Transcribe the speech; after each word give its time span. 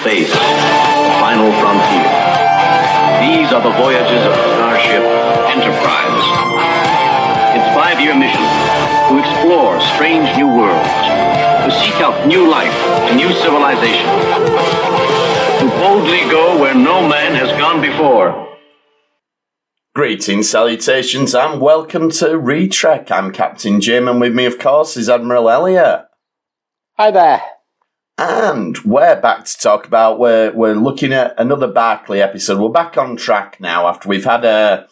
space, 0.00 0.32
the 0.32 1.12
final 1.20 1.52
frontier. 1.60 2.08
These 3.20 3.52
are 3.52 3.60
the 3.60 3.76
voyages 3.76 4.24
of 4.24 4.32
Starship 4.56 5.04
Enterprise. 5.52 6.24
Its 7.52 7.68
five-year 7.76 8.16
mission 8.16 8.40
to 8.40 9.18
explore 9.20 9.78
strange 9.92 10.34
new 10.38 10.48
worlds, 10.48 10.88
to 10.88 11.70
seek 11.84 12.00
out 12.00 12.26
new 12.26 12.48
life 12.50 12.72
and 13.10 13.16
new 13.18 13.30
civilization, 13.44 14.08
to 15.60 15.68
boldly 15.76 16.20
go 16.30 16.58
where 16.58 16.74
no 16.74 17.06
man 17.06 17.34
has 17.34 17.50
gone 17.60 17.82
before. 17.82 18.56
Greetings, 19.94 20.48
salutations, 20.48 21.34
and 21.34 21.60
welcome 21.60 22.08
to 22.12 22.38
Retrek. 22.38 23.10
I'm 23.10 23.32
Captain 23.32 23.82
Jim, 23.82 24.08
and 24.08 24.18
with 24.18 24.34
me, 24.34 24.46
of 24.46 24.58
course, 24.58 24.96
is 24.96 25.10
Admiral 25.10 25.50
Elliot. 25.50 26.06
Hi 26.96 27.10
there. 27.10 27.42
And 28.22 28.76
we're 28.84 29.18
back 29.18 29.46
to 29.46 29.58
talk 29.58 29.86
about 29.86 30.18
we're 30.18 30.52
we're 30.52 30.74
looking 30.74 31.10
at 31.14 31.32
another 31.38 31.66
Barclay 31.66 32.20
episode. 32.20 32.60
We're 32.60 32.68
back 32.68 32.98
on 32.98 33.16
track 33.16 33.58
now 33.60 33.88
after 33.88 34.10
we've 34.10 34.26
had 34.26 34.44
a 34.44 34.86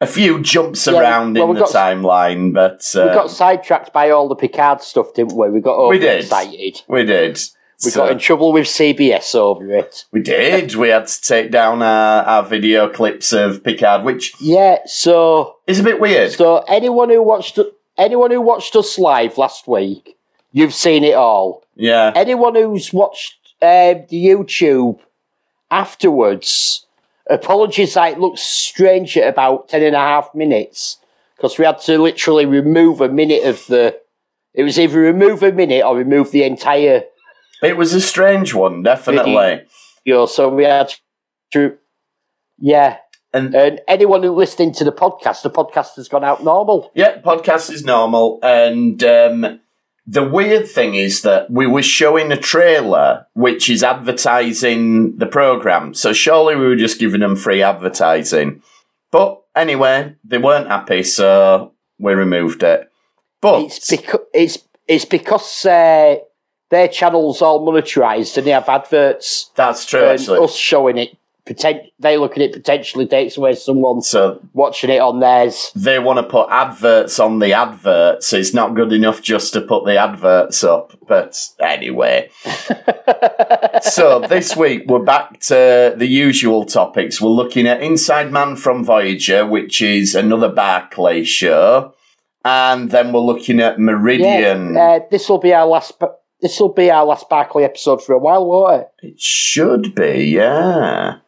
a 0.00 0.06
few 0.06 0.40
jumps 0.40 0.86
Yeah, 0.86 1.00
around 1.00 1.34
well, 1.34 1.48
in 1.50 1.54
the 1.56 1.60
got- 1.62 1.70
timeline, 1.72 2.54
but 2.54 2.88
we 2.94 3.00
uh, 3.00 3.14
got 3.14 3.32
sidetracked 3.32 3.92
by 3.92 4.10
all 4.10 4.28
the 4.28 4.36
Picard 4.36 4.80
stuff, 4.80 5.12
didn't 5.12 5.34
we? 5.36 5.50
We 5.50 5.60
got 5.60 5.88
We 5.88 5.98
did. 5.98 6.24
overexcited. 6.32 6.82
we 6.86 7.04
did. 7.04 7.40
We 7.84 7.90
So- 7.90 8.00
got 8.02 8.12
in 8.12 8.18
trouble 8.20 8.52
with 8.52 8.66
CBS 8.68 9.34
over 9.34 9.68
it. 9.74 10.04
we 10.12 10.20
did. 10.22 10.76
We 10.76 10.90
had 10.90 11.08
to 11.08 11.20
take 11.20 11.50
down 11.50 11.82
our, 11.82 12.22
our 12.22 12.42
video 12.44 12.88
clips 12.88 13.32
of 13.32 13.64
Picard, 13.64 14.04
which 14.04 14.34
Yeah, 14.40 14.78
so 14.86 15.56
it's 15.66 15.80
a 15.80 15.84
bit 15.84 15.98
weird. 15.98 16.30
so 16.30 16.58
anyone 16.68 17.10
who 17.10 17.22
watched 17.24 17.58
anyone 17.98 18.30
who 18.30 18.40
watched 18.40 18.76
us 18.76 19.00
live 19.00 19.36
last 19.36 19.66
week, 19.66 20.16
you've 20.52 20.74
seen 20.74 21.02
it 21.02 21.14
all. 21.14 21.61
Yeah, 21.74 22.12
Anyone 22.14 22.54
who's 22.54 22.92
watched 22.92 23.54
uh, 23.60 23.94
the 24.08 24.26
YouTube 24.26 24.98
afterwards, 25.70 26.86
apologies 27.28 27.94
that 27.94 28.12
it 28.12 28.18
looks 28.20 28.42
strange 28.42 29.16
at 29.16 29.28
about 29.28 29.68
ten 29.68 29.82
and 29.82 29.96
a 29.96 30.00
half 30.00 30.34
minutes 30.34 30.98
because 31.36 31.58
we 31.58 31.64
had 31.64 31.78
to 31.80 31.98
literally 31.98 32.46
remove 32.46 33.00
a 33.00 33.08
minute 33.08 33.44
of 33.44 33.66
the. 33.66 33.98
It 34.54 34.64
was 34.64 34.78
either 34.78 34.98
remove 35.00 35.42
a 35.42 35.50
minute 35.50 35.82
or 35.82 35.96
remove 35.96 36.30
the 36.30 36.42
entire 36.42 37.04
it 37.62 37.76
was 37.76 37.94
a 37.94 38.00
strange 38.00 38.52
one, 38.52 38.82
definitely. 38.82 39.32
know, 40.14 40.26
so 40.26 40.48
we 40.48 40.64
had 40.64 40.92
to, 41.52 41.78
yeah. 42.58 42.98
And 43.32 43.54
And 43.54 43.80
anyone 43.88 44.22
who 44.22 44.32
listening 44.32 44.74
to 44.74 44.84
the 44.84 44.92
podcast, 44.92 45.42
the 45.42 45.50
podcast 45.50 45.94
has 45.96 46.08
gone 46.08 46.24
out 46.24 46.42
normal. 46.42 46.90
Yeah, 46.94 47.20
podcast 47.20 47.70
is 47.70 47.84
normal, 47.84 48.40
and 48.42 49.02
um, 49.04 49.60
the 50.06 50.24
weird 50.24 50.68
thing 50.68 50.94
is 50.94 51.22
that 51.22 51.50
we 51.50 51.66
were 51.66 51.82
showing 51.82 52.32
a 52.32 52.36
trailer 52.36 53.26
which 53.34 53.70
is 53.70 53.84
advertising 53.84 55.16
the 55.16 55.26
program. 55.26 55.94
So 55.94 56.12
surely 56.12 56.56
we 56.56 56.66
were 56.66 56.76
just 56.76 56.98
giving 56.98 57.20
them 57.20 57.36
free 57.36 57.62
advertising. 57.62 58.62
But 59.10 59.40
anyway, 59.54 60.16
they 60.24 60.38
weren't 60.38 60.66
happy, 60.68 61.02
so 61.02 61.72
we 61.98 62.14
removed 62.14 62.62
it. 62.62 62.90
But 63.40 63.62
It's 63.62 63.90
because 63.90 64.20
it's 64.32 64.58
it's 64.88 65.04
because 65.04 65.64
uh, 65.64 66.16
their 66.70 66.88
channel's 66.88 67.42
all 67.42 67.64
monetized 67.66 68.36
and 68.36 68.46
they 68.46 68.50
have 68.50 68.68
adverts. 68.68 69.50
that's 69.54 69.86
true, 69.86 70.00
and 70.00 70.20
actually. 70.20 70.40
us 70.40 70.56
showing 70.56 70.98
it, 70.98 71.16
they 71.44 72.16
look 72.16 72.32
at 72.32 72.42
it 72.42 72.52
potentially 72.52 73.06
takes 73.06 73.36
away 73.36 73.54
someone 73.54 74.00
So 74.00 74.40
watching 74.52 74.90
it 74.90 75.00
on 75.00 75.20
theirs. 75.20 75.72
they 75.74 75.98
want 75.98 76.18
to 76.18 76.22
put 76.22 76.48
adverts 76.50 77.18
on 77.18 77.40
the 77.40 77.52
adverts. 77.52 78.32
It's 78.32 78.54
not 78.54 78.74
good 78.74 78.92
enough 78.92 79.20
just 79.22 79.52
to 79.54 79.60
put 79.60 79.84
the 79.84 79.96
adverts 79.96 80.62
up. 80.64 80.92
But 81.06 81.36
anyway. 81.60 82.30
so 83.82 84.20
this 84.20 84.56
week 84.56 84.84
we're 84.86 85.04
back 85.04 85.40
to 85.40 85.94
the 85.96 86.06
usual 86.06 86.64
topics. 86.64 87.20
We're 87.20 87.30
looking 87.30 87.66
at 87.66 87.82
Inside 87.82 88.30
Man 88.32 88.56
from 88.56 88.84
Voyager, 88.84 89.46
which 89.46 89.82
is 89.82 90.14
another 90.14 90.48
Barclay 90.48 91.24
show. 91.24 91.94
And 92.44 92.90
then 92.90 93.12
we're 93.12 93.20
looking 93.20 93.60
at 93.60 93.78
Meridian. 93.78 94.74
Yeah, 94.74 94.82
uh, 94.82 95.00
this 95.10 95.28
will 95.28 95.38
be 95.38 95.52
our 95.52 95.66
last. 95.66 95.92
This 96.40 96.58
will 96.58 96.72
be 96.72 96.90
our 96.90 97.04
last 97.04 97.28
Barclay 97.28 97.62
episode 97.62 98.02
for 98.02 98.14
a 98.14 98.18
while, 98.18 98.44
won't 98.44 98.82
it? 98.82 99.06
it 99.06 99.20
should 99.20 99.94
be, 99.94 100.24
yeah. 100.24 101.18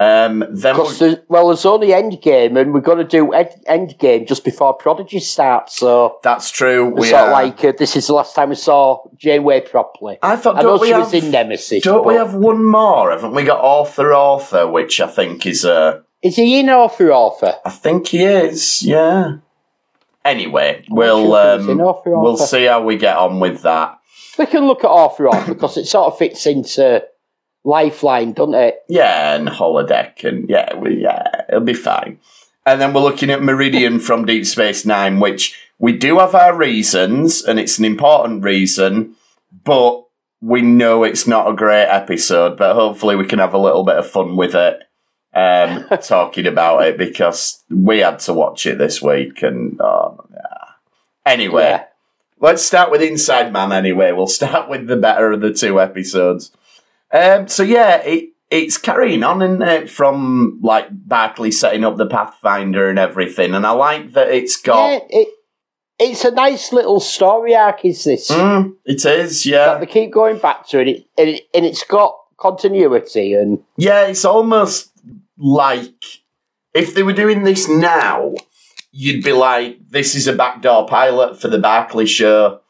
Um, 0.00 0.38
then 0.48 0.74
Because 0.74 0.98
we're, 0.98 1.08
there's, 1.08 1.18
well, 1.28 1.48
there's 1.48 1.66
only 1.66 1.88
Endgame, 1.88 2.58
and 2.58 2.72
we're 2.72 2.80
going 2.80 2.98
to 2.98 3.04
do 3.04 3.34
End- 3.34 3.62
Endgame 3.68 4.26
just 4.26 4.46
before 4.46 4.72
Prodigy 4.72 5.20
starts. 5.20 5.76
So 5.76 6.18
that's 6.22 6.50
true. 6.50 6.86
we 6.86 7.08
sort 7.08 7.24
of 7.24 7.32
like 7.32 7.62
uh, 7.62 7.72
this 7.78 7.94
is 7.96 8.06
the 8.06 8.14
last 8.14 8.34
time 8.34 8.48
we 8.48 8.54
saw 8.54 9.04
Janeway 9.18 9.60
properly. 9.60 10.16
I 10.22 10.36
thought 10.36 10.56
I 10.56 10.62
know 10.62 10.82
she 10.82 10.92
have, 10.92 11.00
was 11.02 11.12
in 11.12 11.30
Nemesis. 11.30 11.84
Don't 11.84 12.06
we 12.06 12.14
have 12.14 12.34
one 12.34 12.64
more? 12.64 13.10
Haven't 13.10 13.34
we 13.34 13.44
got 13.44 13.60
Author 13.60 14.14
Author, 14.14 14.66
which 14.66 15.02
I 15.02 15.06
think 15.06 15.44
is 15.44 15.66
a 15.66 16.02
Is 16.22 16.36
he 16.36 16.58
in 16.58 16.70
Author 16.70 17.12
Author? 17.12 17.56
I 17.66 17.70
think 17.70 18.08
he 18.08 18.24
is, 18.24 18.82
yeah. 18.82 19.36
Anyway, 20.24 20.82
we'll 20.88 21.26
sure 21.26 21.56
if 21.56 21.60
he 21.60 21.66
was 21.66 21.68
um, 21.68 21.70
in 21.70 21.80
Author 21.82 22.18
we'll 22.18 22.36
see 22.38 22.64
how 22.64 22.82
we 22.82 22.96
get 22.96 23.18
on 23.18 23.38
with 23.38 23.60
that. 23.62 23.98
We 24.38 24.46
can 24.46 24.66
look 24.66 24.82
at 24.82 24.88
Author 24.88 25.28
Author 25.28 25.52
because 25.52 25.76
it 25.76 25.84
sort 25.84 26.10
of 26.10 26.18
fits 26.18 26.46
into 26.46 27.04
Lifeline, 27.64 28.32
doesn't 28.32 28.54
it? 28.54 28.82
Yeah, 28.88 29.34
and 29.34 29.48
holodeck, 29.48 30.24
and 30.24 30.48
yeah, 30.48 30.74
we, 30.74 31.02
yeah, 31.02 31.44
it'll 31.48 31.60
be 31.60 31.74
fine. 31.74 32.18
And 32.64 32.80
then 32.80 32.92
we're 32.92 33.02
looking 33.02 33.30
at 33.30 33.42
Meridian 33.42 34.00
from 34.00 34.24
Deep 34.24 34.46
Space 34.46 34.86
Nine, 34.86 35.20
which 35.20 35.58
we 35.78 35.96
do 35.96 36.18
have 36.18 36.34
our 36.34 36.56
reasons, 36.56 37.42
and 37.42 37.58
it's 37.58 37.78
an 37.78 37.84
important 37.84 38.44
reason, 38.44 39.16
but 39.64 40.04
we 40.40 40.62
know 40.62 41.04
it's 41.04 41.26
not 41.26 41.50
a 41.50 41.56
great 41.56 41.86
episode. 41.86 42.56
But 42.56 42.74
hopefully, 42.74 43.16
we 43.16 43.26
can 43.26 43.38
have 43.38 43.54
a 43.54 43.58
little 43.58 43.84
bit 43.84 43.96
of 43.96 44.10
fun 44.10 44.36
with 44.36 44.54
it, 44.54 44.82
um, 45.34 45.86
talking 46.02 46.46
about 46.46 46.82
it 46.84 46.96
because 46.96 47.62
we 47.70 47.98
had 47.98 48.20
to 48.20 48.32
watch 48.32 48.66
it 48.66 48.78
this 48.78 49.02
week, 49.02 49.42
and 49.42 49.80
oh, 49.80 50.24
yeah. 50.32 50.64
anyway. 51.26 51.62
Yeah. 51.62 51.84
Let's 52.42 52.62
start 52.62 52.90
with 52.90 53.02
Inside 53.02 53.52
Man 53.52 53.70
anyway. 53.70 54.12
We'll 54.12 54.26
start 54.26 54.70
with 54.70 54.86
the 54.86 54.96
better 54.96 55.30
of 55.30 55.42
the 55.42 55.52
two 55.52 55.78
episodes. 55.78 56.50
Um, 57.12 57.48
so 57.48 57.62
yeah, 57.62 57.96
it 58.02 58.30
it's 58.50 58.78
carrying 58.78 59.22
on 59.22 59.42
in 59.42 59.62
it 59.62 59.88
from 59.88 60.60
like 60.62 60.88
Barclay 60.90 61.52
setting 61.52 61.84
up 61.84 61.96
the 61.96 62.06
Pathfinder 62.06 62.90
and 62.90 62.98
everything, 62.98 63.54
and 63.54 63.66
I 63.66 63.70
like 63.70 64.12
that 64.12 64.28
it's 64.28 64.60
got. 64.60 64.90
Yeah, 64.90 64.98
it, 65.10 65.28
it's 66.00 66.24
a 66.24 66.30
nice 66.30 66.72
little 66.72 66.98
story 66.98 67.54
arc, 67.54 67.84
is 67.84 68.04
this? 68.04 68.30
Mm, 68.30 68.74
it 68.86 69.04
is, 69.04 69.44
That 69.44 69.50
yeah, 69.50 69.78
they 69.78 69.86
keep 69.86 70.10
going 70.10 70.38
back 70.38 70.66
to 70.68 70.80
it, 70.80 70.88
it, 70.88 71.06
and, 71.18 71.28
it, 71.28 71.42
and 71.54 71.66
it's 71.66 71.84
got 71.84 72.16
continuity 72.38 73.34
and 73.34 73.62
yeah. 73.76 74.06
It's 74.06 74.24
almost 74.24 74.90
like 75.36 76.02
if 76.74 76.94
they 76.94 77.02
were 77.02 77.12
doing 77.12 77.44
this 77.44 77.68
now, 77.68 78.34
you'd 78.90 79.22
be 79.22 79.32
like, 79.32 79.78
"This 79.90 80.14
is 80.14 80.26
a 80.26 80.32
backdoor 80.32 80.86
pilot 80.86 81.40
for 81.40 81.48
the 81.48 81.58
Barclay 81.58 82.06
show." 82.06 82.60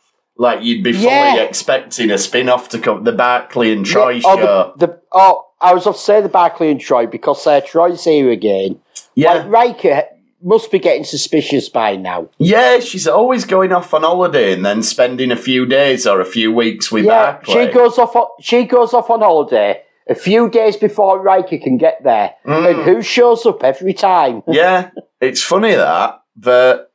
Like 0.41 0.62
you'd 0.62 0.83
be 0.83 0.95
fully 0.95 1.05
Yeah. 1.05 1.43
expecting 1.43 2.11
a 2.11 2.17
spin-off 2.17 2.71
to 2.71 2.78
come, 2.78 3.05
the 3.05 3.12
Barclay 3.12 3.73
and 3.75 3.84
Troi 3.84 4.15
Yeah, 4.23 4.23
oh, 4.25 4.37
show. 4.39 4.73
the, 4.78 4.87
the, 4.87 5.01
oh, 5.12 5.47
I 5.61 5.75
was 5.75 5.87
off 5.87 5.97
to 5.97 6.01
say 6.03 6.21
the 6.23 6.31
Barclay 6.31 6.71
and 6.71 6.81
Troi 6.81 7.11
because 7.11 7.47
uh, 7.47 7.61
Troi's 7.61 8.05
here 8.05 8.31
again. 8.31 8.81
yeah, 9.15 9.34
Like 9.34 9.50
Riker 9.50 10.03
must 10.43 10.71
be 10.73 10.79
getting 10.79 11.05
suspicious 11.05 11.69
by 11.69 11.97
now. 11.97 12.31
Yeah, 12.39 12.81
she's 12.81 13.06
always 13.06 13.45
going 13.45 13.71
off 13.73 13.93
on 13.93 14.00
holiday 14.03 14.55
and 14.55 14.65
then 14.65 14.83
spending 14.83 15.31
a 15.31 15.37
few 15.37 15.67
days 15.67 16.06
or 16.06 16.21
a 16.23 16.25
few 16.25 16.50
weeks 16.50 16.91
with 16.91 17.05
Yeah, 17.05 17.33
Barclay. 17.33 17.67
she 17.67 17.73
goes 17.75 17.99
off. 17.99 18.17
On, 18.17 18.27
she 18.41 18.65
goes 18.65 18.95
off 18.95 19.11
on 19.11 19.21
holiday 19.21 19.83
a 20.09 20.15
few 20.15 20.49
days 20.49 20.79
before 20.79 21.21
Riker 21.21 21.59
can 21.59 21.77
get 21.77 22.03
there, 22.03 22.33
Mm. 22.47 22.67
and 22.71 22.83
who 22.84 23.03
shows 23.03 23.45
up 23.45 23.62
every 23.62 23.93
time? 23.93 24.43
yeah, 24.49 24.89
it's 25.21 25.43
funny 25.43 25.75
that, 25.75 26.23
but 26.34 26.90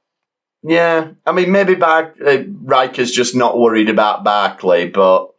yeah, 0.67 1.09
I 1.27 1.31
mean, 1.31 1.51
maybe 1.51 1.75
Bar- 1.75 2.15
uh, 2.25 2.39
Riker's 2.63 3.11
just 3.11 3.35
not 3.35 3.59
worried 3.59 3.87
about 3.89 4.23
Barclay, 4.23 4.89
but 4.89 5.29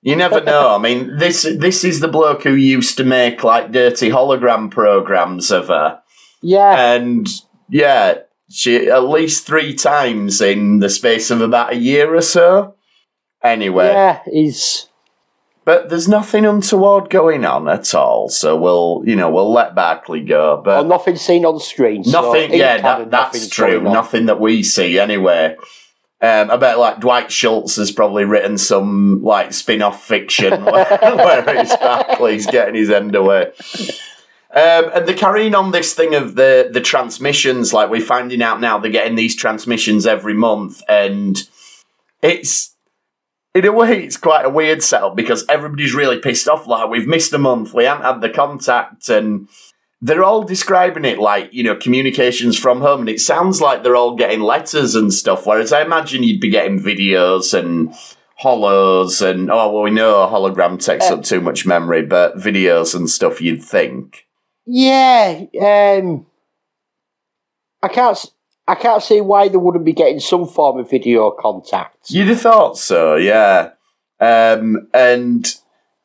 you 0.00 0.14
never 0.14 0.40
know. 0.40 0.74
I 0.74 0.78
mean, 0.78 1.16
this 1.16 1.42
this 1.42 1.82
is 1.82 1.98
the 1.98 2.08
bloke 2.08 2.44
who 2.44 2.54
used 2.54 2.96
to 2.98 3.04
make 3.04 3.42
like 3.42 3.72
dirty 3.72 4.10
hologram 4.10 4.70
programs 4.70 5.50
of 5.50 5.68
her, 5.68 6.00
Yeah, 6.40 6.94
and 6.94 7.26
yeah, 7.68 8.18
she 8.48 8.88
at 8.88 9.08
least 9.08 9.44
three 9.44 9.74
times 9.74 10.40
in 10.40 10.78
the 10.78 10.88
space 10.88 11.32
of 11.32 11.40
about 11.40 11.72
a 11.72 11.76
year 11.76 12.14
or 12.14 12.22
so. 12.22 12.76
Anyway, 13.42 13.88
yeah, 13.88 14.20
he's 14.30 14.86
But 15.64 15.90
there's 15.90 16.08
nothing 16.08 16.46
untoward 16.46 17.10
going 17.10 17.44
on 17.44 17.68
at 17.68 17.94
all, 17.94 18.30
so 18.30 18.56
we'll, 18.56 19.02
you 19.04 19.14
know, 19.14 19.30
we'll 19.30 19.52
let 19.52 19.74
Barclay 19.74 20.24
go. 20.24 20.60
But 20.64 20.76
well, 20.76 20.84
nothing 20.84 21.16
seen 21.16 21.44
on 21.44 21.60
screen. 21.60 22.02
nothing, 22.06 22.52
in 22.52 22.58
yeah, 22.58 22.80
canon, 22.80 23.10
that, 23.10 23.32
that's 23.32 23.48
true. 23.48 23.82
Nothing 23.82 24.26
that 24.26 24.40
we 24.40 24.62
see 24.62 24.98
anyway. 24.98 25.56
Um, 26.22 26.50
I 26.50 26.56
bet 26.56 26.78
like 26.78 27.00
Dwight 27.00 27.30
Schultz 27.30 27.76
has 27.76 27.90
probably 27.90 28.24
written 28.24 28.58
some 28.58 29.22
like 29.22 29.54
spin-off 29.54 30.04
fiction 30.04 30.64
where, 30.64 30.98
where 31.00 31.48
it's 31.56 31.74
Barclay's 31.76 32.46
getting 32.46 32.74
his 32.74 32.90
end 32.90 33.14
away. 33.14 33.52
Um, 34.52 34.90
and 34.94 35.06
they're 35.06 35.16
carrying 35.16 35.54
on 35.54 35.70
this 35.70 35.94
thing 35.94 36.14
of 36.14 36.34
the 36.34 36.68
the 36.72 36.80
transmissions. 36.80 37.72
Like 37.72 37.88
we're 37.88 38.00
finding 38.00 38.42
out 38.42 38.60
now, 38.60 38.78
they're 38.78 38.90
getting 38.90 39.14
these 39.14 39.36
transmissions 39.36 40.06
every 40.06 40.34
month, 40.34 40.82
and 40.88 41.42
it's 42.20 42.69
in 43.54 43.64
a 43.64 43.72
way, 43.72 44.04
it's 44.04 44.16
quite 44.16 44.44
a 44.44 44.50
weird 44.50 44.82
setup 44.82 45.16
because 45.16 45.44
everybody's 45.48 45.94
really 45.94 46.18
pissed 46.18 46.48
off. 46.48 46.66
Like, 46.66 46.88
we've 46.88 47.08
missed 47.08 47.32
a 47.32 47.38
month, 47.38 47.74
we 47.74 47.84
haven't 47.84 48.04
had 48.04 48.20
the 48.20 48.30
contact, 48.30 49.08
and 49.08 49.48
they're 50.00 50.24
all 50.24 50.42
describing 50.42 51.04
it 51.04 51.18
like, 51.18 51.52
you 51.52 51.62
know, 51.62 51.74
communications 51.74 52.58
from 52.58 52.80
home. 52.80 53.00
And 53.00 53.08
it 53.08 53.20
sounds 53.20 53.60
like 53.60 53.82
they're 53.82 53.96
all 53.96 54.14
getting 54.14 54.40
letters 54.40 54.94
and 54.94 55.12
stuff, 55.12 55.46
whereas 55.46 55.72
I 55.72 55.82
imagine 55.82 56.22
you'd 56.22 56.40
be 56.40 56.50
getting 56.50 56.78
videos 56.80 57.52
and 57.58 57.92
hollows 58.36 59.20
and, 59.20 59.50
oh, 59.50 59.70
well, 59.70 59.82
we 59.82 59.90
know 59.90 60.22
a 60.22 60.28
hologram 60.28 60.82
takes 60.82 61.10
up 61.10 61.22
too 61.22 61.40
much 61.40 61.66
memory, 61.66 62.02
but 62.02 62.36
videos 62.36 62.94
and 62.94 63.10
stuff 63.10 63.40
you'd 63.40 63.62
think. 63.62 64.26
Yeah, 64.64 65.44
um, 65.60 66.24
I 67.82 67.88
can't. 67.88 68.24
I 68.70 68.76
can't 68.76 69.02
see 69.02 69.20
why 69.20 69.48
they 69.48 69.56
wouldn't 69.56 69.84
be 69.84 69.92
getting 69.92 70.20
some 70.20 70.46
form 70.46 70.78
of 70.78 70.88
video 70.88 71.32
contact. 71.32 72.08
You'd 72.08 72.28
have 72.28 72.40
thought 72.40 72.78
so, 72.78 73.16
yeah. 73.16 73.70
Um, 74.20 74.88
and 74.94 75.52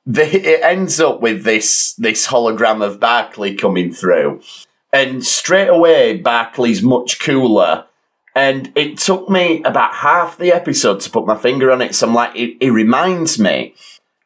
the, 0.08 0.24
it 0.24 0.64
ends 0.64 1.00
up 1.00 1.22
with 1.22 1.44
this 1.44 1.94
this 1.94 2.28
hologram 2.28 2.84
of 2.84 3.00
Barclay 3.00 3.54
coming 3.54 3.94
through, 3.94 4.42
and 4.92 5.24
straight 5.24 5.68
away 5.68 6.20
Barclay's 6.20 6.82
much 6.82 7.20
cooler. 7.20 7.86
And 8.34 8.72
it 8.76 8.98
took 8.98 9.30
me 9.30 9.62
about 9.64 9.94
half 9.94 10.38
the 10.40 10.52
episode 10.52 11.02
to 11.02 11.10
put 11.12 11.28
my 11.28 11.38
finger 11.38 11.72
on 11.72 11.84
it. 11.84 11.94
So 11.94 12.08
I'm 12.08 12.16
like, 12.16 12.36
it, 12.36 12.58
it 12.60 12.72
reminds 12.72 13.38
me 13.38 13.76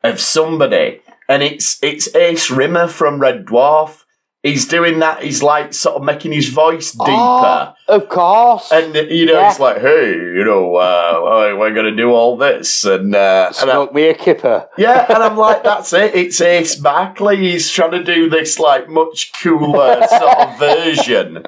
of 0.01 0.21
somebody, 0.21 1.01
and 1.27 1.43
it's 1.43 1.77
it's 1.83 2.15
Ace 2.15 2.49
Rimmer 2.49 2.87
from 2.87 3.19
Red 3.19 3.45
Dwarf. 3.45 4.05
He's 4.41 4.65
doing 4.65 4.99
that. 4.99 5.21
He's 5.21 5.43
like 5.43 5.73
sort 5.73 5.97
of 5.97 6.03
making 6.03 6.31
his 6.31 6.47
voice 6.47 6.93
deeper. 6.93 7.03
Oh, 7.09 7.73
of 7.89 8.07
course. 8.07 8.71
And 8.71 8.95
you 8.95 9.25
know, 9.25 9.33
Yeah. 9.33 9.49
it's 9.49 9.59
like, 9.59 9.81
hey, 9.81 10.13
you 10.13 10.45
know, 10.45 10.75
uh, 10.77 11.55
we're 11.59 11.73
going 11.73 11.87
to 11.93 11.95
do 11.95 12.11
all 12.11 12.37
this, 12.37 12.85
and 12.85 13.13
uh, 13.15 13.51
and 13.61 13.69
I- 13.69 13.73
Smoke 13.73 13.93
me 13.93 14.03
a 14.07 14.13
kipper. 14.13 14.69
yeah, 14.77 15.05
and 15.13 15.21
I'm 15.21 15.35
like, 15.35 15.63
that's 15.69 15.91
it. 15.91 16.15
It's 16.15 16.39
Ace 16.39 16.75
Barclay. 16.77 17.35
He's 17.35 17.69
trying 17.69 17.91
to 17.91 18.03
do 18.03 18.29
this 18.29 18.59
like 18.59 18.87
much 18.87 19.33
cooler 19.41 20.07
sort 20.07 20.37
of 20.37 20.57
version 20.57 21.43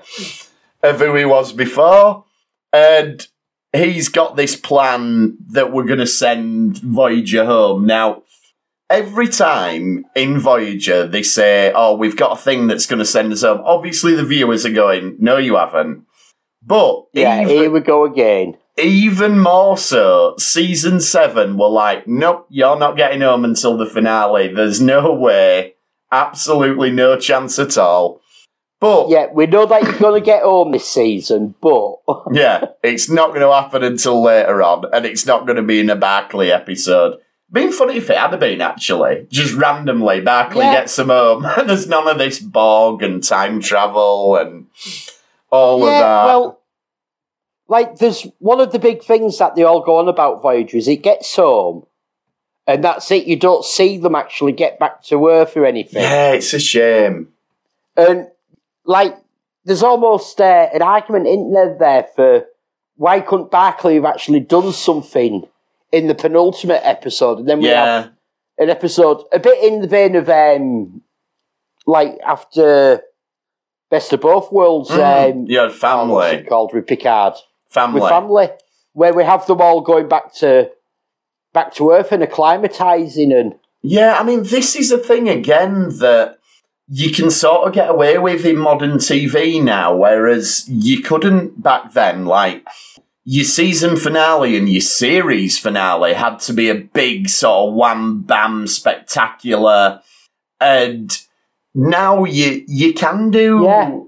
of 0.83 0.99
who 0.99 1.15
he 1.15 1.23
was 1.23 1.53
before, 1.53 2.25
and 2.73 3.25
he's 3.71 4.09
got 4.09 4.35
this 4.35 4.57
plan 4.57 5.37
that 5.51 5.71
we're 5.71 5.85
going 5.85 5.99
to 5.99 6.07
send 6.07 6.79
Voyager 6.79 7.45
home 7.45 7.85
now. 7.85 8.23
Every 8.91 9.27
time 9.27 10.05
in 10.15 10.37
Voyager 10.37 11.07
they 11.07 11.23
say, 11.23 11.71
"Oh, 11.73 11.95
we've 11.95 12.17
got 12.17 12.37
a 12.37 12.41
thing 12.41 12.67
that's 12.67 12.85
going 12.85 12.99
to 12.99 13.05
send 13.05 13.31
us 13.31 13.41
home," 13.43 13.61
obviously 13.63 14.13
the 14.15 14.25
viewers 14.25 14.65
are 14.65 14.73
going, 14.73 15.15
"No, 15.19 15.37
you 15.37 15.55
haven't." 15.55 16.05
But 16.65 17.05
Yeah, 17.13 17.41
even, 17.41 17.47
here 17.49 17.71
we 17.71 17.79
go 17.79 18.05
again. 18.05 18.57
even 18.77 19.39
more 19.39 19.77
so, 19.77 20.35
season 20.37 20.99
seven 20.99 21.57
were 21.57 21.69
like, 21.69 22.07
nope, 22.07 22.45
you're 22.49 22.77
not 22.77 22.97
getting 22.97 23.21
home 23.21 23.43
until 23.45 23.77
the 23.77 23.85
finale. 23.85 24.47
There's 24.53 24.79
no 24.79 25.13
way. 25.13 25.75
Absolutely 26.11 26.91
no 26.91 27.17
chance 27.17 27.57
at 27.57 27.77
all. 27.77 28.21
But 28.79 29.09
yeah, 29.09 29.25
Yeah, 29.25 29.33
we 29.33 29.45
know 29.47 29.65
that 29.65 29.83
you're 29.83 29.99
going 29.99 30.21
to 30.21 30.25
get 30.25 30.43
home 30.43 30.71
this 30.71 30.87
season, 30.87 31.55
but 31.61 31.95
yeah, 32.31 32.65
it's 32.83 33.09
not 33.09 33.29
going 33.29 33.41
to 33.41 33.53
happen 33.53 33.83
until 33.83 34.21
later 34.23 34.61
on, 34.63 34.85
and 34.93 35.05
it's 35.05 35.25
not 35.25 35.45
going 35.45 35.57
to 35.57 35.63
be 35.63 35.79
in 35.79 35.89
a 35.89 35.95
Barclay 35.95 36.49
episode. 36.49 37.19
Been 37.51 37.71
funny 37.73 37.97
if 37.97 38.09
it 38.09 38.17
had 38.17 38.39
been 38.39 38.61
actually. 38.61 39.27
Just 39.29 39.53
randomly, 39.55 40.21
Barclay 40.21 40.65
Yeah. 40.65 40.73
gets 40.81 40.97
him 40.97 41.09
home, 41.09 41.45
and 41.45 41.69
there's 41.69 41.87
none 41.87 42.07
of 42.07 42.17
this 42.17 42.39
Borg 42.39 43.03
and 43.03 43.21
time 43.23 43.59
travel 43.59 44.37
and 44.37 44.67
all 45.49 45.83
of 45.83 45.89
that. 45.89 46.25
well, 46.25 46.61
like 47.67 47.97
there's 47.97 48.25
one 48.39 48.61
of 48.61 48.71
the 48.71 48.79
big 48.79 49.03
things 49.03 49.37
that 49.39 49.55
they 49.55 49.63
all 49.63 49.81
go 49.81 49.97
on 49.97 50.07
about 50.07 50.41
Voyager 50.41 50.77
is 50.77 50.87
it 50.87 51.03
gets 51.03 51.35
home, 51.35 51.85
and 52.67 52.83
that's 52.83 53.11
it. 53.11 53.25
You 53.27 53.35
don't 53.35 53.65
see 53.65 53.97
them 53.97 54.15
actually 54.15 54.53
get 54.53 54.79
back 54.79 55.03
to 55.03 55.27
Earth 55.27 55.57
or 55.57 55.65
anything. 55.65 56.03
yeah, 56.03 56.31
it's 56.31 56.53
a 56.53 56.59
shame. 56.59 57.29
And 57.97 58.27
like, 58.85 59.17
there's 59.65 59.83
almost 59.83 60.39
uh, 60.39 60.69
an 60.73 60.81
argument 60.81 61.27
in 61.27 61.51
there, 61.51 61.75
there 61.77 62.07
for 62.15 62.45
why 62.95 63.19
couldn't 63.19 63.51
Barclay 63.51 63.95
have 63.95 64.05
actually 64.05 64.39
done 64.39 64.71
something 64.71 65.43
in 65.91 66.07
the 66.07 66.15
penultimate 66.15 66.81
episode, 66.83 67.39
and 67.39 67.47
then 67.49 67.59
we 67.59 67.69
Yeah. 67.69 67.85
have 68.03 68.11
an 68.57 68.69
episode 68.69 69.23
a 69.31 69.39
bit 69.39 69.61
in 69.63 69.81
the 69.81 69.87
vein 69.87 70.15
of 70.15 70.29
um, 70.29 71.01
like 71.85 72.17
after 72.25 73.01
Best 73.89 74.13
of 74.13 74.21
Both 74.21 74.51
Worlds. 74.51 74.89
Mm, 74.89 75.31
Um, 75.31 75.45
you 75.47 75.59
had 75.59 75.69
oh, 75.69 75.73
family. 75.73 76.43
called 76.47 76.73
with 76.73 76.87
Picard 76.87 77.33
Family. 77.69 78.01
with 78.01 78.09
family, 78.09 78.49
where 78.93 79.13
we 79.13 79.23
have 79.23 79.45
them 79.47 79.61
all 79.61 79.81
going 79.81 80.07
back 80.07 80.33
to 80.35 80.69
back 81.53 81.73
to 81.75 81.91
Earth 81.91 82.11
and 82.13 82.23
acclimatizing 82.23 83.37
and 83.37 83.55
Yeah, 83.81 84.17
I 84.19 84.23
mean, 84.23 84.43
this 84.43 84.75
is 84.75 84.91
a 84.91 84.97
thing 84.97 85.27
again 85.27 85.89
that 85.99 86.37
you 86.87 87.11
can 87.11 87.29
sort 87.31 87.67
of 87.67 87.73
get 87.73 87.89
away 87.89 88.17
with 88.17 88.45
in 88.45 88.57
modern 88.57 88.97
TV 88.97 89.61
now, 89.61 89.95
whereas 89.95 90.65
you 90.69 91.01
couldn't 91.01 91.61
back 91.61 91.93
then. 91.93 92.25
Like, 92.25 92.65
your 93.23 93.45
season 93.45 93.97
finale 93.97 94.57
and 94.57 94.67
your 94.69 94.81
series 94.81 95.57
finale 95.59 96.13
had 96.13 96.39
to 96.39 96.53
be 96.53 96.69
a 96.69 96.75
big 96.75 97.29
sort 97.29 97.69
of 97.69 97.75
wham 97.75 98.21
bam 98.23 98.65
spectacular, 98.67 100.01
and 100.59 101.19
now 101.75 102.23
you 102.25 102.63
you 102.67 102.93
can 102.93 103.29
do 103.31 103.63
Yeah. 103.63 103.99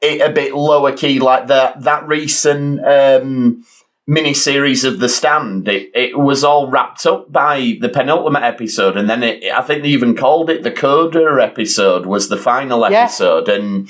it 0.00 0.20
a 0.20 0.32
bit 0.32 0.54
lower 0.54 0.92
key, 0.92 1.18
like 1.20 1.46
that 1.48 1.82
that 1.82 2.06
recent. 2.06 2.84
Um, 2.86 3.64
mini-series 4.06 4.82
of 4.84 4.98
the 4.98 5.08
stand 5.08 5.68
it, 5.68 5.88
it 5.94 6.18
was 6.18 6.42
all 6.42 6.68
wrapped 6.68 7.06
up 7.06 7.30
by 7.30 7.76
the 7.80 7.88
penultimate 7.88 8.42
episode 8.42 8.96
and 8.96 9.08
then 9.08 9.22
it, 9.22 9.44
i 9.52 9.62
think 9.62 9.84
they 9.84 9.88
even 9.90 10.16
called 10.16 10.50
it 10.50 10.64
the 10.64 10.70
coda 10.72 11.38
episode 11.40 12.06
was 12.06 12.28
the 12.28 12.36
final 12.36 12.80
Yeah. 12.90 13.02
episode 13.04 13.48
and 13.48 13.88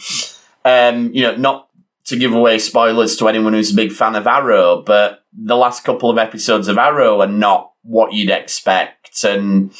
um 0.66 1.10
you 1.14 1.22
know 1.22 1.36
not 1.36 1.68
to 2.10 2.16
give 2.16 2.32
away 2.32 2.58
spoilers 2.58 3.16
to 3.16 3.28
anyone 3.28 3.54
who's 3.54 3.72
a 3.72 3.76
big 3.76 3.92
fan 3.92 4.14
of 4.14 4.26
arrow 4.26 4.82
but 4.82 5.24
the 5.32 5.56
last 5.56 5.82
couple 5.84 6.10
of 6.10 6.18
episodes 6.18 6.68
of 6.68 6.76
arrow 6.76 7.20
are 7.20 7.26
not 7.26 7.72
what 7.82 8.12
you'd 8.12 8.30
expect 8.30 9.24
and 9.24 9.72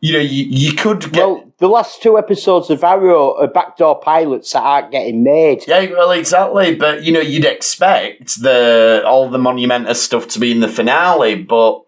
you 0.00 0.12
know 0.12 0.18
you, 0.18 0.44
you 0.44 0.72
could 0.74 1.00
get 1.12 1.26
well, 1.26 1.52
the 1.62 1.68
last 1.68 2.02
two 2.02 2.18
episodes 2.18 2.70
of 2.70 2.82
Arrow 2.82 3.36
are 3.40 3.46
backdoor 3.46 4.00
pilots 4.00 4.52
that 4.52 4.62
aren't 4.62 4.90
getting 4.90 5.22
made. 5.22 5.62
Yeah, 5.68 5.92
well, 5.92 6.10
exactly. 6.10 6.74
But 6.74 7.04
you 7.04 7.12
know, 7.12 7.20
you'd 7.20 7.44
expect 7.44 8.42
the 8.42 9.04
all 9.06 9.30
the 9.30 9.38
monumentous 9.38 10.02
stuff 10.02 10.26
to 10.30 10.40
be 10.40 10.50
in 10.50 10.58
the 10.58 10.66
finale, 10.66 11.36
but 11.36 11.82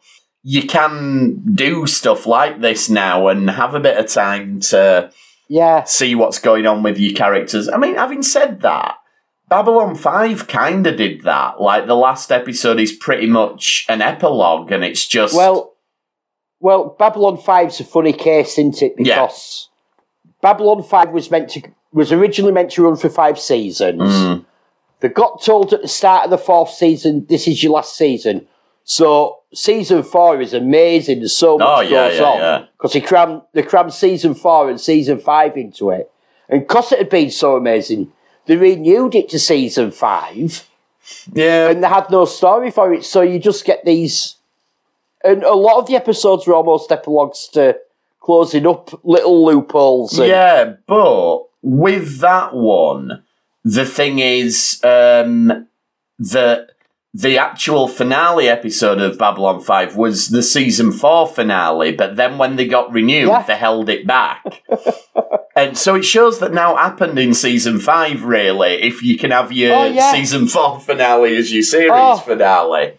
you 0.45 0.63
can 0.63 1.43
do 1.55 1.89
stuff 1.89 2.25
like 2.25 2.61
this 2.61 2.89
now 2.89 3.27
and 3.27 3.51
have 3.51 3.75
a 3.75 3.81
bit 3.81 3.99
of 3.99 4.07
time 4.07 4.61
to 4.61 5.11
Yeah, 5.49 5.83
see 5.83 6.15
what's 6.15 6.39
going 6.39 6.67
on 6.67 6.85
with 6.85 6.97
your 6.97 7.13
characters. 7.13 7.69
I 7.69 7.77
mean, 7.77 7.97
having 7.97 8.23
said 8.23 8.61
that, 8.61 8.95
Babylon 9.49 9.95
5 9.95 10.49
kind 10.49 10.87
of 10.87 10.97
did 10.97 11.23
that. 11.23 11.61
Like, 11.61 11.87
the 11.87 11.95
last 11.97 12.33
episode 12.33 12.81
is 12.81 12.93
pretty 12.93 13.27
much 13.27 13.85
an 13.89 14.01
epilogue, 14.01 14.73
and 14.73 14.83
it's 14.85 15.07
just. 15.07 15.35
well, 15.37 15.75
well, 16.61 16.97
Babylon 16.99 17.37
5's 17.37 17.81
a 17.81 17.85
funny 17.85 18.13
case, 18.15 18.53
isn't 18.59 18.81
it? 18.83 18.95
Yeah. 18.99 19.27
Because 19.27 19.69
Babylon 20.41 20.83
5 20.83 21.11
was 21.11 21.31
meant 21.31 21.51
to 21.51 21.63
was 21.93 22.11
originally 22.11 22.53
meant 22.53 22.73
to 22.73 22.83
run 22.83 22.97
for 22.97 23.09
five 23.09 23.39
seasons. 23.39 24.01
Mm. 24.03 24.45
They 24.99 25.09
got 25.11 25.43
told 25.43 25.73
at 25.73 25.81
the 25.83 25.89
start 25.89 26.25
of 26.25 26.31
the 26.31 26.39
fourth 26.39 26.71
season, 26.71 27.25
this 27.29 27.47
is 27.47 27.63
your 27.63 27.73
last 27.73 27.97
season. 27.97 28.49
So 28.83 29.39
season 29.55 30.03
four 30.03 30.41
is 30.41 30.53
amazing. 30.55 31.21
There's 31.21 31.37
so 31.37 31.57
much 31.57 31.69
Oh, 31.69 31.81
yeah, 31.83 32.09
goes 32.09 32.19
yeah, 32.19 32.25
on 32.27 32.39
yeah. 32.39 32.65
because 32.77 32.93
they 32.95 33.01
crammed 33.01 33.43
they 33.53 33.63
crammed 33.63 33.93
season 33.95 34.35
four 34.35 34.69
and 34.69 34.81
season 34.81 35.21
five 35.21 35.57
into 35.57 35.91
it, 35.91 36.11
and 36.49 36.61
because 36.63 36.91
it 36.91 36.99
had 36.99 37.11
been 37.11 37.31
so 37.31 37.57
amazing, 37.57 38.13
they 38.47 38.57
renewed 38.57 39.15
it 39.15 39.29
to 39.31 39.39
season 39.39 39.91
five, 39.91 40.69
yeah. 41.33 41.69
and 41.69 41.83
they 41.83 41.89
had 41.89 42.11
no 42.11 42.25
story 42.25 42.71
for 42.71 42.93
it. 42.93 43.05
So 43.05 43.23
you 43.23 43.39
just 43.39 43.65
get 43.65 43.85
these, 43.85 44.37
and 45.25 45.43
a 45.43 45.55
lot 45.55 45.79
of 45.79 45.87
the 45.87 45.97
episodes 45.97 46.47
were 46.47 46.55
almost 46.55 46.93
epilogues 46.93 47.49
to 47.49 47.79
closing 48.21 48.67
up 48.67 48.99
little 49.05 49.45
loopholes. 49.45 50.19
And, 50.19 50.29
Yeah, 50.29 50.75
but 50.87 51.45
with 51.63 52.21
that 52.21 52.55
one, 52.55 53.23
the 53.65 53.87
thing 53.87 54.19
is 54.19 54.81
um, 54.85 55.67
that 56.19 56.71
the 57.17 57.39
actual 57.39 57.87
finale 57.87 58.49
episode 58.49 59.01
of 59.01 59.17
Babylon 59.17 59.61
5 59.61 59.97
was 59.97 60.29
the 60.31 60.43
season 60.43 60.91
4 60.91 61.29
finale, 61.29 61.93
but 61.93 62.17
then 62.17 62.39
when 62.39 62.57
they 62.57 62.67
got 62.67 62.91
renewed, 62.93 63.29
Yeah. 63.29 63.43
they 63.43 63.55
held 63.57 63.89
it 63.89 64.05
back. 64.05 64.63
and 65.57 65.79
so 65.79 65.95
it 65.95 66.05
shows 66.05 66.41
that 66.41 66.53
now 66.53 66.75
happened 66.75 67.17
in 67.19 67.33
season 67.33 67.79
5, 67.79 68.25
really, 68.25 68.83
if 68.83 69.01
you 69.03 69.17
can 69.17 69.31
have 69.31 69.53
your 69.53 69.75
Oh, 69.77 69.85
yeah. 69.85 70.11
season 70.11 70.49
4 70.49 70.81
finale 70.81 71.37
as 71.37 71.53
your 71.53 71.63
series 71.63 71.93
Oh. 71.95 72.17
finale. 72.17 72.95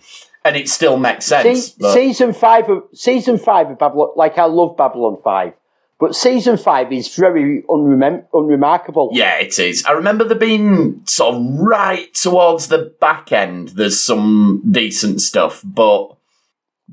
And 0.45 0.55
it 0.55 0.69
still 0.69 0.95
makes 0.97 1.25
sense. 1.25 1.73
Se- 1.73 1.91
season 1.93 2.31
five 2.31 2.69
of 2.69 2.83
season 2.93 3.39
five 3.39 3.67
of 3.71 3.79
Babylon. 3.79 4.09
Like 4.15 4.37
I 4.37 4.45
love 4.45 4.77
Babylon 4.77 5.17
five, 5.23 5.53
but 5.99 6.15
season 6.15 6.57
five 6.57 6.91
is 6.91 7.15
very 7.15 7.63
unremem- 7.69 8.25
unremarkable. 8.33 9.09
Yeah, 9.13 9.37
it 9.39 9.57
is. 9.59 9.85
I 9.85 9.91
remember 9.91 10.23
there 10.25 10.37
being 10.37 11.01
sort 11.05 11.35
of 11.35 11.41
right 11.59 12.13
towards 12.13 12.67
the 12.67 12.93
back 12.99 13.31
end, 13.31 13.69
there's 13.69 13.99
some 13.99 14.61
decent 14.69 15.21
stuff, 15.21 15.61
but 15.63 16.15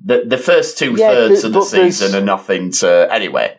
the 0.04 0.23
the 0.26 0.38
first 0.38 0.78
two 0.78 0.92
Yeah, 0.97 1.11
thirds 1.11 1.35
th- 1.42 1.44
of 1.44 1.52
the 1.52 1.59
but 1.61 1.71
there's- 1.71 1.97
season 1.99 2.21
are 2.23 2.25
nothing 2.25 2.71
to 2.73 3.09
anyway. 3.12 3.59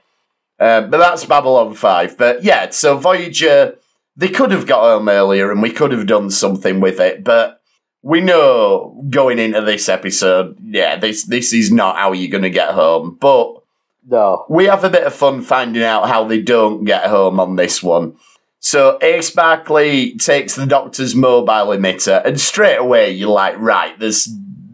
Uh, 0.60 0.82
but 0.82 0.98
that's 0.98 1.26
Babylon 1.26 1.74
Five. 1.74 2.18
But 2.18 2.44
yeah, 2.44 2.70
so 2.70 2.98
Voyager, 2.98 3.76
they 4.16 4.30
could 4.30 4.52
have 4.52 4.66
got 4.68 4.82
home 4.84 5.10
earlier, 5.10 5.52
and 5.52 5.62
we 5.62 5.72
could 5.72 5.92
have 5.92 6.08
done 6.08 6.30
something 6.30 6.80
with 6.80 7.00
it. 7.00 7.24
But 7.24 7.60
we 8.02 8.22
know 8.22 9.04
going 9.10 9.40
into 9.40 9.62
this 9.62 9.90
episode, 9.90 10.58
yeah, 10.64 10.96
this 10.96 11.24
this 11.26 11.52
is 11.54 11.72
not 11.72 11.98
how 11.98 12.14
you're 12.14 12.32
going 12.32 12.44
to 12.44 12.50
get 12.50 12.70
home. 12.70 13.18
But 13.20 13.63
No. 14.08 14.46
we 14.50 14.66
have 14.66 14.84
a 14.84 14.90
bit 14.90 15.04
of 15.04 15.14
fun 15.14 15.42
finding 15.42 15.84
out 15.84 16.08
how 16.10 16.24
they 16.26 16.42
don't 16.42 16.84
get 16.84 17.06
home 17.06 17.40
on 17.40 17.56
this 17.56 17.82
one. 17.82 18.16
So 18.60 18.98
Ace 19.02 19.30
Barclay 19.32 20.12
takes 20.16 20.56
the 20.56 20.66
doctor's 20.66 21.16
mobile 21.16 21.68
emitter, 21.76 22.24
and 22.26 22.40
straight 22.40 22.78
away 22.78 23.12
you're 23.12 23.30
like, 23.30 23.58
right, 23.60 23.98
this 24.00 24.30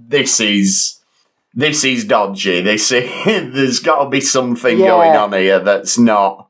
this 0.08 0.40
is 0.40 1.00
this 1.54 1.84
is 1.84 2.06
dodgy. 2.06 2.62
This 2.62 2.92
is, 2.92 3.10
there's 3.26 3.80
got 3.80 4.04
to 4.04 4.10
be 4.10 4.22
something 4.22 4.80
Yeah. 4.80 4.88
going 4.88 5.16
on 5.16 5.34
here 5.34 5.60
that's 5.60 5.98
not 5.98 6.50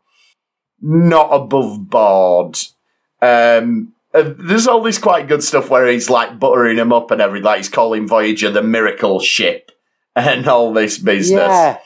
not 0.82 1.30
above 1.32 1.90
board. 1.90 2.58
Um, 3.22 3.94
uh, 4.14 4.34
there's 4.38 4.68
all 4.68 4.82
this 4.82 4.98
quite 4.98 5.28
good 5.28 5.44
stuff 5.44 5.70
where 5.70 5.88
he's 5.88 6.10
like 6.10 6.40
buttering 6.40 6.78
him 6.78 6.92
up 6.94 7.12
and 7.12 7.22
everything. 7.22 7.46
Like 7.46 7.58
he's 7.58 7.70
calling 7.70 8.08
Voyager 8.08 8.50
the 8.52 8.64
miracle 8.64 9.20
ship 9.20 9.72
and 10.16 10.48
all 10.48 10.74
this 10.74 10.98
business 10.98 11.40
Yeah. 11.50 11.78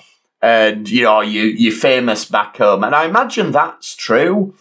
And 0.44 0.90
you 0.90 1.04
know 1.04 1.22
you 1.22 1.44
you're 1.44 1.74
famous 1.74 2.26
back 2.26 2.58
home 2.58 2.84
and 2.84 2.94
i 2.94 3.06
imagine 3.06 3.52
that's 3.52 3.96
true 3.96 4.54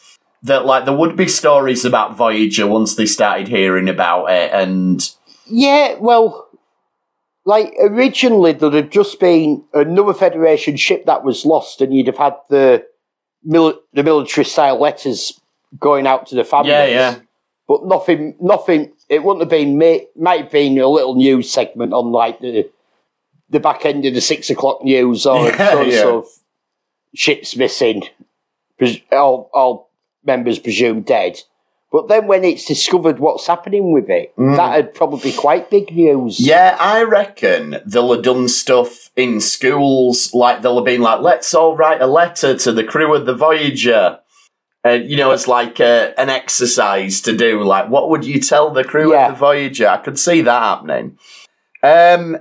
that 0.42 0.64
like 0.64 0.84
there 0.84 0.96
would 0.96 1.16
be 1.16 1.28
stories 1.28 1.84
about 1.84 2.16
voyager 2.16 2.66
once 2.66 2.94
they 2.94 3.06
started 3.06 3.48
hearing 3.48 3.88
about 3.88 4.26
it 4.26 4.50
and 4.52 5.10
Yeah, 5.46 5.96
well, 5.98 6.48
like 7.44 7.74
originally 7.80 8.52
there'd 8.52 8.74
have 8.74 8.90
just 8.90 9.18
been 9.20 9.64
another 9.74 10.14
Federation 10.14 10.76
ship 10.76 11.04
that 11.06 11.24
was 11.24 11.44
lost, 11.44 11.80
and 11.80 11.94
you'd 11.94 12.06
have 12.06 12.16
had 12.16 12.34
the 12.48 12.84
mil- 13.44 13.80
the 13.92 14.02
military 14.02 14.44
style 14.44 14.80
letters 14.80 15.40
going 15.78 16.06
out 16.06 16.26
to 16.28 16.34
the 16.34 16.44
families. 16.44 16.72
Yeah, 16.72 16.86
yeah. 16.86 17.18
But 17.68 17.84
nothing, 17.84 18.36
nothing. 18.40 18.92
It 19.08 19.22
wouldn't 19.22 19.42
have 19.42 19.50
been. 19.50 19.78
Might 20.16 20.42
have 20.42 20.50
been 20.52 20.78
a 20.78 20.88
little 20.88 21.14
news 21.14 21.50
segment 21.50 21.92
on 21.92 22.12
like 22.12 22.40
the 22.40 22.70
the 23.52 23.60
back 23.60 23.86
end 23.86 24.04
of 24.06 24.14
the 24.14 24.20
six 24.20 24.50
o'clock 24.50 24.82
news, 24.82 25.24
or 25.26 25.46
Yeah, 25.48 25.82
yeah. 25.82 26.02
sort 26.02 26.24
of 26.24 26.30
ships 27.14 27.54
missing, 27.56 28.02
all, 29.12 29.50
all 29.54 29.90
members 30.24 30.58
presumed 30.58 31.06
dead. 31.06 31.38
But 31.92 32.08
then 32.08 32.26
when 32.26 32.42
it's 32.42 32.64
discovered 32.64 33.18
what's 33.18 33.46
happening 33.46 33.92
with 33.92 34.08
it, 34.08 34.32
that'd 34.38 34.94
probably 34.94 35.30
be 35.30 35.36
quite 35.36 35.68
big 35.68 35.94
news. 35.94 36.38
Mm. 36.38 36.46
yeah 36.46 36.76
i 36.80 37.02
reckon 37.02 37.76
they'll 37.84 38.14
have 38.14 38.22
done 38.24 38.48
stuff 38.48 39.10
in 39.14 39.40
schools 39.42 40.32
like 40.32 40.62
they'll 40.62 40.76
have 40.76 40.86
been 40.86 41.02
like 41.02 41.20
let's 41.20 41.52
all 41.52 41.76
write 41.76 42.00
a 42.00 42.06
letter 42.06 42.56
to 42.56 42.72
the 42.72 42.82
crew 42.82 43.14
of 43.14 43.26
the 43.26 43.34
voyager 43.34 44.18
and 44.84 45.10
you 45.10 45.18
know 45.18 45.32
it's 45.32 45.46
like 45.46 45.80
a, 45.80 46.14
an 46.18 46.30
exercise 46.30 47.20
to 47.20 47.36
do 47.36 47.62
like 47.62 47.90
what 47.90 48.08
would 48.08 48.24
you 48.24 48.40
tell 48.40 48.70
the 48.70 48.84
crew 48.84 49.12
Yeah. 49.12 49.26
of 49.26 49.32
the 49.34 49.38
voyager 49.38 49.86
i 49.88 49.98
could 49.98 50.18
see 50.18 50.40
that 50.40 50.62
happening 50.62 51.18
um 51.82 52.38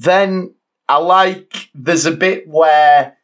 then 0.00 0.54
I 0.88 0.96
like 0.96 1.70
there's 1.74 2.06
a 2.06 2.10
bit 2.12 2.48
where 2.48 3.16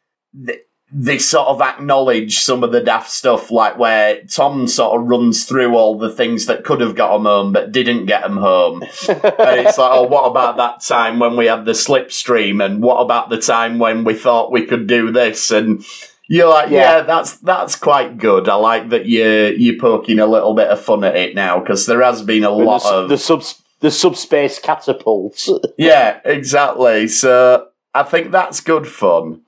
th- 0.45 0.61
they 0.89 1.17
sort 1.19 1.49
of 1.49 1.61
acknowledge 1.61 2.37
some 2.37 2.63
of 2.63 2.71
the 2.71 2.79
daft 2.79 3.09
stuff, 3.11 3.51
like 3.51 3.77
where 3.77 4.23
Tom 4.23 4.67
sort 4.67 4.97
of 4.99 5.05
runs 5.07 5.43
through 5.43 5.75
all 5.75 5.97
the 5.97 6.09
things 6.09 6.45
that 6.45 6.63
could 6.63 6.79
have 6.79 6.95
got 6.95 7.13
him 7.17 7.23
home 7.23 7.51
but 7.51 7.73
didn't 7.73 8.05
get 8.05 8.23
him 8.23 8.37
home. 8.37 8.83
and 9.09 9.59
it's 9.59 9.77
like, 9.77 9.91
oh, 9.91 10.03
what 10.03 10.29
about 10.29 10.55
that 10.57 10.81
time 10.81 11.19
when 11.19 11.35
we 11.35 11.47
had 11.47 11.65
the 11.65 11.73
slipstream, 11.73 12.63
and 12.63 12.81
what 12.81 13.01
about 13.01 13.29
the 13.29 13.39
time 13.39 13.79
when 13.79 14.05
we 14.05 14.13
thought 14.13 14.51
we 14.51 14.65
could 14.65 14.87
do 14.87 15.11
this? 15.11 15.51
And 15.51 15.83
you're 16.29 16.47
like, 16.49 16.69
yeah, 16.69 16.97
Yeah. 16.97 17.01
that's 17.01 17.35
that's 17.37 17.75
quite 17.75 18.17
good. 18.17 18.47
I 18.47 18.55
like 18.55 18.89
that 18.89 19.07
you're 19.07 19.51
you're 19.51 19.79
poking 19.79 20.19
a 20.19 20.25
little 20.27 20.53
bit 20.53 20.69
of 20.69 20.79
fun 20.79 21.03
at 21.03 21.17
it 21.17 21.35
now 21.35 21.59
because 21.59 21.85
there 21.85 22.01
has 22.01 22.21
been 22.21 22.45
a 22.45 22.49
lot 22.49 22.83
the, 22.83 22.89
of 22.89 23.09
the 23.09 23.17
sub 23.17 23.43
the 23.79 23.91
subspace 23.91 24.59
catapult. 24.59 25.47
yeah, 25.77 26.19
exactly. 26.25 27.07
So 27.07 27.67
I 27.93 28.03
think 28.03 28.31
that's 28.31 28.61
good 28.61 28.87
fun. 28.87 29.41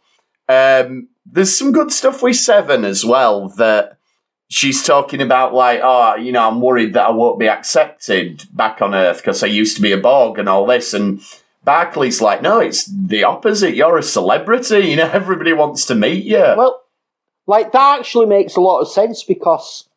Um, 0.48 1.09
there's 1.25 1.55
some 1.55 1.71
good 1.71 1.91
stuff 1.91 2.24
with 2.24 2.36
Seven 2.36 2.86
as 2.86 3.05
well 3.05 3.50
that 3.50 3.98
she's 4.50 4.83
talking 4.83 5.21
about, 5.21 5.53
like, 5.53 5.79
oh, 5.83 6.15
you 6.15 6.31
know, 6.31 6.48
I'm 6.48 6.62
worried 6.62 6.93
that 6.93 7.07
I 7.07 7.12
won't 7.12 7.39
be 7.39 7.48
accepted 7.48 8.45
back 8.51 8.81
on 8.81 8.95
Earth 8.95 9.17
because 9.17 9.43
I 9.43 9.48
used 9.48 9.75
to 9.75 9.81
be 9.81 9.91
a 9.91 9.98
Borg 9.98 10.39
and 10.39 10.50
all 10.50 10.65
this. 10.65 10.93
And 10.93 11.21
Barclay's 11.65 12.21
like, 12.21 12.41
no, 12.41 12.59
it's 12.59 12.86
the 12.86 13.24
opposite. 13.24 13.75
You're 13.75 13.98
a 13.98 14.03
celebrity. 14.03 14.79
You 14.79 14.95
know, 14.98 15.09
everybody 15.13 15.53
wants 15.53 15.86
to 15.86 15.95
meet 15.95 16.25
you. 16.25 16.39
well, 16.39 16.83
like 17.45 17.71
that 17.71 18.00
actually 18.00 18.27
makes 18.27 18.55
a 18.55 18.62
lot 18.62 18.79
of 18.79 18.88
sense 18.88 19.24
because, 19.24 19.88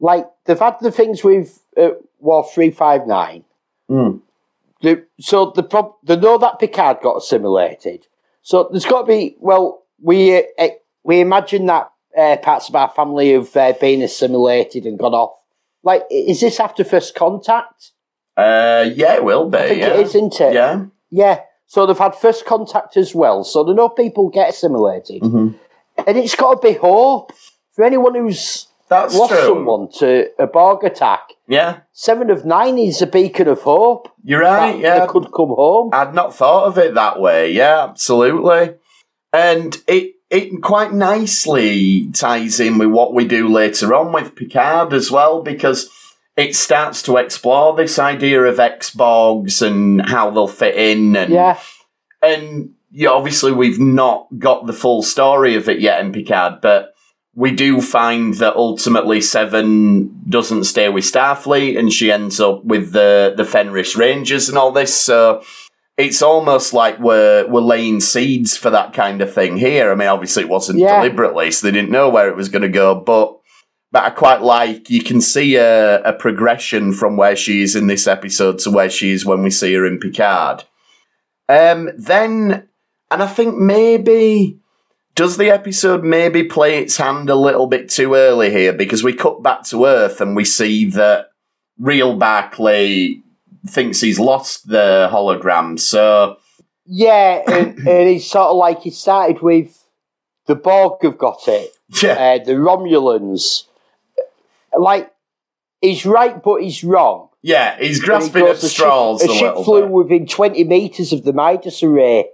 like, 0.00 0.26
they've 0.44 0.58
had 0.58 0.76
the 0.80 0.90
things 0.90 1.22
with 1.22 1.62
uh, 1.76 1.90
Wolf 2.18 2.52
three 2.52 2.70
five 2.70 3.06
nine. 3.06 3.44
Mm. 3.90 4.20
The, 4.82 5.06
so 5.20 5.52
the 5.54 5.62
prob- 5.62 5.96
they 6.02 6.16
know 6.16 6.38
that 6.38 6.58
Picard 6.58 6.98
got 7.02 7.16
assimilated. 7.16 8.06
So 8.42 8.68
there's 8.70 8.84
got 8.84 9.02
to 9.02 9.06
be 9.06 9.36
well, 9.40 9.84
we 10.00 10.36
uh, 10.36 10.68
we 11.02 11.20
imagine 11.20 11.66
that 11.66 11.90
uh, 12.16 12.36
parts 12.36 12.68
of 12.68 12.74
our 12.74 12.88
family 12.90 13.32
have 13.32 13.56
uh, 13.56 13.72
been 13.80 14.02
assimilated 14.02 14.86
and 14.86 14.98
gone 14.98 15.14
off. 15.14 15.34
Like, 15.82 16.02
is 16.10 16.40
this 16.40 16.60
after 16.60 16.84
first 16.84 17.14
contact? 17.14 17.92
Uh, 18.36 18.90
yeah, 18.94 19.14
it 19.14 19.24
will 19.24 19.48
be. 19.48 19.58
I 19.58 19.68
think 19.68 19.80
yeah. 19.80 19.94
it 19.94 20.00
is, 20.00 20.08
isn't 20.14 20.40
it? 20.40 20.52
Yeah. 20.52 20.84
Yeah. 21.10 21.40
So 21.66 21.86
they've 21.86 21.98
had 21.98 22.14
first 22.14 22.44
contact 22.44 22.96
as 22.96 23.14
well. 23.14 23.44
So 23.44 23.64
they 23.64 23.72
know 23.72 23.88
people 23.88 24.28
get 24.28 24.50
assimilated. 24.50 25.22
Mhm. 25.22 25.54
And 26.06 26.18
it's 26.18 26.36
got 26.36 26.60
to 26.60 26.68
be 26.68 26.74
hope 26.74 27.32
for 27.72 27.84
anyone 27.84 28.14
who's 28.14 28.66
That's 28.88 29.14
lost 29.16 29.32
true. 29.32 29.42
someone 29.42 29.88
to 29.98 30.26
a 30.38 30.46
Borg 30.46 30.84
attack. 30.84 31.30
Yeah, 31.48 31.80
Seven 31.92 32.30
of 32.30 32.44
Nine 32.44 32.78
is 32.78 33.00
a 33.02 33.06
beacon 33.06 33.48
of 33.48 33.62
hope. 33.62 34.08
you're 34.24 34.40
right. 34.42 34.78
Yeah, 34.78 35.00
They 35.00 35.06
could 35.06 35.24
come 35.32 35.48
home. 35.48 35.90
I'd 35.92 36.14
not 36.14 36.34
thought 36.34 36.66
of 36.66 36.78
it 36.78 36.94
that 36.94 37.20
way. 37.20 37.52
Yeah, 37.52 37.84
absolutely. 37.84 38.74
And 39.32 39.76
it 39.86 40.14
it 40.30 40.60
quite 40.62 40.92
nicely 40.92 42.08
ties 42.12 42.58
in 42.58 42.78
with 42.78 42.88
what 42.88 43.14
we 43.14 43.26
do 43.26 43.48
later 43.48 43.94
on 43.94 44.12
with 44.12 44.34
Picard 44.34 44.92
as 44.92 45.10
well, 45.10 45.42
because 45.42 45.88
it 46.36 46.54
starts 46.56 47.00
to 47.02 47.16
explore 47.16 47.76
this 47.76 47.98
idea 47.98 48.42
of 48.42 48.58
X-Borgs 48.60 49.62
and 49.66 50.02
how 50.08 50.30
they'll 50.30 50.48
fit 50.48 50.74
in 50.74 51.14
and 51.16 51.32
Yeah. 51.32 51.58
and 52.22 52.70
yeah, 52.90 53.10
obviously 53.10 53.52
we've 53.52 53.78
not 53.80 54.26
got 54.38 54.66
the 54.66 54.72
full 54.72 55.02
story 55.02 55.54
of 55.54 55.68
it 55.68 55.80
yet 55.80 56.00
in 56.00 56.12
Picard, 56.12 56.60
but 56.60 56.92
we 57.36 57.52
do 57.52 57.80
find 57.82 58.34
that 58.34 58.56
ultimately 58.56 59.20
Seven 59.20 60.22
doesn't 60.28 60.64
stay 60.64 60.88
with 60.88 61.04
Starfleet, 61.04 61.78
and 61.78 61.92
she 61.92 62.10
ends 62.10 62.40
up 62.40 62.64
with 62.64 62.92
the 62.92 63.34
the 63.36 63.44
Fenris 63.44 63.94
Rangers 63.94 64.48
and 64.48 64.56
all 64.58 64.72
this. 64.72 64.98
So 64.98 65.44
it's 65.98 66.22
almost 66.22 66.72
like 66.72 66.98
we're 66.98 67.46
we're 67.46 67.60
laying 67.60 68.00
seeds 68.00 68.56
for 68.56 68.70
that 68.70 68.94
kind 68.94 69.20
of 69.20 69.32
thing 69.32 69.58
here. 69.58 69.92
I 69.92 69.94
mean, 69.94 70.08
obviously 70.08 70.44
it 70.44 70.48
wasn't 70.48 70.78
Yeah. 70.80 70.96
deliberately, 70.96 71.50
so 71.50 71.66
they 71.66 71.72
didn't 71.72 71.90
know 71.90 72.08
where 72.08 72.28
it 72.28 72.36
was 72.36 72.48
going 72.48 72.62
to 72.62 72.68
go, 72.68 72.94
but. 72.94 73.34
But 73.92 74.02
I 74.02 74.10
quite 74.10 74.42
like 74.42 74.90
you 74.90 75.00
can 75.02 75.20
see 75.20 75.54
a, 75.54 76.02
a 76.02 76.12
progression 76.12 76.92
from 76.92 77.16
where 77.16 77.36
she 77.36 77.62
is 77.62 77.76
in 77.76 77.86
this 77.86 78.08
episode 78.08 78.58
to 78.58 78.70
where 78.70 78.90
she 78.90 79.12
is 79.12 79.24
when 79.24 79.42
we 79.44 79.48
see 79.50 79.72
her 79.74 79.86
in 79.86 80.00
Picard. 80.00 80.64
Um, 81.48 81.90
then, 81.96 82.68
and 83.12 83.22
I 83.22 83.26
think 83.28 83.56
maybe 83.56 84.58
does 85.16 85.36
the 85.38 85.50
episode 85.50 86.04
maybe 86.04 86.44
play 86.44 86.78
its 86.78 86.96
hand 86.98 87.28
a 87.28 87.34
little 87.34 87.66
bit 87.66 87.88
too 87.88 88.14
early 88.14 88.50
here 88.50 88.72
because 88.72 89.02
we 89.02 89.12
cut 89.12 89.42
back 89.42 89.64
to 89.64 89.84
Earth 89.86 90.20
and 90.20 90.36
we 90.36 90.44
see 90.44 90.88
that 90.90 91.30
real 91.80 92.16
Barclay 92.16 93.22
thinks 93.66 94.00
he's 94.00 94.20
lost 94.20 94.68
the 94.68 95.08
hologram. 95.12 95.80
So 95.80 96.36
Yeah. 96.84 97.42
and, 97.48 97.78
and 97.78 97.88
it's 98.08 98.26
sort 98.30 98.46
of 98.50 98.56
like 98.56 98.82
he 98.82 98.90
started 98.90 99.42
with 99.42 99.82
the 100.46 100.54
Borg 100.54 101.02
have 101.02 101.18
got 101.18 101.40
it, 101.48 101.72
yeah, 102.02 102.12
uh, 102.40 102.44
the 102.44 102.52
Romulans. 102.52 103.64
Like, 104.78 105.10
he's 105.80 106.06
right, 106.06 106.40
but 106.42 106.62
he's 106.62 106.84
wrong. 106.84 107.30
yeah, 107.42 107.76
he's 107.80 107.96
And 107.98 108.02
he 108.02 108.06
grasping 108.06 108.46
at 108.46 108.58
straws 108.58 109.20
ship, 109.22 109.30
a 109.30 109.32
a 109.32 109.34
ship 109.34 109.42
little 109.48 109.64
flew 109.64 109.82
bit. 109.82 109.90
within 109.90 110.26
20 110.26 110.64
metres 110.64 111.12
of 111.12 111.24
the 111.24 111.32
Midas 111.32 111.82
array 111.82 112.28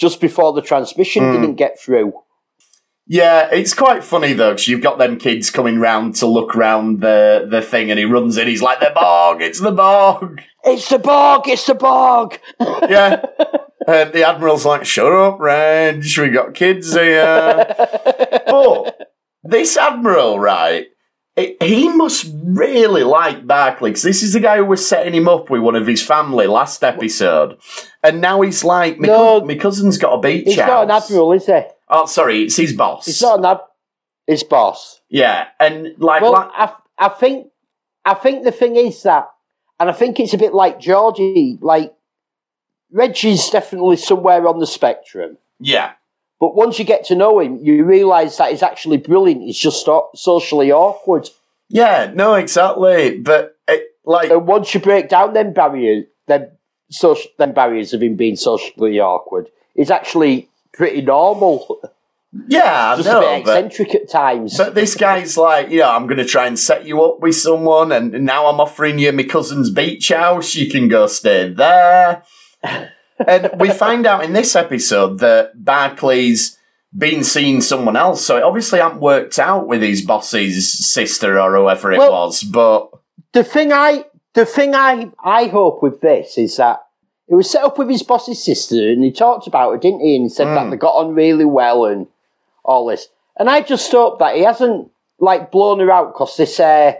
just 0.00 0.20
before 0.20 0.52
the 0.52 0.62
transmission 0.62 1.22
Hmm. 1.24 1.32
didn't 1.40 1.54
get 1.56 1.78
through. 1.78 2.12
Yeah, 3.06 3.48
it's 3.52 3.74
quite 3.74 4.04
funny 4.04 4.32
though, 4.32 4.50
because 4.52 4.68
you've 4.68 4.82
got 4.82 4.98
them 4.98 5.18
kids 5.18 5.50
coming 5.50 5.80
round 5.80 6.14
to 6.16 6.26
look 6.26 6.54
round 6.54 7.00
the 7.00 7.46
the 7.50 7.60
thing, 7.60 7.90
and 7.90 7.98
he 7.98 8.04
runs 8.04 8.36
in. 8.38 8.46
He's 8.48 8.62
like, 8.62 8.78
"The 8.80 8.92
Borg! 8.94 9.42
It's 9.42 9.60
the 9.60 9.72
Borg!" 9.72 10.42
It's 10.64 10.88
the 10.88 10.98
Borg! 10.98 11.48
It's 11.48 11.66
the 11.66 11.74
Borg! 11.74 12.38
Yeah. 12.88 13.22
And 13.86 14.12
the 14.12 14.28
Admiral's 14.28 14.66
like, 14.66 14.84
shut 14.84 15.10
up, 15.10 15.40
Reg, 15.40 16.04
we 16.18 16.28
got 16.28 16.54
kids 16.54 16.92
here. 16.92 17.64
but 18.46 18.96
this 19.42 19.76
Admiral, 19.78 20.38
right, 20.38 20.86
it, 21.40 21.62
he 21.62 21.88
must 21.88 22.30
really 22.44 23.02
like 23.04 23.46
Barclay 23.46 23.90
because 23.90 24.02
this 24.02 24.22
is 24.22 24.32
the 24.34 24.40
guy 24.40 24.58
who 24.58 24.64
was 24.64 24.86
setting 24.86 25.14
him 25.14 25.28
up 25.28 25.50
with 25.50 25.62
one 25.62 25.74
of 25.76 25.86
his 25.86 26.02
family 26.02 26.46
last 26.46 26.84
episode, 26.84 27.58
and 28.02 28.20
now 28.20 28.40
he's 28.42 28.62
like, 28.64 28.98
my, 28.98 29.08
No. 29.08 29.40
cou- 29.40 29.46
my 29.46 29.54
cousin's 29.56 29.98
got 29.98 30.12
a 30.14 30.20
beach 30.20 30.44
He's 30.46 30.56
house. 30.58 30.68
not 30.68 30.84
an 30.84 30.90
admiral, 30.90 31.32
is 31.32 31.46
he? 31.46 31.60
Oh, 31.88 32.06
sorry, 32.06 32.42
it's 32.44 32.56
his 32.56 32.72
boss. 32.72 33.06
He's 33.06 33.20
not 33.22 33.38
an 33.40 33.44
ad. 33.46 33.58
His 34.26 34.44
boss. 34.44 35.00
Yeah, 35.08 35.48
and 35.58 35.94
like, 35.98 36.22
Well, 36.22 36.32
like- 36.32 36.50
I, 36.54 36.72
I 36.98 37.08
think, 37.08 37.48
I 38.04 38.14
think 38.14 38.44
the 38.44 38.52
thing 38.52 38.76
is 38.76 39.02
that, 39.02 39.28
and 39.80 39.88
I 39.90 39.92
think 39.92 40.20
it's 40.20 40.34
a 40.34 40.38
bit 40.38 40.54
like 40.54 40.78
Geordi. 40.78 41.58
Like 41.60 41.94
Reggie's 42.92 43.48
definitely 43.50 43.96
somewhere 43.96 44.46
on 44.46 44.58
the 44.58 44.66
spectrum. 44.66 45.38
yeah, 45.60 45.92
But 46.40 46.54
once 46.56 46.78
you 46.78 46.84
get 46.86 47.04
to 47.06 47.14
know 47.14 47.38
him, 47.38 47.58
you 47.62 47.84
realise 47.84 48.36
that 48.38 48.50
he's 48.50 48.62
actually 48.62 48.96
brilliant. 48.96 49.42
He's 49.42 49.58
just 49.58 49.84
so- 49.84 50.08
socially 50.14 50.72
awkward. 50.72 51.28
yeah, 51.68 52.10
no, 52.14 52.34
exactly. 52.34 53.18
But 53.18 53.56
it, 53.68 53.94
like, 54.04 54.30
And 54.30 54.46
once 54.46 54.72
you 54.74 54.80
break 54.80 55.08
down 55.10 55.34
them 55.34 55.52
barriers, 55.52 56.06
them 56.26 56.48
social, 56.90 57.30
them 57.38 57.52
barriers 57.52 57.92
of 57.92 58.02
him 58.02 58.16
being 58.16 58.36
socially 58.36 58.98
awkward, 58.98 59.48
he's 59.74 59.90
actually 59.90 60.48
pretty 60.72 61.02
normal. 61.02 61.78
yeah, 62.48 62.96
Just 62.96 63.08
a 63.08 63.12
know, 63.12 63.20
bit 63.20 63.44
but, 63.44 63.64
eccentric 63.64 63.94
at 63.94 64.08
times. 64.08 64.56
but 64.56 64.74
this 64.74 64.94
guy's 64.94 65.36
like, 65.36 65.68
you 65.70 65.80
know, 65.80 65.90
I'm 65.90 66.06
going 66.06 66.18
to 66.18 66.24
try 66.24 66.46
and 66.46 66.58
set 66.58 66.86
you 66.86 67.02
up 67.02 67.20
with 67.20 67.34
someone, 67.36 67.92
and 67.92 68.24
now 68.24 68.46
I'm 68.46 68.60
offering 68.60 68.98
you 68.98 69.12
my 69.12 69.24
cousin's 69.24 69.68
beach 69.70 70.08
house. 70.08 70.54
You 70.54 70.70
can 70.70 70.88
go 70.88 71.06
stay 71.06 71.50
there. 71.52 72.22
And 73.26 73.50
we 73.58 73.70
find 73.70 74.06
out 74.06 74.24
in 74.24 74.32
this 74.32 74.56
episode 74.56 75.18
that 75.20 75.58
Barclay's 75.58 76.58
been 76.96 77.22
seeing 77.22 77.60
someone 77.60 77.96
else, 77.96 78.24
so 78.24 78.36
it 78.36 78.42
obviously 78.42 78.80
hadn't 78.80 79.00
worked 79.00 79.38
out 79.38 79.66
with 79.66 79.82
his 79.82 80.02
boss's 80.02 80.70
sister 80.72 81.40
or 81.40 81.56
whoever 81.56 81.92
it 81.92 81.98
Well- 81.98 82.12
was. 82.12 82.42
But 82.42 82.90
the 83.32 83.44
thing 83.44 83.72
I 83.72 84.04
the 84.34 84.46
thing 84.46 84.74
I 84.74 85.10
I 85.22 85.44
hope 85.46 85.82
with 85.82 86.00
this 86.00 86.38
is 86.38 86.56
that 86.56 86.84
it 87.28 87.34
was 87.34 87.48
set 87.48 87.62
up 87.62 87.78
with 87.78 87.88
his 87.88 88.02
boss's 88.02 88.42
sister, 88.42 88.90
and 88.90 89.04
he 89.04 89.12
talked 89.12 89.46
about 89.46 89.72
it, 89.72 89.80
didn't 89.80 90.00
he? 90.00 90.16
And 90.16 90.24
he 90.24 90.28
said 90.28 90.48
that 90.48 90.68
they 90.70 90.76
got 90.76 90.96
on 90.96 91.14
really 91.14 91.44
well 91.44 91.84
and 91.86 92.08
all 92.64 92.86
this. 92.86 93.08
And 93.38 93.48
I 93.48 93.60
just 93.62 93.90
hope 93.90 94.18
that 94.18 94.34
he 94.34 94.42
hasn't 94.42 94.90
like 95.20 95.52
blown 95.52 95.78
her 95.78 95.92
out 95.92 96.12
because 96.12 96.36
this 96.36 96.58
uh, 96.58 96.94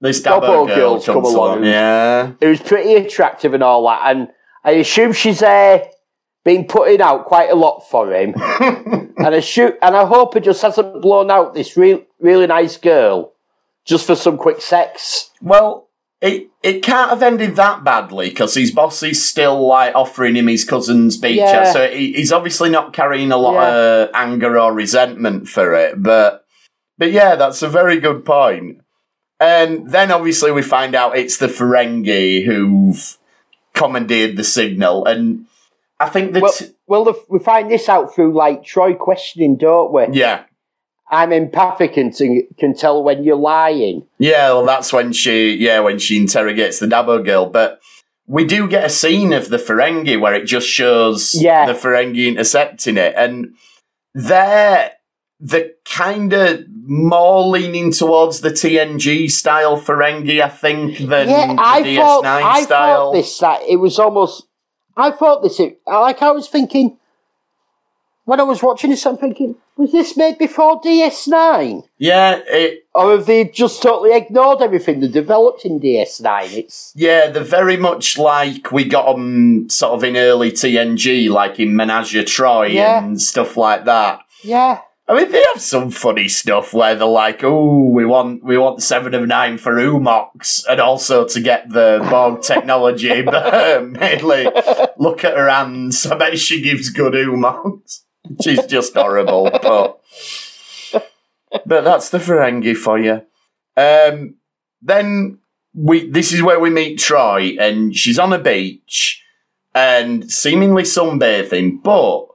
this 0.00 0.20
Double 0.20 0.66
girl 0.66 0.66
girls 0.66 1.06
come 1.06 1.24
along, 1.24 1.64
yeah. 1.64 2.32
it 2.40 2.46
was 2.46 2.60
pretty 2.60 2.94
attractive 2.94 3.54
and 3.54 3.62
all 3.62 3.86
that. 3.86 4.02
And 4.04 4.28
I 4.66 4.72
assume 4.72 5.12
she's 5.12 5.42
uh, 5.42 5.78
been 6.44 6.64
putting 6.66 7.00
out 7.00 7.24
quite 7.26 7.50
a 7.50 7.54
lot 7.54 7.88
for 7.88 8.12
him. 8.12 8.34
and 8.60 9.14
I 9.34 9.40
shoot, 9.40 9.78
and 9.80 9.96
I 9.96 10.04
hope 10.04 10.36
it 10.36 10.42
just 10.44 10.60
hasn't 10.60 11.00
blown 11.00 11.30
out 11.30 11.54
this 11.54 11.76
real, 11.76 12.02
really 12.20 12.46
nice 12.48 12.76
girl 12.76 13.32
just 13.86 14.06
for 14.06 14.16
some 14.16 14.36
quick 14.36 14.60
sex. 14.60 15.30
Well, 15.40 15.88
it 16.20 16.48
it 16.62 16.82
can't 16.82 17.10
have 17.10 17.22
ended 17.22 17.54
that 17.56 17.84
badly 17.84 18.30
because 18.30 18.54
his 18.54 18.72
boss 18.72 19.02
is 19.04 19.24
still 19.24 19.66
like 19.68 19.94
offering 19.94 20.34
him 20.34 20.48
his 20.48 20.64
cousin's 20.64 21.16
beach, 21.16 21.36
Yeah. 21.36 21.72
so 21.72 21.88
he, 21.88 22.12
he's 22.14 22.32
obviously 22.32 22.68
not 22.70 22.92
carrying 22.92 23.30
a 23.30 23.36
lot 23.36 23.54
Yeah. 23.54 23.76
of 24.04 24.10
anger 24.14 24.58
or 24.58 24.72
resentment 24.72 25.46
for 25.48 25.74
it. 25.74 26.02
But 26.02 26.44
but 26.98 27.12
yeah, 27.12 27.36
that's 27.36 27.62
a 27.62 27.68
very 27.68 28.00
good 28.00 28.24
point. 28.24 28.80
And 29.38 29.90
then 29.90 30.10
obviously 30.10 30.50
we 30.50 30.62
find 30.62 30.94
out 30.94 31.16
it's 31.18 31.36
the 31.36 31.46
Ferengi 31.48 32.46
who've 32.46 33.18
commandeered 33.76 34.36
the 34.36 34.42
signal, 34.44 35.04
and 35.06 35.46
I 36.00 36.08
think 36.08 36.32
that 36.32 36.42
Well, 36.42 36.52
well, 36.88 37.04
the, 37.04 37.14
we 37.28 37.38
find 37.38 37.70
this 37.70 37.88
out 37.88 38.12
through 38.14 38.32
like 38.34 38.64
Troi 38.64 38.98
questioning, 38.98 39.56
don't 39.56 39.92
we? 39.92 40.06
yeah. 40.18 40.44
I'm 41.08 41.32
empathic 41.32 41.96
and 41.96 42.12
t- 42.12 42.48
can 42.58 42.74
tell 42.74 43.00
when 43.04 43.22
you're 43.22 43.36
lying. 43.36 44.04
Yeah, 44.18 44.48
well, 44.54 44.64
that's 44.66 44.92
when 44.92 45.12
she, 45.12 45.54
yeah, 45.54 45.78
when 45.78 46.00
she 46.00 46.16
interrogates 46.16 46.80
the 46.80 46.86
Dabo 46.86 47.24
girl. 47.24 47.46
But 47.46 47.80
we 48.26 48.44
do 48.44 48.66
get 48.66 48.84
a 48.84 48.88
scene 48.90 49.32
of 49.32 49.48
the 49.48 49.56
Ferengi 49.56 50.20
where 50.20 50.34
it 50.34 50.46
just 50.46 50.66
shows 50.66 51.32
Yeah. 51.40 51.64
the 51.66 51.74
Ferengi 51.74 52.26
intercepting 52.26 52.96
it, 52.96 53.14
and 53.16 53.54
they're 54.14 54.90
the 55.38 55.74
kind 55.84 56.32
of 56.32 56.64
more 56.86 57.46
leaning 57.46 57.92
towards 57.92 58.40
the 58.40 58.50
TNG 58.50 59.30
style 59.30 59.78
Ferengi, 59.80 60.40
I 60.42 60.48
think, 60.48 60.98
than 60.98 61.28
yeah, 61.28 61.54
the 61.54 61.60
I 61.60 61.82
DS9 61.82 62.24
I 62.24 62.62
style. 62.62 62.96
thought 63.06 63.12
this 63.12 63.38
that 63.38 63.62
it 63.68 63.76
was 63.76 63.98
almost. 63.98 64.46
I 64.96 65.10
thought 65.10 65.42
this. 65.42 65.60
It, 65.60 65.80
like 65.86 66.22
I 66.22 66.30
was 66.30 66.48
thinking 66.48 66.96
when 68.24 68.40
I 68.40 68.44
was 68.44 68.62
watching 68.62 68.90
this. 68.90 69.04
I'm 69.04 69.18
thinking, 69.18 69.56
was 69.76 69.92
this 69.92 70.16
made 70.16 70.38
before 70.38 70.80
DS9, 70.80 71.86
Yeah, 71.98 72.40
it, 72.46 72.86
or 72.94 73.10
have 73.12 73.26
they 73.26 73.44
just 73.44 73.82
totally 73.82 74.16
ignored 74.16 74.62
everything 74.62 75.00
they 75.00 75.08
developed 75.08 75.66
in 75.66 75.78
DS9? 75.80 76.52
It's 76.56 76.92
yeah, 76.96 77.28
they're 77.30 77.42
very 77.44 77.76
much 77.76 78.16
like 78.16 78.72
we 78.72 78.84
got 78.84 79.12
them 79.12 79.68
sort 79.68 79.92
of 79.92 80.02
in 80.04 80.16
early 80.16 80.50
TNG, 80.50 81.28
like 81.28 81.60
in 81.60 81.76
Menage 81.76 82.14
a 82.16 82.22
Troi 82.24 82.72
Yeah. 82.72 83.04
and 83.04 83.20
stuff 83.20 83.56
like 83.58 83.84
that. 83.84 84.20
yeah. 84.42 84.80
I 85.08 85.14
mean, 85.14 85.30
they 85.30 85.44
have 85.54 85.62
some 85.62 85.90
funny 85.90 86.26
stuff 86.26 86.74
where 86.74 86.96
they're 86.96 87.06
like, 87.06 87.44
"Oh, 87.44 87.88
we 87.88 88.04
want 88.04 88.42
we 88.42 88.58
want 88.58 88.82
seven 88.82 89.14
of 89.14 89.28
nine 89.28 89.56
for 89.56 89.78
oo-mox, 89.78 90.64
and 90.68 90.80
also 90.80 91.24
to 91.28 91.40
get 91.40 91.68
the 91.68 92.04
Borg 92.10 92.42
technology." 92.42 93.22
but 93.22 93.86
mainly, 93.86 94.48
look 94.98 95.24
at 95.24 95.36
her 95.36 95.48
hands. 95.48 96.06
I 96.06 96.16
bet 96.16 96.38
she 96.38 96.60
gives 96.60 96.90
good 96.90 97.14
oo-mox. 97.14 98.04
She's 98.42 98.66
just 98.66 98.94
horrible, 98.94 99.48
but 99.50 100.00
but 101.64 101.84
that's 101.84 102.10
the 102.10 102.18
Ferengi 102.18 102.76
for 102.76 102.98
you. 102.98 103.22
Um, 103.76 104.34
then 104.82 105.38
we 105.72 106.10
this 106.10 106.32
is 106.32 106.42
where 106.42 106.58
we 106.58 106.70
meet 106.70 106.98
Troi, 106.98 107.56
and 107.60 107.94
she's 107.94 108.18
on 108.18 108.32
a 108.32 108.38
beach 108.40 109.22
and 109.72 110.28
seemingly 110.32 110.82
sunbathing, 110.82 111.82
but 111.82 112.26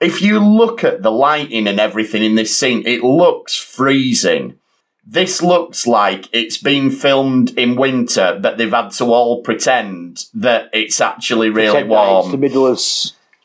if 0.00 0.20
you 0.20 0.38
look 0.38 0.84
at 0.84 1.02
the 1.02 1.10
lighting 1.12 1.66
and 1.66 1.80
everything 1.80 2.22
in 2.22 2.34
this 2.34 2.56
scene, 2.58 2.82
it 2.86 3.02
looks 3.02 3.56
freezing. 3.56 4.58
This 5.06 5.42
looks 5.42 5.86
like 5.86 6.28
it's 6.32 6.56
been 6.56 6.90
filmed 6.90 7.56
in 7.58 7.76
winter, 7.76 8.38
but 8.40 8.56
they've 8.56 8.70
had 8.72 8.90
to 8.92 9.04
all 9.06 9.42
pretend 9.42 10.24
that 10.34 10.70
it's 10.72 11.00
actually 11.00 11.50
really 11.50 11.82
Pretend 11.82 11.92
It's 11.92 12.30
the 12.30 12.38
middle 12.38 12.66
of. 12.66 12.80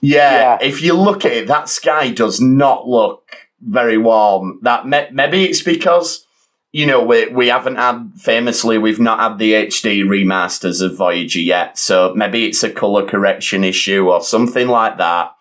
Yeah, 0.02 0.58
Yeah. 0.58 0.58
if 0.62 0.82
you 0.82 0.94
look 0.94 1.26
at 1.26 1.34
it, 1.34 1.48
that 1.48 1.68
sky 1.68 2.12
does 2.12 2.40
not 2.40 2.88
look 2.88 3.24
very 3.62 3.98
warm. 3.98 4.60
That 4.62 4.88
may- 4.88 5.10
maybe 5.12 5.44
it's 5.44 5.62
because 5.62 6.26
you 6.72 6.86
know 6.86 7.04
we 7.04 7.28
we 7.28 7.48
haven't 7.50 7.76
had 7.76 8.12
famously 8.16 8.78
we've 8.78 9.00
not 9.00 9.20
had 9.20 9.38
the 9.40 9.54
HD 9.54 10.04
remasters 10.04 10.82
of 10.82 10.96
Voyager 10.96 11.42
yet, 11.42 11.78
so 11.78 12.14
maybe 12.16 12.46
it's 12.46 12.64
a 12.64 12.70
color 12.70 13.06
correction 13.06 13.66
issue 13.66 14.10
or 14.10 14.22
something 14.22 14.70
like 14.70 14.98
that. 14.98 15.32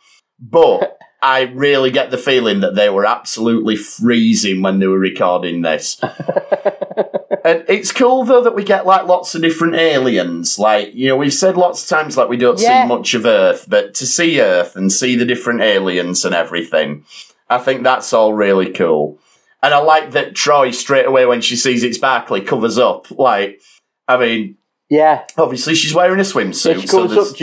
But 0.40 0.98
I 1.20 1.42
really 1.42 1.90
get 1.90 2.11
the 2.11 2.18
feeling 2.18 2.61
that 2.61 2.74
they 2.76 2.88
were 2.90 3.04
absolutely 3.04 3.74
freezing 3.76 4.62
when 4.62 4.78
they 4.78 4.87
were 4.87 4.98
recording 4.98 5.62
this. 5.62 5.98
and 7.44 7.64
it's 7.68 7.92
cool 7.92 8.24
though 8.24 8.42
that 8.42 8.54
we 8.54 8.62
get 8.64 8.87
like 8.87 9.07
lots 9.07 9.35
of 9.35 9.42
different 9.42 9.74
aliens. 9.74 10.59
Like, 10.59 10.94
you 10.94 11.09
know, 11.09 11.16
we've 11.16 11.33
said 11.35 11.57
lots 11.57 11.83
of 11.83 11.88
times 11.88 12.16
like 12.16 12.28
we 12.28 12.37
don't 12.37 12.61
Yeah. 12.61 12.83
see 12.85 12.88
much 12.88 13.14
of 13.14 13.26
Earth, 13.26 13.66
but 13.68 13.94
to 13.94 14.07
see 14.07 14.40
Earth 14.40 14.76
and 14.76 14.92
see 14.92 15.16
the 15.16 15.24
different 15.24 15.61
aliens 15.61 16.24
and 16.24 16.35
everything, 16.35 17.04
I 17.50 17.59
think 17.59 17.83
that's 17.83 18.12
all 18.12 18.35
really 18.35 18.70
cool. 18.72 19.18
And 19.62 19.74
I 19.74 19.78
like 19.78 20.12
that 20.12 20.35
Troi 20.35 20.72
straight 20.72 21.07
away 21.07 21.26
when 21.26 21.40
she 21.40 21.57
sees 21.57 21.83
it's 21.83 21.98
Barclay 21.98 22.42
covers 22.42 22.78
up. 22.78 23.11
Like, 23.11 23.61
I 24.07 24.16
mean, 24.16 24.57
Yeah. 24.88 25.24
obviously 25.37 25.74
she's 25.74 25.94
wearing 25.94 26.20
a 26.20 26.22
swimsuit. 26.22 26.81
she 26.83 26.87
So 26.87 27.04
up, 27.04 27.37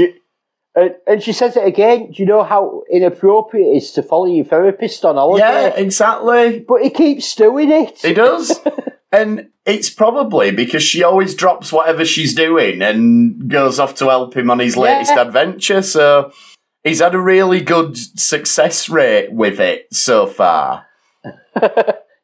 and, 0.75 0.95
and 1.07 1.23
she 1.23 1.33
says 1.33 1.55
it 1.57 1.65
again. 1.65 2.11
Do 2.11 2.21
you 2.21 2.25
know 2.25 2.43
how 2.43 2.83
inappropriate 2.91 3.67
it 3.67 3.77
is 3.77 3.91
to 3.93 4.03
follow 4.03 4.25
your 4.25 4.45
therapist 4.45 5.05
on 5.05 5.15
holiday? 5.15 5.43
yeah, 5.43 5.67
exactly. 5.75 6.59
But 6.59 6.81
he 6.81 6.89
keeps 6.89 7.33
doing 7.35 7.71
it. 7.71 7.99
He 7.99 8.13
does. 8.13 8.59
and 9.11 9.49
it's 9.65 9.89
probably 9.89 10.51
because 10.51 10.83
she 10.83 11.03
always 11.03 11.33
drops 11.35 11.71
whatever 11.71 12.05
she's 12.05 12.35
doing 12.35 12.81
and 12.81 13.49
goes 13.49 13.79
off 13.79 13.95
to 13.95 14.05
help 14.09 14.35
him 14.35 14.51
on 14.51 14.59
his 14.59 14.75
latest 14.77 15.13
Yeah. 15.15 15.21
adventure. 15.21 15.81
So 15.81 16.31
he's 16.83 16.99
had 16.99 17.15
a 17.15 17.19
really 17.19 17.61
good 17.61 17.97
success 17.97 18.89
rate 18.89 19.31
with 19.31 19.59
it 19.59 19.87
so 19.93 20.27
far. 20.27 20.85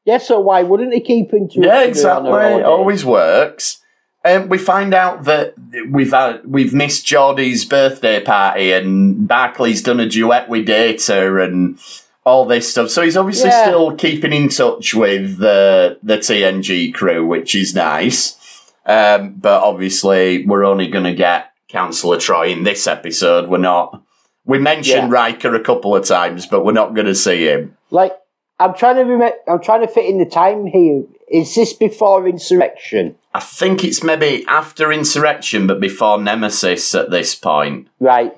Yeah, 0.04 0.18
so 0.18 0.40
why 0.40 0.64
wouldn't 0.64 0.94
he 0.94 1.00
keep 1.00 1.32
into 1.32 1.60
it? 1.60 1.66
Yeah, 1.68 1.84
exactly. 1.84 2.32
It 2.32 2.66
always 2.66 3.06
works. 3.06 3.81
And 4.24 4.50
we 4.50 4.58
find 4.60 4.94
out 4.94 5.24
that 5.24 5.56
we've 5.90 6.12
had, 6.12 6.46
we've 6.46 6.74
missed 6.74 7.06
Geordi's 7.08 7.66
birthday 7.66 8.22
party, 8.22 8.72
and 8.72 9.28
Barclay's 9.28 9.82
done 9.82 10.00
a 10.00 10.08
duet 10.08 10.48
with 10.48 10.68
Data, 10.68 11.42
and 11.42 11.80
all 12.24 12.46
this 12.46 12.70
stuff. 12.70 12.90
So 12.90 13.02
he's 13.02 13.18
obviously 13.18 13.50
Yeah. 13.50 13.64
still 13.66 13.96
keeping 13.96 14.32
in 14.32 14.50
touch 14.50 14.94
with 14.94 15.40
the 15.40 15.98
the 16.04 16.18
TNG 16.18 16.92
crew, 16.94 17.26
which 17.26 17.56
is 17.56 17.74
nice. 17.74 18.38
Um, 18.86 19.36
but 19.40 19.64
obviously, 19.64 20.46
we're 20.46 20.66
only 20.66 20.88
going 20.88 21.06
to 21.06 21.14
get 21.14 21.52
Councillor 21.70 22.18
Troi 22.18 22.52
in 22.52 22.64
this 22.64 22.86
episode. 22.88 23.50
We're 23.50 23.58
not. 23.58 24.02
We 24.46 24.60
mentioned 24.60 25.12
Riker 25.12 25.54
a 25.56 25.60
couple 25.64 25.96
of 25.96 26.06
times, 26.06 26.46
but 26.46 26.66
we're 26.66 26.72
not 26.74 26.94
going 26.96 27.08
to 27.08 27.16
see 27.16 27.46
him. 27.48 27.78
Like, 27.92 28.14
I'm 28.60 28.74
trying 28.76 28.96
to 28.98 29.02
remember. 29.04 29.36
I'm 29.48 29.62
trying 29.62 29.82
to 29.82 29.88
fit 29.88 30.06
in 30.06 30.18
the 30.20 30.26
time 30.26 30.66
here. 30.68 31.04
Is 31.32 31.56
this 31.56 31.74
before 31.74 32.28
insurrection? 32.28 33.16
I 33.34 33.40
think 33.40 33.84
it's 33.86 34.04
maybe 34.04 34.46
after 34.48 34.92
Insurrection, 34.92 35.66
but 35.66 35.80
before 35.80 36.20
Nemesis 36.22 36.94
at 36.94 37.10
this 37.10 37.34
point. 37.36 37.88
Right. 38.00 38.36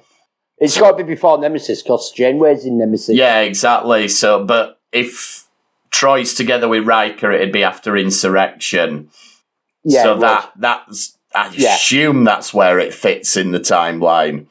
It's 0.59 0.77
got 0.79 0.91
to 0.91 1.03
be 1.03 1.13
before 1.15 1.39
Nemesis 1.39 1.81
because 1.81 2.11
Janeway's 2.11 2.65
in 2.65 2.77
Nemesis. 2.77 3.15
Yeah, 3.15 3.39
exactly. 3.39 4.07
So, 4.07 4.45
but 4.45 4.79
if 4.91 5.47
Troi's 5.89 6.35
together 6.35 6.67
with 6.69 6.85
Riker, 6.85 7.31
it'd 7.31 7.51
be 7.51 7.63
after 7.63 7.97
Insurrection. 7.97 9.09
Yeah, 9.83 10.03
so 10.03 10.11
it 10.11 10.15
would. 10.17 10.21
that 10.23 10.51
that's 10.55 11.17
I 11.35 11.51
Yeah. 11.55 11.73
assume 11.73 12.23
that's 12.23 12.53
where 12.53 12.77
it 12.77 12.93
fits 12.93 13.35
in 13.35 13.51
the 13.51 13.59
timeline. 13.59 14.45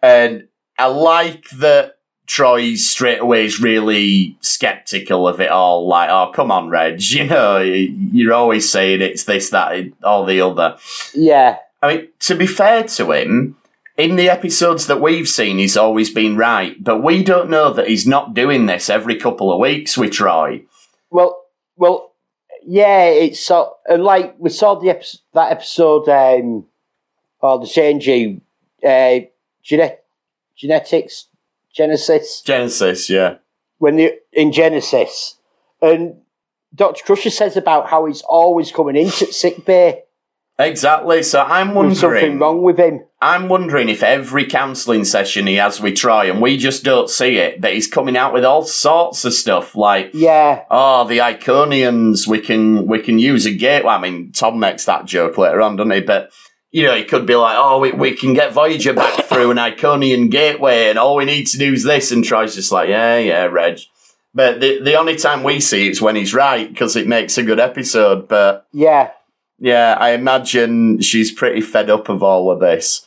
And 0.00 0.46
I 0.78 0.86
like 0.86 1.50
that 1.58 1.96
Troi 2.30 2.76
straight 2.76 3.18
away 3.18 3.44
is 3.44 3.60
really 3.60 4.36
skeptical 4.40 5.26
of 5.26 5.40
it 5.40 5.50
all. 5.50 5.88
Like, 5.88 6.10
oh, 6.10 6.30
come 6.32 6.52
on, 6.52 6.68
Reg, 6.68 7.02
you 7.10 7.24
know, 7.24 7.58
you're 7.58 8.32
always 8.32 8.70
saying 8.70 9.02
it's 9.02 9.24
this, 9.24 9.50
that, 9.50 9.90
all 10.04 10.24
the 10.24 10.40
other. 10.40 10.78
Yeah. 11.12 11.58
I 11.82 11.96
mean, 11.96 12.08
to 12.20 12.36
be 12.36 12.46
fair 12.46 12.84
to 12.84 13.10
him, 13.10 13.56
in 13.96 14.14
the 14.14 14.30
episodes 14.30 14.86
that 14.86 15.00
we've 15.00 15.28
seen, 15.28 15.58
he's 15.58 15.76
always 15.76 16.08
been 16.08 16.36
right. 16.36 16.82
But 16.82 17.02
we 17.02 17.24
don't 17.24 17.50
know 17.50 17.72
that 17.72 17.88
he's 17.88 18.06
not 18.06 18.32
doing 18.32 18.66
this 18.66 18.88
every 18.88 19.16
couple 19.16 19.52
of 19.52 19.58
weeks 19.58 19.98
with 19.98 20.12
Troi. 20.12 20.62
Well, 21.10 21.44
well, 21.76 22.12
yeah. 22.64 23.06
It's 23.06 23.40
so 23.40 23.76
and 23.88 24.04
like 24.04 24.36
we 24.38 24.50
saw 24.50 24.76
the 24.76 24.90
epi- 24.90 25.18
that 25.34 25.50
episode, 25.50 26.08
um, 26.08 26.66
or 27.40 27.58
the 27.58 27.66
changing, 27.66 28.42
uh, 28.86 29.20
genet- 29.64 30.04
genetics, 30.54 31.26
Genesis. 31.74 32.42
Genesis, 32.42 33.08
yeah. 33.10 33.36
when 33.78 33.96
they 33.96 34.18
in 34.32 34.52
Genesis, 34.52 35.36
and 35.80 36.16
Doctor 36.74 37.02
Crusher 37.04 37.30
says 37.30 37.56
about 37.56 37.88
how 37.90 38.06
he's 38.06 38.22
always 38.22 38.70
coming 38.72 38.96
into 38.96 39.32
sick 39.32 39.64
bay. 39.64 40.02
Exactly. 40.58 41.22
So 41.22 41.40
I'm 41.40 41.72
There's 41.72 41.98
something 42.00 42.38
wondering. 42.38 42.38
wrong 42.38 42.62
with 42.62 42.78
him. 42.78 43.00
I'm 43.22 43.48
wondering 43.48 43.88
if 43.88 44.02
every 44.02 44.44
counselling 44.44 45.04
session 45.04 45.46
he 45.46 45.54
has 45.54 45.80
we 45.80 45.92
try 45.92 46.26
and 46.26 46.40
we 46.42 46.58
just 46.58 46.84
don't 46.84 47.08
see 47.08 47.38
it, 47.38 47.62
that 47.62 47.72
he's 47.72 47.86
coming 47.86 48.14
out 48.14 48.34
with 48.34 48.44
all 48.44 48.62
sorts 48.64 49.24
of 49.24 49.32
stuff 49.32 49.74
like, 49.74 50.10
Yeah, 50.12 50.64
oh, 50.70 51.06
the 51.08 51.18
Iconians, 51.18 52.26
we 52.26 52.40
can 52.40 52.86
we 52.86 53.00
can 53.00 53.18
use 53.18 53.46
a 53.46 53.54
gate. 53.54 53.84
Well, 53.84 53.96
I 53.96 54.00
mean, 54.00 54.32
Tom 54.32 54.58
makes 54.58 54.84
that 54.84 55.06
joke 55.06 55.38
later 55.38 55.62
on, 55.62 55.76
doesn't 55.76 55.92
he? 55.92 56.00
But 56.00 56.30
you 56.70 56.84
know, 56.84 56.94
he 56.94 57.04
could 57.04 57.26
be 57.26 57.34
like, 57.34 57.56
oh, 57.58 57.80
we, 57.80 57.92
we 57.92 58.14
can 58.14 58.34
get 58.34 58.52
Voyager 58.52 58.92
back 58.92 59.24
through 59.24 59.50
an 59.50 59.56
Iconian 59.56 60.30
gateway, 60.30 60.88
and 60.88 60.98
all 60.98 61.16
we 61.16 61.24
need 61.24 61.46
to 61.48 61.58
do 61.58 61.72
is 61.72 61.84
this. 61.84 62.10
And 62.12 62.24
Troi's 62.24 62.54
just 62.54 62.72
like, 62.72 62.88
yeah, 62.88 63.18
yeah, 63.18 63.44
Reg. 63.44 63.80
But 64.32 64.60
the 64.60 64.80
the 64.80 64.94
only 64.94 65.16
time 65.16 65.42
we 65.42 65.58
see 65.58 65.88
it's 65.88 66.00
when 66.00 66.14
he's 66.14 66.32
right 66.32 66.68
because 66.68 66.94
it 66.94 67.08
makes 67.08 67.36
a 67.36 67.42
good 67.42 67.58
episode. 67.58 68.28
But 68.28 68.66
yeah, 68.72 69.10
yeah, 69.58 69.96
I 69.98 70.10
imagine 70.10 71.00
she's 71.00 71.32
pretty 71.32 71.60
fed 71.60 71.90
up 71.90 72.08
of 72.08 72.22
all 72.22 72.50
of 72.50 72.60
this. 72.60 73.06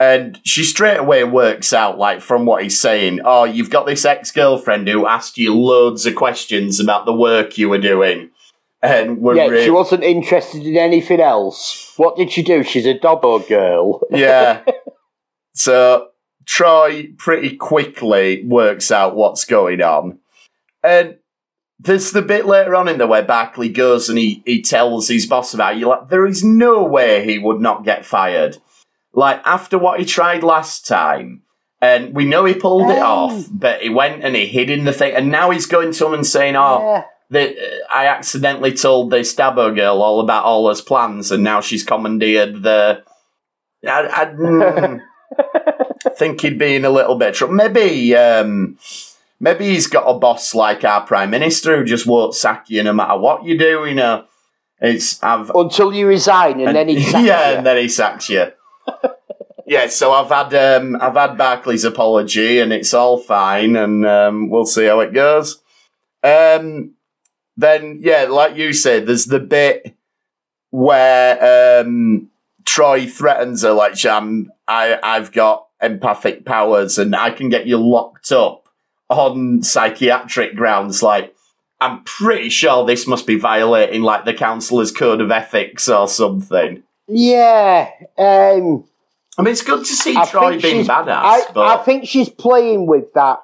And 0.00 0.40
she 0.42 0.64
straight 0.64 0.96
away 0.96 1.22
works 1.22 1.72
out, 1.72 1.96
like, 1.96 2.22
from 2.22 2.44
what 2.44 2.64
he's 2.64 2.80
saying, 2.80 3.20
oh, 3.24 3.44
you've 3.44 3.70
got 3.70 3.86
this 3.86 4.04
ex 4.04 4.32
girlfriend 4.32 4.88
who 4.88 5.06
asked 5.06 5.38
you 5.38 5.54
loads 5.56 6.04
of 6.06 6.16
questions 6.16 6.80
about 6.80 7.06
the 7.06 7.14
work 7.14 7.56
you 7.56 7.68
were 7.68 7.78
doing. 7.78 8.30
And 8.82 9.18
we're 9.18 9.36
yeah. 9.36 9.62
She 9.64 9.70
wasn't 9.70 10.02
interested 10.02 10.66
in 10.66 10.76
anything 10.76 11.20
else. 11.20 11.92
What 11.96 12.16
did 12.16 12.32
she 12.32 12.42
do? 12.42 12.64
She's 12.64 12.86
a 12.86 12.98
Dabo 12.98 13.46
girl. 13.48 14.00
yeah. 14.10 14.62
So 15.54 16.08
Troi 16.46 17.16
pretty 17.18 17.56
quickly 17.56 18.42
works 18.46 18.90
out 18.90 19.14
what's 19.16 19.44
going 19.44 19.82
on. 19.82 20.18
And 20.82 21.18
there's 21.78 22.12
the 22.12 22.22
bit 22.22 22.46
later 22.46 22.74
on 22.74 22.88
in 22.88 22.98
the 22.98 23.06
where 23.06 23.22
Barclay 23.22 23.68
goes 23.68 24.08
and 24.08 24.16
he, 24.18 24.42
he 24.46 24.62
tells 24.62 25.08
his 25.08 25.26
boss 25.26 25.52
about. 25.52 25.76
You're 25.76 25.90
like, 25.90 26.08
there 26.08 26.26
is 26.26 26.42
no 26.42 26.82
way 26.84 27.24
he 27.24 27.38
would 27.38 27.60
not 27.60 27.84
get 27.84 28.06
fired. 28.06 28.58
Like, 29.12 29.42
after 29.44 29.76
what 29.78 30.00
he 30.00 30.06
tried 30.06 30.42
last 30.42 30.86
time, 30.86 31.42
and 31.82 32.14
we 32.14 32.24
know 32.24 32.44
he 32.44 32.54
pulled 32.54 32.90
it 32.90 32.98
off, 33.02 33.46
but 33.50 33.82
he 33.82 33.90
went 33.90 34.24
and 34.24 34.34
he 34.34 34.46
hid 34.46 34.70
in 34.70 34.84
the 34.84 34.92
thing, 34.92 35.14
and 35.14 35.30
now 35.30 35.50
he's 35.50 35.66
going 35.66 35.92
to 35.92 36.06
him 36.06 36.14
and 36.14 36.26
saying, 36.26 36.56
oh, 36.56 36.78
Yeah. 36.80 37.04
That 37.32 37.56
uh, 37.56 37.94
I 37.94 38.06
accidentally 38.06 38.72
told 38.72 39.10
the 39.10 39.18
Stabbo 39.18 39.74
girl 39.74 40.02
all 40.02 40.20
about 40.20 40.44
all 40.44 40.68
his 40.68 40.80
plans, 40.80 41.30
and 41.32 41.42
now 41.42 41.60
she's 41.60 41.84
commandeered 41.84 42.62
the. 42.62 43.02
I, 43.84 44.06
I 44.06 44.24
mm, 44.26 45.00
think 46.16 46.40
he'd 46.42 46.58
be 46.58 46.76
in 46.76 46.84
a 46.84 46.90
little 46.90 47.16
bit 47.16 47.34
trouble. 47.34 47.54
Maybe, 47.54 48.14
um, 48.14 48.78
maybe 49.40 49.66
he's 49.66 49.86
got 49.86 50.04
a 50.04 50.18
boss 50.18 50.54
like 50.54 50.84
our 50.84 51.04
prime 51.04 51.30
minister 51.30 51.76
who 51.76 51.84
just 51.84 52.06
won't 52.06 52.34
sack 52.34 52.66
you 52.68 52.82
no 52.82 52.92
matter 52.92 53.18
what 53.18 53.44
you 53.44 53.58
do. 53.58 53.86
You 53.86 53.94
know, 53.94 54.26
it's 54.80 55.22
I've 55.22 55.50
Until 55.50 55.92
you 55.92 56.06
resign, 56.06 56.60
and, 56.60 56.76
then 56.76 56.88
he 56.88 57.02
sacks 57.10 57.26
yeah, 57.26 57.50
you. 57.50 57.56
and 57.56 57.66
then 57.66 57.78
he 57.78 57.88
sacks 57.88 58.28
you. 58.28 58.52
yeah, 59.66 59.86
so 59.88 60.12
I've 60.12 60.28
had 60.28 60.54
um, 60.54 60.96
I've 61.00 61.14
had 61.14 61.38
Barclay's 61.38 61.84
apology, 61.84 62.60
and 62.60 62.74
it's 62.74 62.92
all 62.92 63.18
fine, 63.18 63.74
and 63.74 64.06
um, 64.06 64.50
we'll 64.50 64.66
see 64.66 64.84
how 64.84 65.00
it 65.00 65.14
goes. 65.14 65.62
Um, 66.22 66.94
then 67.56 67.98
yeah, 68.00 68.24
like 68.24 68.56
you 68.56 68.72
said, 68.72 69.06
there's 69.06 69.26
the 69.26 69.40
bit 69.40 69.94
where 70.70 71.80
um, 71.82 72.30
Troi 72.64 73.10
threatens 73.10 73.62
her, 73.62 73.72
like, 73.72 74.04
"I'm 74.04 74.50
I 74.66 74.98
I've 75.02 75.32
got 75.32 75.66
empathic 75.80 76.44
powers, 76.44 76.98
and 76.98 77.14
I 77.14 77.30
can 77.30 77.48
get 77.48 77.66
you 77.66 77.76
locked 77.76 78.32
up 78.32 78.68
on 79.08 79.62
psychiatric 79.62 80.56
grounds." 80.56 81.02
Like, 81.02 81.34
I'm 81.80 82.02
pretty 82.04 82.48
sure 82.48 82.84
this 82.84 83.06
must 83.06 83.26
be 83.26 83.36
violating 83.36 84.02
like 84.02 84.24
the 84.24 84.34
councillor's 84.34 84.92
code 84.92 85.20
of 85.20 85.30
ethics 85.30 85.88
or 85.88 86.08
something. 86.08 86.82
Yeah. 87.08 87.90
Um, 88.16 88.84
I 89.38 89.42
mean, 89.42 89.52
it's 89.52 89.62
good 89.62 89.84
to 89.84 89.92
see 89.92 90.16
I 90.16 90.24
Troi 90.26 90.60
being 90.60 90.84
badass, 90.84 91.08
I, 91.08 91.42
but 91.52 91.66
I 91.66 91.82
think 91.82 92.06
she's 92.06 92.28
playing 92.28 92.86
with 92.86 93.12
that. 93.14 93.40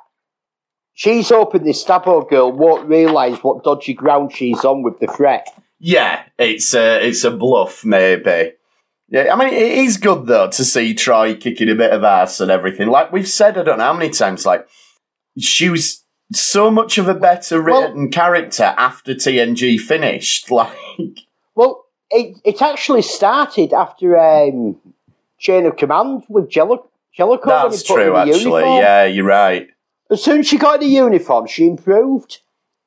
She's 0.99 1.29
hoping 1.29 1.63
this 1.63 1.85
Stabbo 1.85 2.29
girl 2.29 2.51
won't 2.51 2.89
realise 2.89 3.39
what 3.45 3.63
dodgy 3.63 3.95
ground 3.95 4.33
she's 4.33 4.65
on 4.65 4.83
with 4.83 4.99
the 4.99 5.07
threat. 5.07 5.47
yeah, 5.79 6.25
it's 6.41 6.75
a 6.75 7.07
it's 7.07 7.23
a 7.23 7.31
bluff, 7.31 7.85
maybe. 7.85 8.55
Yeah, 9.09 9.33
I 9.33 9.37
mean, 9.37 9.55
it 9.55 9.79
is 9.79 9.97
good 9.97 10.27
though 10.27 10.49
to 10.51 10.65
see 10.65 10.95
Troi 10.97 11.41
kicking 11.41 11.69
a 11.69 11.77
bit 11.77 11.93
of 11.93 12.03
ass 12.03 12.41
and 12.41 12.51
everything. 12.51 12.89
Like 12.89 13.13
we've 13.13 13.29
said, 13.29 13.57
I 13.57 13.63
don't 13.63 13.79
know 13.79 13.85
how 13.85 13.93
many 13.93 14.11
times, 14.11 14.45
like 14.45 14.67
she 15.39 15.69
was 15.69 16.03
so 16.33 16.69
much 16.69 16.99
of 16.99 17.07
a 17.07 17.15
better 17.15 17.63
Well- 17.63 17.83
written 17.83 18.11
character 18.11 18.75
after 18.77 19.15
TNG 19.15 19.79
finished. 19.79 20.51
Like, 20.59 20.77
Well, 21.55 21.85
it 22.11 22.39
it 22.45 22.61
actually 22.61 23.03
started 23.03 23.73
after 23.73 24.19
um, 24.19 24.77
Chain 25.39 25.65
of 25.65 25.77
Command 25.77 26.25
with 26.29 26.51
Jellicoe. 26.51 26.91
When 27.17 27.39
that's 27.45 27.85
true, 27.85 28.17
actually. 28.17 28.63
Yeah, 28.65 29.05
you're 29.05 29.25
right. 29.25 29.69
As 30.11 30.23
soon 30.23 30.41
as 30.41 30.47
she 30.47 30.59
got 30.59 30.77
in 30.77 30.81
the 30.81 30.95
uniform, 30.95 31.47
she 31.47 31.67
improved. 31.67 32.41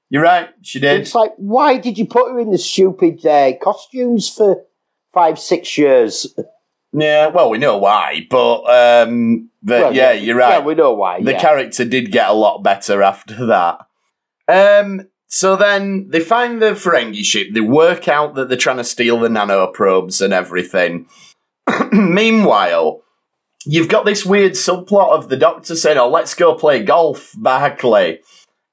You're 0.09 0.23
right. 0.23 0.49
She 0.61 0.79
did. 0.79 1.01
It's 1.01 1.15
like, 1.15 1.33
why 1.37 1.77
did 1.77 1.97
you 1.97 2.05
put 2.05 2.31
her 2.31 2.39
in 2.39 2.51
the 2.51 2.57
stupid 2.57 3.25
uh, 3.25 3.53
costumes 3.61 4.29
for 4.29 4.65
five, 5.13 5.39
six 5.39 5.77
years? 5.77 6.27
Yeah, 6.93 7.27
well, 7.27 7.49
we 7.49 7.57
know 7.57 7.77
why, 7.77 8.27
but 8.29 8.63
um, 8.63 9.49
but 9.63 9.81
Well, 9.81 9.95
yeah, 9.95 10.11
you're 10.11 10.35
right. 10.35 10.57
Yeah, 10.57 10.65
we 10.65 10.75
know 10.75 10.93
why. 10.93 11.21
the 11.21 11.31
yeah. 11.31 11.39
character 11.39 11.85
did 11.85 12.11
get 12.11 12.29
a 12.29 12.33
lot 12.33 12.63
better 12.63 13.01
after 13.01 13.45
that. 13.45 13.87
Um, 14.49 15.07
so 15.27 15.55
then 15.55 16.09
they 16.09 16.19
find 16.19 16.61
the 16.61 16.71
Ferengi 16.71 17.23
ship. 17.23 17.53
They 17.53 17.61
work 17.61 18.09
out 18.09 18.35
that 18.35 18.49
they're 18.49 18.57
trying 18.57 18.77
to 18.77 18.83
steal 18.83 19.17
the 19.19 19.29
nanoprobes 19.29 20.21
and 20.21 20.33
everything. 20.33 21.07
Meanwhile, 21.93 23.01
you've 23.65 23.89
got 23.89 24.05
this 24.05 24.25
weird 24.25 24.53
subplot 24.53 25.09
of 25.09 25.29
the 25.29 25.37
Doctor 25.37 25.75
saying, 25.75 25.97
"Oh, 25.97 26.09
let's 26.09 26.33
go 26.33 26.55
play 26.55 26.83
golf, 26.83 27.33
Barclay." 27.37 28.19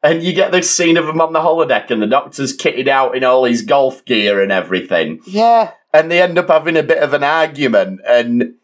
And 0.02 0.22
you 0.22 0.32
get 0.32 0.52
this 0.52 0.70
scene 0.70 0.96
of 0.96 1.08
him 1.08 1.20
on 1.20 1.32
the 1.32 1.40
holodeck, 1.40 1.90
and 1.90 2.00
the 2.00 2.06
Doctor's 2.06 2.56
kitted 2.56 2.86
out 2.88 3.16
in 3.16 3.24
all 3.24 3.44
his 3.44 3.62
golf 3.62 4.04
gear 4.04 4.40
and 4.40 4.52
everything 4.52 5.20
yeah, 5.26 5.72
and 5.92 6.10
they 6.10 6.22
end 6.22 6.38
up 6.38 6.48
having 6.48 6.76
a 6.76 6.82
bit 6.82 7.02
of 7.02 7.14
an 7.14 7.24
argument. 7.24 8.00
And 8.06 8.54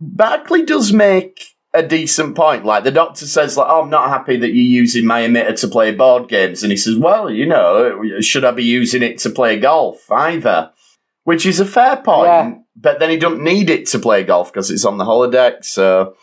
Barclay 0.00 0.64
does 0.64 0.92
make 0.92 1.54
a 1.72 1.82
decent 1.82 2.36
point. 2.36 2.64
Like 2.64 2.84
the 2.84 2.90
doctor 2.90 3.26
says, 3.26 3.56
like, 3.56 3.66
"Oh, 3.68 3.82
I'm 3.82 3.90
not 3.90 4.08
happy 4.08 4.36
that 4.36 4.54
you're 4.54 4.82
using 4.82 5.06
my 5.06 5.22
emitter 5.22 5.58
to 5.60 5.68
play 5.68 5.92
board 5.92 6.28
games," 6.28 6.62
and 6.62 6.70
he 6.70 6.76
says, 6.76 6.96
"Well, 6.96 7.30
you 7.30 7.46
know, 7.46 8.00
should 8.20 8.44
I 8.44 8.52
be 8.52 8.64
using 8.64 9.02
it 9.02 9.18
to 9.18 9.30
play 9.30 9.58
golf 9.58 10.10
either?" 10.10 10.70
Which 11.24 11.46
is 11.46 11.58
a 11.58 11.64
fair 11.64 11.96
point, 11.96 12.26
Yeah. 12.28 12.54
But 12.76 12.98
then 12.98 13.10
he 13.10 13.16
don't 13.16 13.42
need 13.42 13.70
it 13.70 13.86
to 13.88 13.98
play 13.98 14.24
golf 14.24 14.52
because 14.52 14.70
it's 14.70 14.84
on 14.84 14.98
the 14.98 15.04
holodeck. 15.04 15.64
So, 15.64 16.16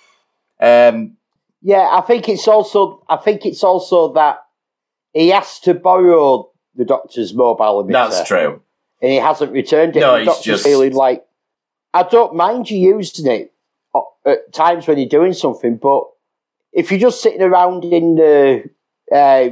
um, 0.60 1.18
yeah. 1.62 1.88
I 1.92 2.02
think 2.02 2.28
it's 2.30 2.48
also. 2.48 3.04
I 3.10 3.18
think 3.18 3.46
it's 3.46 3.64
also 3.64 4.14
that 4.14 4.44
he 5.14 5.30
has 5.30 5.60
to 5.62 5.74
borrow 5.74 6.50
the 6.76 6.86
Doctor's 6.86 7.34
mobile 7.34 7.84
emitter. 7.84 7.92
that's 8.10 8.28
true. 8.28 8.62
and 9.02 9.12
he 9.12 9.18
hasn't 9.18 9.52
returned 9.52 9.96
it. 9.96 10.00
No, 10.02 10.16
and 10.16 10.28
the 10.28 10.32
he's 10.32 10.38
doctor's 10.38 10.46
just- 10.46 10.64
feeling 10.64 10.94
like, 10.94 11.26
I 11.94 12.04
don't 12.04 12.36
mind 12.36 12.70
you 12.70 12.80
using 12.80 13.28
it 13.32 13.54
at 14.26 14.54
times 14.54 14.88
when 14.88 14.98
you're 14.98 15.10
doing 15.10 15.34
something, 15.34 15.76
but 15.78 16.04
if 16.72 16.92
you're 16.92 17.00
just 17.00 17.22
sitting 17.22 17.42
around 17.42 17.84
in 17.84 18.16
the 18.16 18.70
uh, 19.14 19.50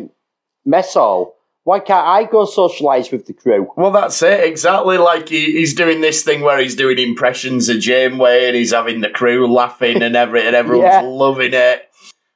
mess 0.66 0.94
hall 0.94 1.36
Why 1.64 1.80
can't 1.80 2.08
I 2.08 2.24
go 2.24 2.46
socialise 2.46 3.12
with 3.12 3.26
the 3.28 3.34
crew? 3.34 3.72
Well, 3.76 3.92
that's 3.92 4.22
it. 4.24 4.44
Exactly. 4.44 4.98
Like 4.98 5.30
he, 5.30 5.52
he's 5.54 5.74
doing 5.76 6.02
this 6.02 6.24
thing 6.24 6.42
where 6.42 6.60
he's 6.60 6.76
doing 6.76 6.98
impressions 6.98 7.70
of 7.70 7.80
Janeway 7.80 8.48
and 8.48 8.56
he's 8.56 8.72
having 8.72 9.02
the 9.02 9.10
crew 9.10 9.52
laughing 9.52 10.02
and 10.02 10.16
every 10.16 10.46
and 10.48 10.56
everyone's 10.56 10.84
Yeah. 10.94 11.02
loving 11.02 11.54
it. 11.54 11.90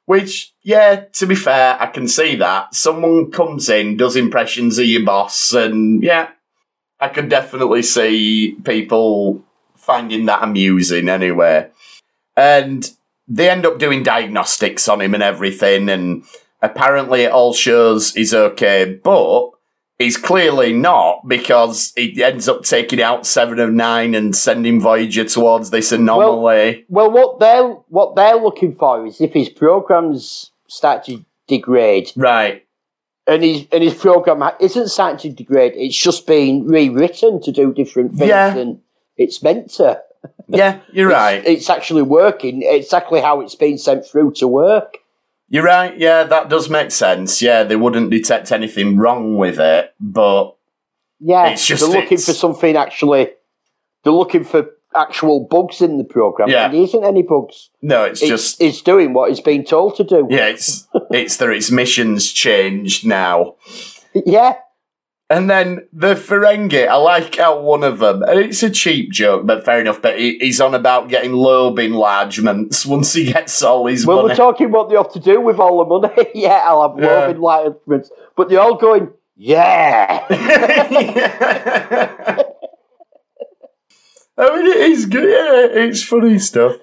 Which, 0.06 0.54
yeah, 0.62 1.06
to 1.14 1.26
be 1.26 1.34
fair, 1.36 1.78
I 1.82 1.88
can 1.88 2.10
see 2.10 2.36
that. 2.36 2.76
Someone 2.76 3.32
comes 3.32 3.70
in, 3.70 3.96
does 3.96 4.18
impressions 4.18 4.78
of 4.78 4.86
your 4.86 5.06
boss, 5.06 5.54
and 5.54 6.04
yeah, 6.04 6.32
I 7.00 7.08
could 7.08 7.30
definitely 7.30 7.84
see 7.84 8.58
people 8.66 9.42
finding 9.78 10.26
that 10.26 10.44
amusing 10.44 11.08
anyway. 11.08 11.70
And 12.36 12.92
they 13.30 13.50
end 13.50 13.66
up 13.66 13.80
doing 13.80 14.04
diagnostics 14.04 14.90
on 14.90 15.00
him 15.00 15.14
and 15.14 15.24
everything, 15.24 15.88
and 15.88 16.26
apparently 16.63 17.21
it 17.23 17.32
all 17.32 17.54
shows 17.54 18.13
he's 18.13 18.34
okay, 18.34 18.99
but 19.04 19.52
he's 19.99 20.17
clearly 20.17 20.73
not 20.73 21.28
because 21.28 21.93
he 21.95 22.23
ends 22.23 22.47
up 22.49 22.63
taking 22.63 23.02
out 23.02 23.28
seven 23.28 23.60
of 23.60 23.71
nine 23.71 24.15
and 24.15 24.36
sending 24.36 24.82
Voyager 24.82 25.26
towards 25.26 25.69
this 25.69 25.91
anomaly. 25.91 26.86
Well, 26.89 27.12
what 27.12 27.39
they're 27.39 27.69
what 27.89 28.15
they're 28.15 28.38
looking 28.38 28.73
for 28.76 29.06
is 29.06 29.21
if 29.21 29.34
his 29.34 29.49
programs 29.49 30.52
start 30.67 31.04
to 31.06 31.23
degrade, 31.47 32.12
right. 32.15 32.65
and 33.28 33.43
his 33.43 33.67
and 33.71 33.84
his 33.84 33.93
program 33.93 34.41
isn't 34.60 34.88
starting 34.88 35.32
to 35.32 35.36
degrade. 35.43 35.73
It's 35.76 35.97
just 35.97 36.26
been 36.26 36.65
rewritten 36.65 37.41
to 37.41 37.52
do 37.52 37.73
different 37.73 38.15
things 38.15 38.30
Yeah. 38.30 38.54
than 38.56 38.82
it's 39.17 39.43
meant 39.43 39.69
to. 39.71 40.02
Yeah, 40.47 40.80
you're 40.93 41.10
right. 41.10 41.45
It's 41.45 41.69
actually 41.69 42.04
working 42.04 42.63
exactly 42.63 43.19
how 43.19 43.41
it's 43.41 43.56
been 43.56 43.78
sent 43.78 44.06
through 44.06 44.32
to 44.36 44.47
work. 44.47 44.99
You're 45.54 45.63
right. 45.63 45.96
Yeah, 45.98 46.24
that 46.24 46.50
does 46.50 46.68
make 46.68 46.89
sense. 46.89 47.39
Yeah, 47.39 47.62
they 47.63 47.76
wouldn't 47.76 48.10
detect 48.10 48.52
anything 48.52 48.98
wrong 48.98 49.38
with 49.38 49.60
it, 49.60 49.94
but 50.00 50.56
Yeah, 51.26 51.50
It's 51.50 51.66
just- 51.66 51.82
they're 51.84 51.89
looking 52.02 52.18
it's- 52.18 52.26
for 52.26 52.34
something 52.34 52.76
actually. 52.76 53.30
They're 54.04 54.12
looking 54.12 54.44
for 54.44 54.72
actual 54.96 55.42
bugs 55.50 55.80
in 55.82 55.98
the 56.00 56.04
program. 56.04 56.50
Yeah. 56.50 56.66
and 56.66 56.74
there 56.74 56.82
isn't 56.84 57.04
any 57.04 57.22
bugs. 57.22 57.70
no, 57.84 58.04
it's 58.04 58.22
It's, 58.22 58.30
just 58.30 58.62
it's 58.62 58.82
doing 58.82 59.13
what 59.13 59.30
it's 59.32 59.39
been 59.42 59.63
told 59.63 59.96
to 59.98 60.04
do. 60.04 60.28
yeah, 60.30 60.48
it's 60.48 60.88
it's 61.12 61.38
that 61.38 61.50
its 61.50 61.70
mission's 61.72 62.32
changed 62.34 63.06
now. 63.06 63.56
yeah. 64.13 64.56
And 65.30 65.50
then 65.50 65.88
the 65.92 66.14
Ferengi, 66.16 66.88
I 66.88 66.96
like 66.96 67.36
how 67.38 67.60
one 67.60 67.84
of 67.84 68.00
them, 68.00 68.22
and 68.24 68.40
it's 68.40 68.62
a 68.62 68.70
cheap 68.70 69.12
joke, 69.12 69.46
but 69.48 69.66
fair 69.66 69.82
enough. 69.82 70.02
But 70.02 70.20
he, 70.20 70.38
he's 70.38 70.62
on 70.62 70.76
about 70.76 71.10
getting 71.10 71.34
lobe 71.34 71.80
enlargements 71.80 72.86
once 72.86 73.14
he 73.14 73.32
gets 73.32 73.64
all 73.64 73.88
his 73.88 74.06
Well, 74.06 74.18
money. 74.18 74.30
we're 74.30 74.36
talking 74.36 74.72
what 74.72 74.90
they 74.90 74.96
have 74.96 75.12
to 75.14 75.20
do 75.20 75.42
with 75.42 75.58
all 75.60 75.84
the 75.84 76.08
money. 76.08 76.30
yeah, 76.36 76.62
I'll 76.66 76.88
have 76.90 77.00
Yeah. 77.02 77.28
lobe 77.28 77.38
enlightenments. 77.38 78.10
But 78.36 78.50
they're 78.50 78.60
all 78.60 78.76
going, 78.76 79.12
yeah. 79.36 80.26
I 84.38 84.56
mean, 84.56 84.66
it 84.68 84.78
is 84.92 85.06
good. 85.06 85.30
Yeah, 85.30 85.82
it's 85.84 86.04
funny 86.04 86.40
stuff. 86.40 86.76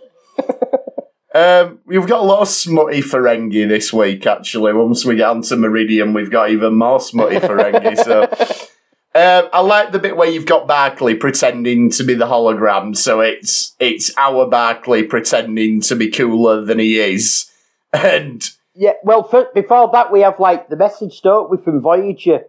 Um, 1.34 1.78
we've 1.84 2.06
got 2.06 2.20
a 2.20 2.24
lot 2.24 2.40
of 2.40 2.48
smutty 2.48 3.00
Ferengi 3.00 3.68
this 3.68 3.92
week, 3.92 4.26
actually. 4.26 4.72
Once 4.72 5.04
we 5.04 5.16
get 5.16 5.28
onto 5.28 5.56
Meridian, 5.56 6.12
we've 6.14 6.30
got 6.30 6.50
even 6.50 6.74
more 6.74 7.00
smutty 7.00 7.36
Ferengi. 7.36 7.96
So. 7.96 8.66
Um, 9.12 9.48
I 9.52 9.60
like 9.60 9.90
the 9.90 9.98
bit 9.98 10.16
where 10.16 10.30
you've 10.30 10.46
got 10.46 10.68
Barclay 10.68 11.14
pretending 11.14 11.90
to 11.90 12.04
be 12.04 12.14
the 12.14 12.26
hologram, 12.26 12.96
so 12.96 13.18
it's 13.18 13.74
it's 13.80 14.16
our 14.16 14.46
Barclay 14.46 15.02
pretending 15.02 15.80
to 15.80 15.96
be 15.96 16.08
cooler 16.12 16.64
than 16.64 16.78
he 16.78 17.00
is, 17.00 17.50
and 17.92 18.48
yeah, 18.74 18.92
well, 19.02 19.24
for, 19.24 19.48
before 19.52 19.90
that, 19.92 20.12
we 20.12 20.20
have 20.20 20.38
like 20.38 20.68
the 20.68 20.76
message, 20.76 21.22
don't 21.22 21.50
we, 21.50 21.56
from 21.56 21.80
Voyager 21.80 22.44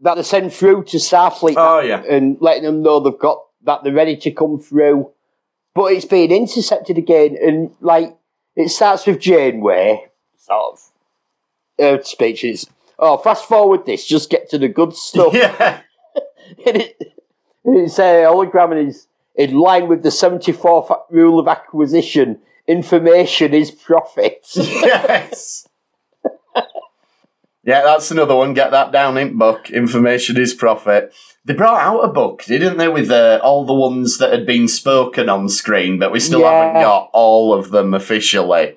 that 0.00 0.16
they 0.16 0.22
send 0.22 0.52
through 0.52 0.84
to 0.84 0.98
Starfleet 0.98 1.54
Oh, 1.56 1.80
yeah. 1.80 2.02
and 2.02 2.36
letting 2.40 2.64
them 2.64 2.82
know 2.82 3.00
they've 3.00 3.18
got 3.18 3.42
that 3.62 3.82
they're 3.82 3.92
ready 3.92 4.16
to 4.16 4.30
come 4.30 4.58
through. 4.58 5.10
But 5.76 5.92
it's 5.92 6.06
being 6.06 6.32
intercepted 6.32 6.96
again, 6.96 7.36
and 7.40 7.70
like 7.82 8.16
it 8.56 8.70
starts 8.70 9.06
with 9.06 9.20
Janeway, 9.20 10.06
sort 10.38 10.72
of 10.72 10.80
her 11.78 12.02
speech 12.02 12.44
is, 12.44 12.66
oh, 12.98 13.18
fast 13.18 13.44
forward 13.44 13.84
this, 13.84 14.06
just 14.06 14.30
get 14.30 14.48
to 14.50 14.58
the 14.58 14.68
good 14.68 14.96
stuff. 14.96 15.34
yeah, 15.34 15.82
and 16.66 16.76
it, 16.78 17.14
it's 17.64 17.98
a 17.98 18.24
hologram 18.24 18.72
and 18.72 18.88
is 18.88 19.06
in 19.34 19.54
line 19.54 19.86
with 19.86 20.02
the 20.02 20.08
74th 20.08 20.98
rule 21.10 21.38
of 21.38 21.46
acquisition. 21.46 22.38
Information 22.66 23.52
is 23.52 23.70
profit. 23.70 24.46
yes. 24.54 25.65
Yeah, 27.66 27.82
that's 27.82 28.12
another 28.12 28.36
one. 28.36 28.54
Get 28.54 28.70
that 28.70 28.92
down 28.92 29.18
in 29.18 29.36
book. 29.36 29.70
Information 29.70 30.36
is 30.40 30.54
profit. 30.54 31.12
They 31.44 31.52
brought 31.52 31.80
out 31.80 32.00
a 32.04 32.08
book, 32.08 32.44
didn't 32.44 32.76
they, 32.76 32.86
with 32.86 33.10
uh, 33.10 33.40
all 33.42 33.64
the 33.66 33.74
ones 33.74 34.18
that 34.18 34.32
had 34.32 34.46
been 34.46 34.68
spoken 34.68 35.28
on 35.28 35.48
screen, 35.48 35.98
but 35.98 36.12
we 36.12 36.20
still 36.20 36.40
Yeah. 36.40 36.52
haven't 36.66 36.82
got 36.82 37.10
all 37.12 37.52
of 37.52 37.70
them 37.72 37.92
officially. 37.92 38.76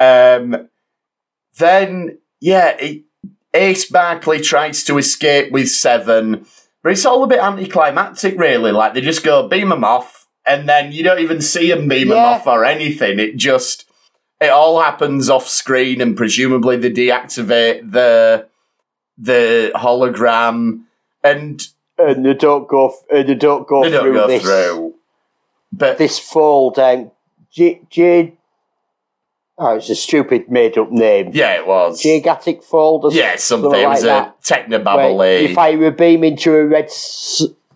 Um, 0.00 0.68
then, 1.58 2.18
yeah, 2.40 2.76
it, 2.80 3.02
Ace 3.54 3.88
Barclay 3.88 4.40
tries 4.40 4.82
to 4.84 4.98
escape 4.98 5.52
with 5.52 5.68
Seven, 5.68 6.46
but 6.82 6.92
it's 6.92 7.06
all 7.06 7.22
a 7.22 7.28
bit 7.28 7.38
anticlimactic, 7.40 8.38
really. 8.38 8.72
Like, 8.72 8.94
they 8.94 9.02
just 9.02 9.22
go 9.24 9.46
beam 9.48 9.68
them 9.68 9.84
off, 9.84 10.26
and 10.44 10.68
then 10.68 10.90
you 10.92 11.04
don't 11.04 11.20
even 11.20 11.40
see 11.40 11.70
them 11.70 11.86
beam 11.86 12.08
them 12.08 12.16
Yeah. 12.16 12.24
off 12.24 12.46
or 12.48 12.64
anything. 12.64 13.20
It 13.20 13.36
just 13.36 13.84
it 14.40 14.50
all 14.50 14.80
happens 14.80 15.28
off 15.28 15.48
screen 15.48 16.00
and 16.00 16.16
presumably 16.16 16.76
they 16.76 16.90
deactivate 16.90 17.90
the 17.92 18.46
the 19.18 19.70
hologram 19.74 20.84
and 21.22 21.66
and 21.98 22.24
they 22.24 22.32
don't 22.34 22.66
go. 22.66 22.94
And 23.10 23.28
they 23.28 23.34
don't 23.34 23.68
go 23.68 23.82
they 23.84 23.90
don't 23.90 24.02
through 24.04 24.12
go 24.14 24.26
this. 24.26 24.42
through. 24.42 24.94
But 25.72 25.98
This 25.98 26.18
fold. 26.18 26.78
Um, 26.78 27.10
J. 27.52 27.82
J 27.90 28.32
oh, 29.58 29.76
it's 29.76 29.90
a 29.90 29.94
stupid 29.94 30.50
made-up 30.50 30.90
name. 30.90 31.30
yeah, 31.34 31.56
it 31.58 31.66
was. 31.66 32.00
Gigantic 32.02 32.62
fold. 32.62 33.12
Yeah, 33.12 33.36
something. 33.36 33.70
something 33.70 33.82
It 33.82 33.86
was 33.88 34.04
like 34.04 34.26
a 34.28 34.34
that. 34.48 34.68
technobabble. 34.70 35.48
You 35.48 35.54
fire 35.54 35.84
a 35.86 35.90
beam 35.92 36.24
into 36.24 36.54
a 36.54 36.64
red 36.64 36.90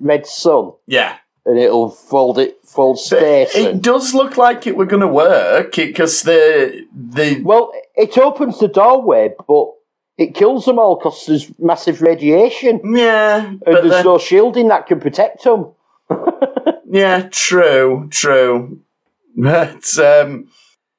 red 0.00 0.26
sun, 0.26 0.72
Yeah. 0.86 1.16
And 1.46 1.58
it'll 1.58 1.90
fold 1.90 2.38
it, 2.38 2.58
fold 2.64 2.98
space. 2.98 3.54
it 3.54 3.82
does 3.82 4.14
look 4.14 4.36
like 4.36 4.66
it 4.66 4.76
were 4.76 4.86
going 4.86 5.00
to 5.02 5.06
work 5.08 5.74
because 5.76 6.22
the 6.22 6.86
the 6.94 7.40
Well, 7.42 7.72
it 7.94 8.16
opens 8.18 8.58
the 8.58 8.68
doorway, 8.68 9.34
but 9.46 9.68
it 10.16 10.34
kills 10.34 10.64
them 10.64 10.78
all 10.78 10.96
because 10.96 11.26
there's 11.26 11.50
massive 11.58 12.00
radiation. 12.00 12.80
yeah, 12.96 13.46
And 13.46 13.60
there's 13.64 13.90
the- 13.90 14.02
no 14.04 14.18
shielding 14.18 14.68
that 14.68 14.86
can 14.86 15.00
protect 15.00 15.44
them. 15.44 15.72
Yeah, 16.86 17.28
true, 17.32 18.06
true. 18.12 18.80
But 19.36 19.98
um, 19.98 20.46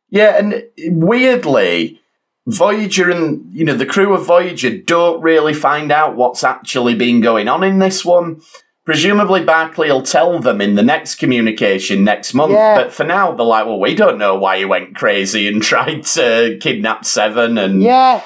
yeah, 0.09 0.37
and 0.37 0.63
weirdly, 1.09 2.01
Voyager 2.47 3.09
and 3.09 3.47
you 3.53 3.63
know 3.63 3.75
the 3.75 3.85
crew 3.85 4.13
of 4.13 4.25
Voyager 4.25 4.77
don't 4.77 5.21
really 5.21 5.53
find 5.53 5.93
out 5.93 6.17
what's 6.17 6.43
actually 6.43 6.95
been 6.95 7.21
going 7.21 7.47
on 7.47 7.63
in 7.63 7.79
this 7.79 8.03
one. 8.03 8.41
Presumably, 8.85 9.43
Barclay 9.43 9.89
will 9.89 10.03
tell 10.03 10.37
them 10.39 10.61
in 10.61 10.75
the 10.75 10.83
next 10.83 11.15
communication 11.15 12.03
next 12.03 12.35
month. 12.35 12.53
Yeah. 12.53 12.75
But 12.75 12.93
for 12.93 13.03
now, 13.03 13.31
they're 13.31 13.45
like, 13.45 13.65
"Well, 13.65 13.79
we 13.79 13.95
don't 13.95 14.19
know 14.19 14.35
why 14.35 14.57
you 14.57 14.67
went 14.67 14.95
crazy 14.95 15.47
and 15.47 15.61
tried 15.71 16.03
to 16.03 16.57
kidnap 16.61 17.03
Seven." 17.03 17.57
And 17.57 17.81
Yeah. 17.81 18.21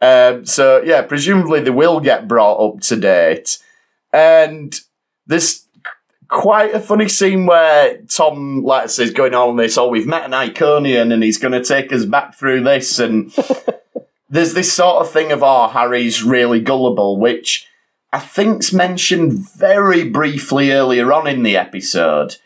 um, 0.00 0.46
so 0.46 0.82
yeah, 0.82 1.02
presumably 1.02 1.60
they 1.60 1.70
will 1.70 2.00
get 2.00 2.26
brought 2.26 2.56
up 2.74 2.80
to 2.82 2.96
date. 2.96 3.58
And 4.12 4.74
this 5.26 5.66
quite 6.28 6.74
a 6.74 6.80
funny 6.80 7.08
scene 7.08 7.44
where 7.46 7.98
Tom 8.08 8.62
like 8.64 8.88
says 8.88 9.10
going 9.10 9.34
on 9.34 9.56
this, 9.56 9.76
oh, 9.76 9.88
we've 9.88 10.06
met 10.06 10.24
an 10.24 10.32
Iconian 10.32 11.12
and 11.12 11.22
he's 11.22 11.38
gonna 11.38 11.62
take 11.62 11.92
us 11.92 12.06
back 12.06 12.34
through 12.34 12.64
this 12.64 12.98
and 12.98 13.30
there's 14.30 14.54
this 14.54 14.72
sort 14.72 15.02
of 15.04 15.10
thing 15.10 15.32
of 15.32 15.42
oh 15.42 15.68
Harry's 15.68 16.22
really 16.22 16.60
gullible, 16.60 17.18
which 17.18 17.66
I 18.12 18.18
think's 18.20 18.72
mentioned 18.72 19.32
very 19.56 20.08
briefly 20.08 20.72
earlier 20.72 21.12
on 21.12 21.26
in 21.26 21.42
the 21.42 21.56
episode. 21.56 22.36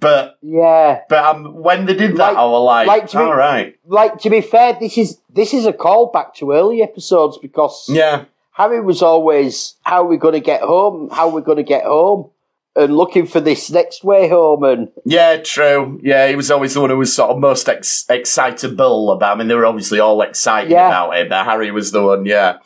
But 0.00 0.38
Yeah. 0.42 1.00
but 1.08 1.24
um, 1.24 1.54
when 1.60 1.86
they 1.86 1.94
did 1.94 2.12
that, 2.18 2.34
Like- 2.34 2.36
I 2.36 2.44
was 2.44 2.64
like, 2.64 2.86
like 2.86 3.06
to 3.08 3.16
be- 3.18 3.22
all 3.24 3.34
right, 3.34 3.74
Like 3.86 4.18
to 4.18 4.30
be 4.30 4.40
fair, 4.40 4.76
this 4.78 4.96
is 4.96 5.18
this 5.28 5.52
is 5.52 5.66
a 5.66 5.72
callback 5.72 6.34
to 6.34 6.52
early 6.52 6.82
episodes 6.82 7.36
because 7.38 7.86
yeah, 7.88 8.24
Harry 8.52 8.80
was 8.80 9.02
always 9.02 9.74
how 9.82 10.02
are 10.02 10.06
we 10.06 10.16
going 10.16 10.34
to 10.34 10.40
get 10.40 10.60
home, 10.62 11.08
how 11.10 11.28
are 11.28 11.34
we 11.34 11.42
going 11.42 11.56
to 11.56 11.64
get 11.64 11.82
home, 11.82 12.30
and 12.76 12.96
looking 12.96 13.26
for 13.26 13.40
this 13.40 13.72
next 13.72 14.04
way 14.04 14.28
home. 14.28 14.62
And 14.62 14.88
Yeah, 15.04 15.38
true. 15.38 15.98
Yeah, 16.00 16.28
he 16.28 16.36
was 16.36 16.48
always 16.52 16.74
the 16.74 16.80
one 16.80 16.90
who 16.90 16.96
was 16.98 17.12
sort 17.12 17.30
of 17.30 17.38
most 17.38 17.68
ex- 17.68 18.04
excitable 18.08 19.10
about. 19.10 19.34
I 19.34 19.38
mean, 19.40 19.48
they 19.48 19.56
were 19.56 19.66
obviously 19.66 19.98
all 19.98 20.22
excited 20.22 20.70
Yeah. 20.70 20.86
about 20.88 21.16
it, 21.16 21.28
but 21.28 21.44
Harry 21.44 21.72
was 21.72 21.90
the 21.90 22.04
one. 22.04 22.24
Yeah. 22.24 22.58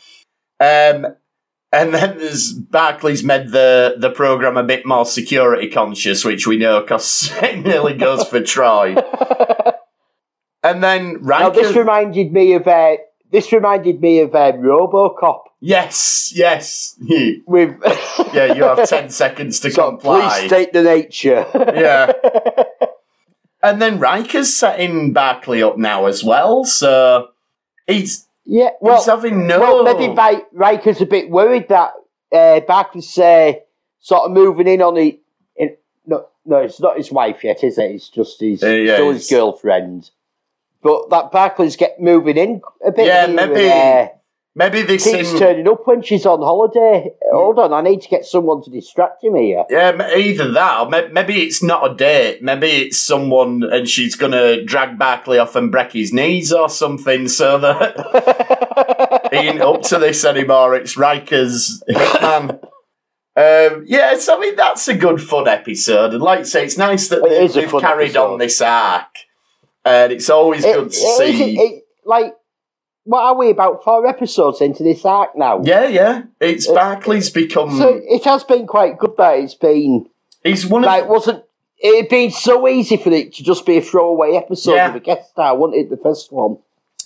Um, 0.61 1.07
and 1.73 1.95
then 1.95 2.19
there's 2.19 2.59
Barclay's 2.59 3.25
made 3.25 3.49
the 3.49 3.97
the 3.99 4.11
program 4.11 4.57
a 4.57 4.63
bit 4.63 4.85
more 4.87 5.05
security 5.07 5.69
conscious, 5.69 6.25
which 6.25 6.47
we 6.47 6.57
know 6.57 6.81
because 6.81 7.31
it 7.43 7.59
nearly 7.65 7.95
goes 7.95 8.25
for 8.29 8.41
Troi. 8.41 8.97
And 10.65 10.81
then 10.81 11.19
now 11.23 11.51
this 11.51 11.75
reminded 11.75 12.33
me 12.33 12.53
of 12.53 12.69
uh, 12.69 12.93
this 13.33 13.51
reminded 13.51 14.01
me 14.01 14.21
of 14.21 14.33
um, 14.33 14.53
RoboCop 14.61 15.41
Yes, 15.65 16.33
yes. 16.35 16.97
With 17.47 17.81
yeah, 18.35 18.53
you 18.53 18.65
have 18.65 18.89
10 18.89 19.11
seconds 19.11 19.61
to 19.61 19.69
of, 19.69 19.75
comply. 19.75 20.41
please 20.41 20.47
state 20.49 20.73
the 20.73 20.83
nature. 20.83 21.47
yeah. 21.55 22.13
And 23.63 23.81
then 23.81 24.01
Riker's 24.01 24.53
setting 24.53 25.13
Barclay 25.13 25.63
up 25.63 25.79
now 25.79 26.07
as 26.07 26.25
well, 26.25 26.65
so 26.65 27.29
he's 27.87 28.27
yeah, 28.44 28.70
well, 28.81 28.96
he's 28.96 29.07
having 29.07 29.46
no. 29.46 29.61
well, 29.61 29.85
maybe 29.85 30.12
Bi- 30.14 30.42
Riker's 30.52 31.00
a 31.00 31.07
bit 31.07 31.31
worried 31.31 31.68
that 31.68 31.92
uh, 32.33 32.61
Barclay's 32.68 33.16
uh, 33.18 33.52
sort 34.00 34.22
of 34.24 34.33
moving 34.33 34.66
in 34.68 34.83
on 34.83 34.94
the. 34.94 35.20
In, 35.57 35.76
no, 36.07 36.26
no, 36.44 36.57
it's 36.59 36.81
not 36.81 36.96
his 36.96 37.12
wife 37.12 37.44
yet, 37.44 37.62
is 37.62 37.78
it? 37.78 37.90
It's 37.92 38.09
just 38.09 38.40
his, 38.40 38.62
Uh, 38.62 38.68
yeah, 38.68 38.94
still 38.94 39.12
his 39.12 39.28
girlfriend. 39.31 40.11
But 40.83 41.11
that 41.11 41.31
Barclay's 41.31 41.76
get 41.76 42.00
moving 42.00 42.37
in 42.37 42.61
a 42.85 42.90
bit. 42.90 43.07
Yeah, 43.07 43.26
maybe- 43.28 43.70
uh, 43.70 44.09
maybe 44.55 44.83
this 44.83 45.05
keeps 45.05 45.33
in, 45.33 45.38
turning 45.38 45.69
up 45.69 45.87
when 45.87 46.03
she's 46.03 46.27
on 46.27 46.41
holiday. 46.41 47.11
Hold 47.33 47.59
on, 47.59 47.73
I 47.73 47.81
need 47.81 48.03
to 48.03 48.09
get 48.09 48.25
someone 48.25 48.62
to 48.65 48.71
distract 48.71 49.25
him 49.25 49.35
here. 49.37 49.65
Yeah, 49.71 50.15
either 50.17 50.51
that, 50.53 50.81
or 50.81 51.09
maybe 51.11 51.43
it's 51.43 51.62
not 51.62 51.91
a 51.91 51.95
date. 51.95 52.43
Maybe 52.43 52.67
it's 52.69 52.99
someone, 52.99 53.62
and 53.65 53.88
she's 53.88 54.15
gonna 54.17 54.62
drag 54.65 54.99
Barclay 54.99 55.38
off 55.38 55.57
and 55.57 55.71
break 55.73 55.93
his 55.93 56.12
knees 56.12 56.53
or 56.53 56.69
something, 56.69 57.29
so 57.29 57.59
that 57.59 59.29
he 59.33 59.38
ain't 59.38 59.61
up 59.62 59.83
to 59.83 59.99
this 59.99 60.25
anymore. 60.25 60.75
It's 60.75 60.97
Riker's 60.97 61.83
hitman. 61.91 62.59
Um, 63.35 63.85
yeah, 63.87 64.19
so 64.19 64.37
I 64.37 64.41
mean 64.41 64.57
that's 64.57 64.87
a 64.88 64.95
good 64.95 65.23
fun 65.23 65.49
episode, 65.49 66.12
and 66.12 66.23
like 66.23 66.41
I 66.41 66.43
say, 66.43 66.65
it's 66.65 66.77
nice 66.77 67.09
that 67.09 67.25
it 67.25 67.53
they, 67.55 67.61
they've 67.62 67.81
carried 67.81 68.11
episode. 68.11 68.33
on 68.35 68.38
this 68.38 68.61
arc, 68.61 69.07
and 69.87 70.12
it's 70.12 70.29
always 70.29 70.62
It- 70.65 70.75
good 70.75 70.91
to 70.91 70.97
it- 70.99 71.17
see. 71.17 71.83
like, 72.05 72.35
what 73.05 73.23
are 73.23 73.37
we 73.37 73.51
about 73.51 73.83
four 73.85 74.07
episodes 74.07 74.61
into 74.61 74.83
this 74.83 75.05
arc 75.05 75.37
now? 75.37 75.61
yeah, 75.65 75.87
yeah, 75.88 76.23
it's 76.41 76.67
Barclay's 76.69 77.31
become. 77.31 77.77
So 77.77 78.01
it 78.05 78.25
has 78.25 78.45
been 78.45 78.67
quite 78.67 78.99
good 78.99 79.15
that 79.19 79.38
it's 79.38 79.55
been 79.55 80.07
he's 80.45 80.67
one 80.67 80.83
of 80.85 80.87
like 80.87 81.09
wasn't 81.09 81.45
it 81.79 82.03
had 82.03 82.09
been 82.09 82.31
so 82.31 82.69
easy 82.69 82.97
for 82.97 83.11
it 83.11 83.35
to 83.35 83.43
just 83.43 83.67
be 83.67 83.77
a 83.77 83.83
throwaway 83.83 84.37
episode 84.37 84.75
Yeah. 84.75 84.91
of 84.91 84.95
a 84.97 85.01
guest 85.01 85.31
star, 85.31 85.57
wasn't 85.57 85.81
it? 85.81 85.91
The 85.91 85.97
first 85.97 86.33
one. 86.33 86.59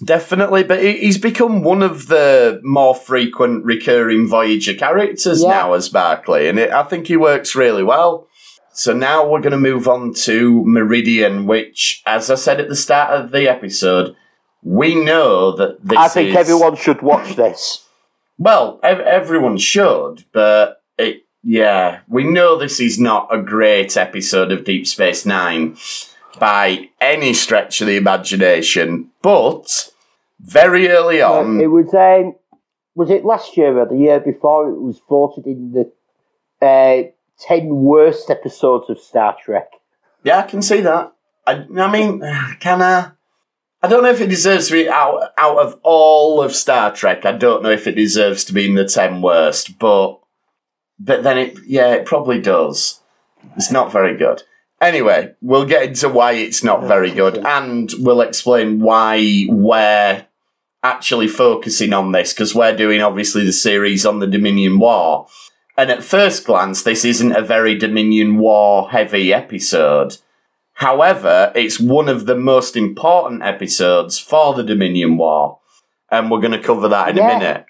Definitely, 0.05 0.63
but 0.65 0.83
he's 0.85 1.17
become 1.17 1.63
one 1.63 1.83
of 1.83 2.09
the 2.09 2.61
more 2.63 2.95
frequent 2.95 3.65
recurring 3.65 4.29
Voyager 4.29 4.75
characters 4.75 5.43
Yeah. 5.43 5.49
now 5.49 5.73
as 5.73 5.89
Barclay, 5.89 6.49
and 6.49 6.59
it, 6.59 6.71
I 6.71 6.83
think 6.83 7.07
he 7.07 7.17
works 7.17 7.55
really 7.55 7.83
well. 7.83 8.27
So 8.75 8.93
now 8.93 9.27
we're 9.27 9.41
going 9.41 9.53
to 9.53 9.57
move 9.59 9.89
on 9.89 10.13
to 10.25 10.63
Meridian, 10.67 11.47
which, 11.47 12.03
as 12.05 12.31
I 12.31 12.35
said 12.35 12.61
at 12.61 12.69
the 12.69 12.77
start 12.77 13.19
of 13.19 13.31
the 13.31 13.49
episode, 13.49 14.15
we 14.67 14.97
know 14.97 15.53
that 15.53 15.79
this 15.83 15.97
I 15.97 16.09
think 16.09 16.31
is- 16.31 16.37
everyone 16.37 16.75
should 16.77 17.01
watch 17.03 17.37
this. 17.37 17.83
Well, 18.39 18.81
ev- 18.83 19.01
everyone 19.01 19.57
should, 19.57 20.25
but 20.31 20.83
it, 20.99 21.23
yeah, 21.43 22.01
we 22.07 22.23
know 22.25 22.59
this 22.59 22.81
is 22.81 23.01
not 23.01 23.29
a 23.35 23.41
great 23.41 23.97
episode 23.97 24.53
of 24.53 24.65
Deep 24.65 24.87
Space 24.87 25.25
Nine 25.25 25.79
by 26.39 26.91
any 27.01 27.33
stretch 27.33 27.81
of 27.81 27.87
the 27.87 27.97
imagination, 27.97 29.11
but 29.23 29.91
very 30.39 30.89
early 30.91 31.23
on. 31.23 31.63
it 31.63 31.69
was 31.69 31.95
um, 31.95 32.35
was 32.95 33.09
it 33.09 33.25
last 33.25 33.57
year 33.57 33.79
or 33.79 33.87
the 33.87 33.97
year 33.97 34.21
before? 34.21 34.69
It 34.69 34.83
was 34.83 35.01
voted 35.09 35.47
in 35.47 35.73
the 35.73 35.91
uh, 36.61 37.09
ten 37.41 37.69
worst 37.71 38.29
episodes 38.29 38.91
of 38.91 38.99
Star 38.99 39.35
Trek. 39.43 39.71
Yeah, 40.25 40.41
I 40.41 40.43
can 40.43 40.61
see 40.61 40.83
that. 40.83 41.11
I, 41.47 41.65
I 41.79 41.91
mean, 41.91 42.21
can 42.61 42.83
I? 42.83 43.13
I 43.83 43.89
don't 43.89 44.03
know 44.03 44.11
if 44.11 44.21
it 44.21 44.29
deserves 44.29 44.69
to 44.69 44.73
be 44.73 44.89
out 44.89 45.33
out 45.39 45.59
of 45.59 45.79
all 45.83 46.43
of 46.43 46.55
Star 46.55 46.93
Trek. 46.93 47.25
I 47.25 47.33
don't 47.33 47.63
know 47.63 47.71
if 47.71 47.87
it 47.87 47.95
deserves 47.95 48.45
to 48.47 48.53
be 48.53 48.69
in 48.69 48.75
the 48.75 48.87
ten 48.87 49.23
worst, 49.23 49.79
but 49.79 50.19
but 50.99 51.23
then 51.23 51.39
it 51.39 51.59
yeah, 51.67 51.95
it 51.95 52.07
probably 52.07 52.41
does. 52.41 53.01
It's 53.57 53.71
not 53.71 53.93
very 53.93 54.17
good. 54.17 54.43
Anyway, 54.81 55.35
we'll 55.41 55.65
get 55.65 55.85
into 55.85 56.09
why 56.09 56.33
it's 56.33 56.63
not 56.63 56.85
very 56.85 57.11
good, 57.11 57.39
and 57.39 57.91
we'll 57.99 58.21
explain 58.21 58.81
why 58.81 59.47
we're 59.49 60.27
actually 60.83 61.29
focusing 61.29 61.93
on 61.93 62.13
this 62.13 62.33
because 62.33 62.55
we're 62.55 62.77
doing 62.77 63.01
obviously 63.01 63.45
the 63.45 63.53
series 63.53 64.07
on 64.07 64.21
the 64.21 64.27
Dominion 64.27 64.79
War. 64.79 65.27
And 65.77 65.91
at 65.91 66.03
first 66.03 66.47
glance, 66.47 66.83
this 66.83 67.05
isn't 67.05 67.37
a 67.37 67.43
very 67.43 67.77
Dominion 67.77 68.39
War 68.39 68.91
heavy 68.91 69.33
episode. 69.33 70.17
However, 70.77 71.53
it's 71.55 71.81
one 71.81 72.09
of 72.09 72.27
the 72.27 72.35
most 72.37 72.77
important 72.77 73.43
episodes 73.43 74.19
for 74.19 74.53
the 74.53 74.63
Dominion 74.63 75.17
War. 75.17 75.59
And 76.11 76.31
we're 76.31 76.41
going 76.41 76.53
to 76.53 76.63
cover 76.63 76.87
that 76.89 77.09
in 77.09 77.17
Yeah. 77.17 77.31
a 77.31 77.39
minute. 77.39 77.65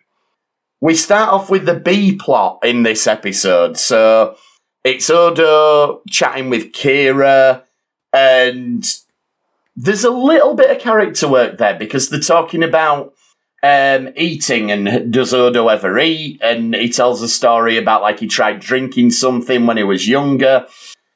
We 0.80 0.94
start 0.94 1.28
off 1.30 1.48
with 1.48 1.66
the 1.66 1.74
B 1.78 2.16
plot 2.16 2.58
in 2.64 2.82
this 2.82 3.06
episode. 3.06 3.76
So 3.78 4.34
it's 4.82 5.08
Odo 5.08 6.02
chatting 6.10 6.50
with 6.50 6.72
Kira, 6.72 7.62
and 8.12 8.84
there's 9.76 10.04
a 10.04 10.10
little 10.10 10.54
bit 10.54 10.70
of 10.70 10.80
character 10.82 11.28
work 11.28 11.58
there 11.58 11.78
because 11.78 12.08
they're 12.10 12.20
talking 12.20 12.62
about 12.64 13.14
um, 13.62 14.10
eating 14.16 14.70
and 14.72 15.12
does 15.12 15.32
Odo 15.32 15.68
ever 15.68 15.96
eat? 15.98 16.40
And 16.42 16.74
he 16.74 16.88
tells 16.88 17.22
a 17.22 17.28
story 17.28 17.76
about 17.78 18.02
like 18.02 18.18
he 18.20 18.26
tried 18.26 18.60
drinking 18.60 19.10
something 19.10 19.64
when 19.66 19.76
he 19.76 19.84
was 19.84 20.08
younger. 20.08 20.66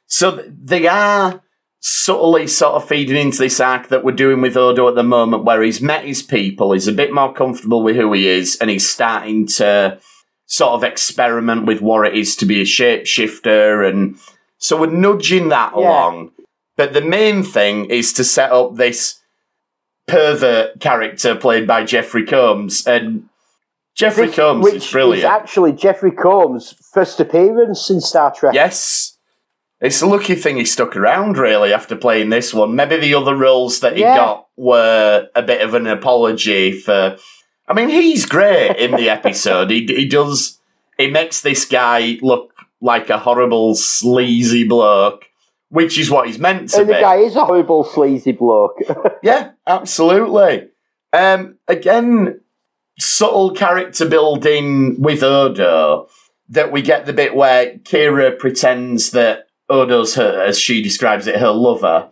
So 0.06 0.42
they 0.48 0.86
are 0.86 1.42
subtly 1.80 2.46
sort 2.46 2.74
of 2.74 2.86
feeding 2.86 3.16
into 3.16 3.38
this 3.38 3.58
arc 3.58 3.88
that 3.88 4.04
we're 4.04 4.12
doing 4.12 4.40
with 4.40 4.56
Odo 4.56 4.88
at 4.88 4.94
the 4.94 5.02
moment, 5.02 5.44
where 5.44 5.62
he's 5.62 5.80
met 5.80 6.04
his 6.04 6.22
people, 6.22 6.72
he's 6.72 6.86
a 6.88 6.92
bit 6.92 7.12
more 7.12 7.32
comfortable 7.32 7.82
with 7.82 7.96
who 7.96 8.12
he 8.12 8.28
is, 8.28 8.56
and 8.60 8.68
he's 8.70 8.88
starting 8.88 9.46
to 9.46 9.98
sort 10.46 10.72
of 10.72 10.84
experiment 10.84 11.64
with 11.64 11.80
what 11.80 12.06
it 12.06 12.14
is 12.16 12.36
to 12.36 12.44
be 12.44 12.60
a 12.60 12.64
shapeshifter. 12.64 13.88
And 13.88 14.16
so 14.58 14.78
we're 14.80 14.86
nudging 14.90 15.48
that 15.48 15.72
Yeah. 15.76 15.80
along. 15.80 16.32
But 16.76 16.92
the 16.92 17.00
main 17.00 17.42
thing 17.42 17.86
is 17.86 18.12
to 18.14 18.24
set 18.24 18.50
up 18.52 18.74
this 18.76 19.16
pervert 20.08 20.80
character 20.80 21.34
played 21.36 21.66
by 21.66 21.84
Jeffrey 21.84 22.26
Combs. 22.26 22.86
And 22.86 23.28
Jeffrey 23.94 24.26
This- 24.26 24.36
Combs 24.36 24.64
which 24.64 24.74
is 24.76 24.90
brilliant. 24.90 25.24
actually 25.32 25.72
Jeffrey 25.72 26.10
Combs' 26.10 26.74
first 26.92 27.20
appearance 27.20 27.88
in 27.90 28.00
Star 28.00 28.32
Trek. 28.34 28.54
Yes. 28.54 29.16
It's 29.80 30.02
a 30.02 30.06
lucky 30.06 30.34
thing 30.34 30.56
he 30.58 30.64
stuck 30.66 30.94
around, 30.96 31.38
really, 31.38 31.72
after 31.72 31.96
playing 31.96 32.28
this 32.28 32.52
one. 32.52 32.74
Maybe 32.76 32.96
the 32.98 33.14
other 33.14 33.34
roles 33.34 33.80
that 33.80 33.94
he 33.96 34.02
Yeah. 34.02 34.16
got 34.16 34.46
were 34.56 35.28
a 35.34 35.42
bit 35.42 35.62
of 35.62 35.74
an 35.74 35.86
apology 35.86 36.72
for. 36.72 37.16
I 37.66 37.72
mean, 37.72 37.88
he's 37.88 38.26
great 38.26 38.76
in 38.76 38.90
the 38.96 39.08
episode. 39.08 39.70
he, 39.70 39.86
he 39.86 40.06
does. 40.06 40.58
He 40.98 41.08
makes 41.10 41.40
this 41.40 41.64
guy 41.64 42.18
look 42.20 42.52
like 42.82 43.08
a 43.10 43.18
horrible, 43.18 43.74
sleazy 43.74 44.64
bloke, 44.66 45.24
which 45.70 45.98
is 45.98 46.10
what 46.10 46.26
he's 46.26 46.38
meant 46.38 46.68
to 46.70 46.78
And 46.78 46.88
be. 46.88 46.94
the 46.94 47.00
guy 47.00 47.16
is 47.16 47.36
a 47.36 47.44
horrible, 47.44 47.84
sleazy 47.84 48.32
bloke. 48.32 48.78
Yeah, 49.22 49.52
absolutely. 49.66 50.68
Um, 51.12 51.56
again, 51.68 52.40
subtle 52.98 53.52
character 53.52 54.06
building 54.08 55.00
with 55.00 55.22
Odo 55.22 56.08
that 56.48 56.72
we 56.72 56.82
get 56.82 57.06
the 57.06 57.12
bit 57.12 57.34
where 57.34 57.76
Kira 57.78 58.38
pretends 58.38 59.10
that 59.12 59.46
Odo's 59.70 60.14
her, 60.16 60.42
as 60.42 60.58
she 60.58 60.82
describes 60.82 61.26
it, 61.26 61.36
her 61.36 61.50
lover, 61.50 62.10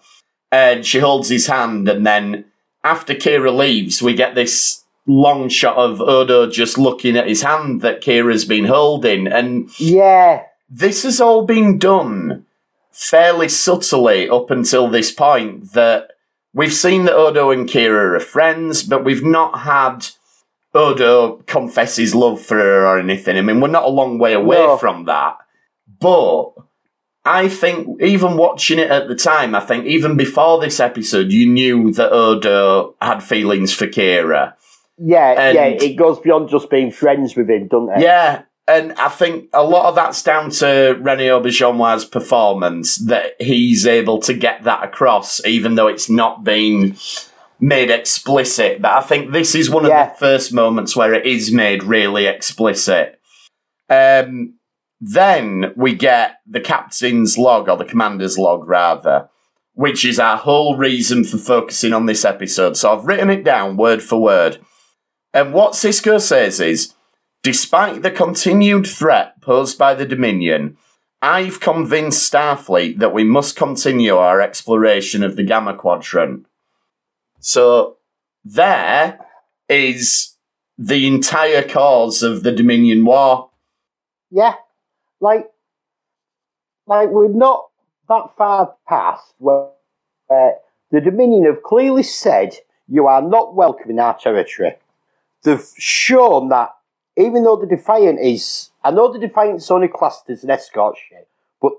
and 0.50 0.86
she 0.86 1.00
holds 1.00 1.28
his 1.28 1.46
hand, 1.48 1.88
and 1.88 2.06
then 2.06 2.46
after 2.84 3.14
Kira 3.14 3.54
leaves, 3.54 4.00
we 4.00 4.14
get 4.14 4.34
this 4.34 4.84
long 5.06 5.48
shot 5.48 5.76
of 5.76 6.00
Odo 6.00 6.48
just 6.48 6.78
looking 6.78 7.16
at 7.16 7.28
his 7.28 7.42
hand 7.42 7.80
that 7.80 8.00
Kira's 8.02 8.44
been 8.44 8.66
holding, 8.66 9.26
and 9.26 9.68
yeah. 9.80 10.44
this 10.70 11.02
has 11.02 11.20
all 11.20 11.44
been 11.44 11.78
done 11.78 12.46
fairly 12.92 13.48
subtly 13.48 14.28
up 14.28 14.50
until 14.50 14.88
this 14.88 15.10
point 15.12 15.72
that 15.72 16.10
we've 16.52 16.72
seen 16.74 17.04
that 17.04 17.14
Odo 17.14 17.50
and 17.50 17.68
Kira 17.68 18.16
are 18.16 18.20
friends, 18.20 18.82
but 18.82 19.04
we've 19.04 19.24
not 19.24 19.60
had 19.60 20.06
Odo 20.74 21.36
confess 21.46 21.96
his 21.96 22.14
love 22.14 22.40
for 22.40 22.56
her 22.56 22.86
or 22.86 22.98
anything. 22.98 23.36
I 23.36 23.40
mean, 23.42 23.60
we're 23.60 23.68
not 23.68 23.84
a 23.84 23.88
long 23.88 24.18
way 24.18 24.32
away 24.34 24.56
No. 24.58 24.76
from 24.76 25.04
that. 25.04 25.36
But 26.00 26.50
I 27.28 27.48
think 27.48 28.00
even 28.00 28.38
watching 28.38 28.78
it 28.78 28.90
at 28.90 29.06
the 29.06 29.14
time, 29.14 29.54
I 29.54 29.60
think 29.60 29.84
even 29.84 30.16
before 30.16 30.60
this 30.60 30.80
episode, 30.80 31.30
you 31.30 31.46
knew 31.46 31.92
that 31.92 32.10
Odo 32.10 32.94
had 33.02 33.20
feelings 33.22 33.74
for 33.74 33.86
Kira. 33.86 34.54
Yeah, 34.96 35.34
And- 35.38 35.54
yeah, 35.54 35.66
it 35.66 35.96
goes 35.96 36.18
beyond 36.18 36.48
just 36.48 36.70
being 36.70 36.90
friends 36.90 37.36
with 37.36 37.50
him, 37.50 37.68
doesn't 37.68 37.90
it? 37.90 38.00
Yeah, 38.00 38.42
and 38.66 38.92
I 38.94 39.08
think 39.08 39.50
a 39.52 39.62
lot 39.62 39.86
of 39.90 39.94
that's 39.94 40.22
down 40.22 40.50
to 40.52 40.98
Rene 41.00 41.26
Auberjonois' 41.28 42.10
performance 42.10 42.96
that 42.96 43.34
he's 43.40 43.86
able 43.86 44.20
to 44.20 44.32
get 44.32 44.64
that 44.64 44.82
across, 44.82 45.44
even 45.44 45.74
though 45.74 45.86
it's 45.86 46.08
not 46.08 46.44
been 46.44 46.96
made 47.60 47.90
explicit. 47.90 48.80
But 48.80 48.92
I 48.92 49.00
think 49.02 49.32
this 49.32 49.54
is 49.54 49.68
one 49.68 49.84
of 49.84 49.90
the 49.90 50.14
first 50.18 50.52
moments 50.52 50.96
where 50.96 51.12
it 51.12 51.26
is 51.26 51.52
made 51.52 51.82
really 51.82 52.26
explicit. 52.26 53.20
Um, 53.90 54.57
then 55.00 55.72
we 55.76 55.94
get 55.94 56.40
the 56.46 56.60
captain's 56.60 57.38
log, 57.38 57.68
or 57.68 57.76
the 57.76 57.84
commander's 57.84 58.36
log, 58.38 58.66
rather, 58.66 59.28
which 59.74 60.04
is 60.04 60.18
our 60.18 60.36
whole 60.36 60.76
reason 60.76 61.24
for 61.24 61.38
focusing 61.38 61.92
on 61.92 62.06
this 62.06 62.24
episode. 62.24 62.76
So 62.76 62.92
I've 62.92 63.04
written 63.04 63.30
it 63.30 63.44
down 63.44 63.76
word 63.76 64.02
for 64.02 64.20
word. 64.20 64.58
And 65.32 65.52
what 65.52 65.74
Sisko 65.74 66.20
says 66.20 66.58
is, 66.58 66.94
despite 67.42 68.02
the 68.02 68.10
continued 68.10 68.86
threat 68.86 69.40
posed 69.40 69.78
by 69.78 69.94
the 69.94 70.06
Dominion, 70.06 70.76
I've 71.22 71.60
convinced 71.60 72.32
Starfleet 72.32 72.98
that 72.98 73.12
we 73.12 73.24
must 73.24 73.56
continue 73.56 74.16
our 74.16 74.40
exploration 74.40 75.22
of 75.22 75.36
the 75.36 75.44
Gamma 75.44 75.74
Quadrant. 75.74 76.46
So 77.40 77.98
there 78.44 79.20
is 79.68 80.36
the 80.76 81.06
entire 81.06 81.62
cause 81.62 82.22
of 82.22 82.42
the 82.42 82.52
Dominion 82.52 83.04
War. 83.04 83.50
Yeah, 84.30 84.54
like, 85.20 85.50
like 86.86 87.08
we're 87.10 87.28
not 87.28 87.66
that 88.08 88.30
far 88.36 88.74
past 88.88 89.34
where 89.38 89.68
uh, 90.30 90.50
the 90.90 91.00
Dominion 91.00 91.44
have 91.44 91.62
clearly 91.62 92.02
said 92.02 92.54
you 92.88 93.06
are 93.06 93.22
not 93.22 93.54
welcome 93.54 93.90
in 93.90 93.98
our 93.98 94.18
territory. 94.18 94.76
They've 95.42 95.64
shown 95.76 96.48
that 96.48 96.74
even 97.16 97.44
though 97.44 97.56
the 97.56 97.66
Defiant 97.66 98.18
is, 98.20 98.70
I 98.82 98.90
know 98.90 99.12
the 99.12 99.18
Defiant's 99.18 99.70
only 99.70 99.88
classed 99.88 100.30
as 100.30 100.44
an 100.44 100.50
escort 100.50 100.96
ship, 100.96 101.28
but 101.60 101.72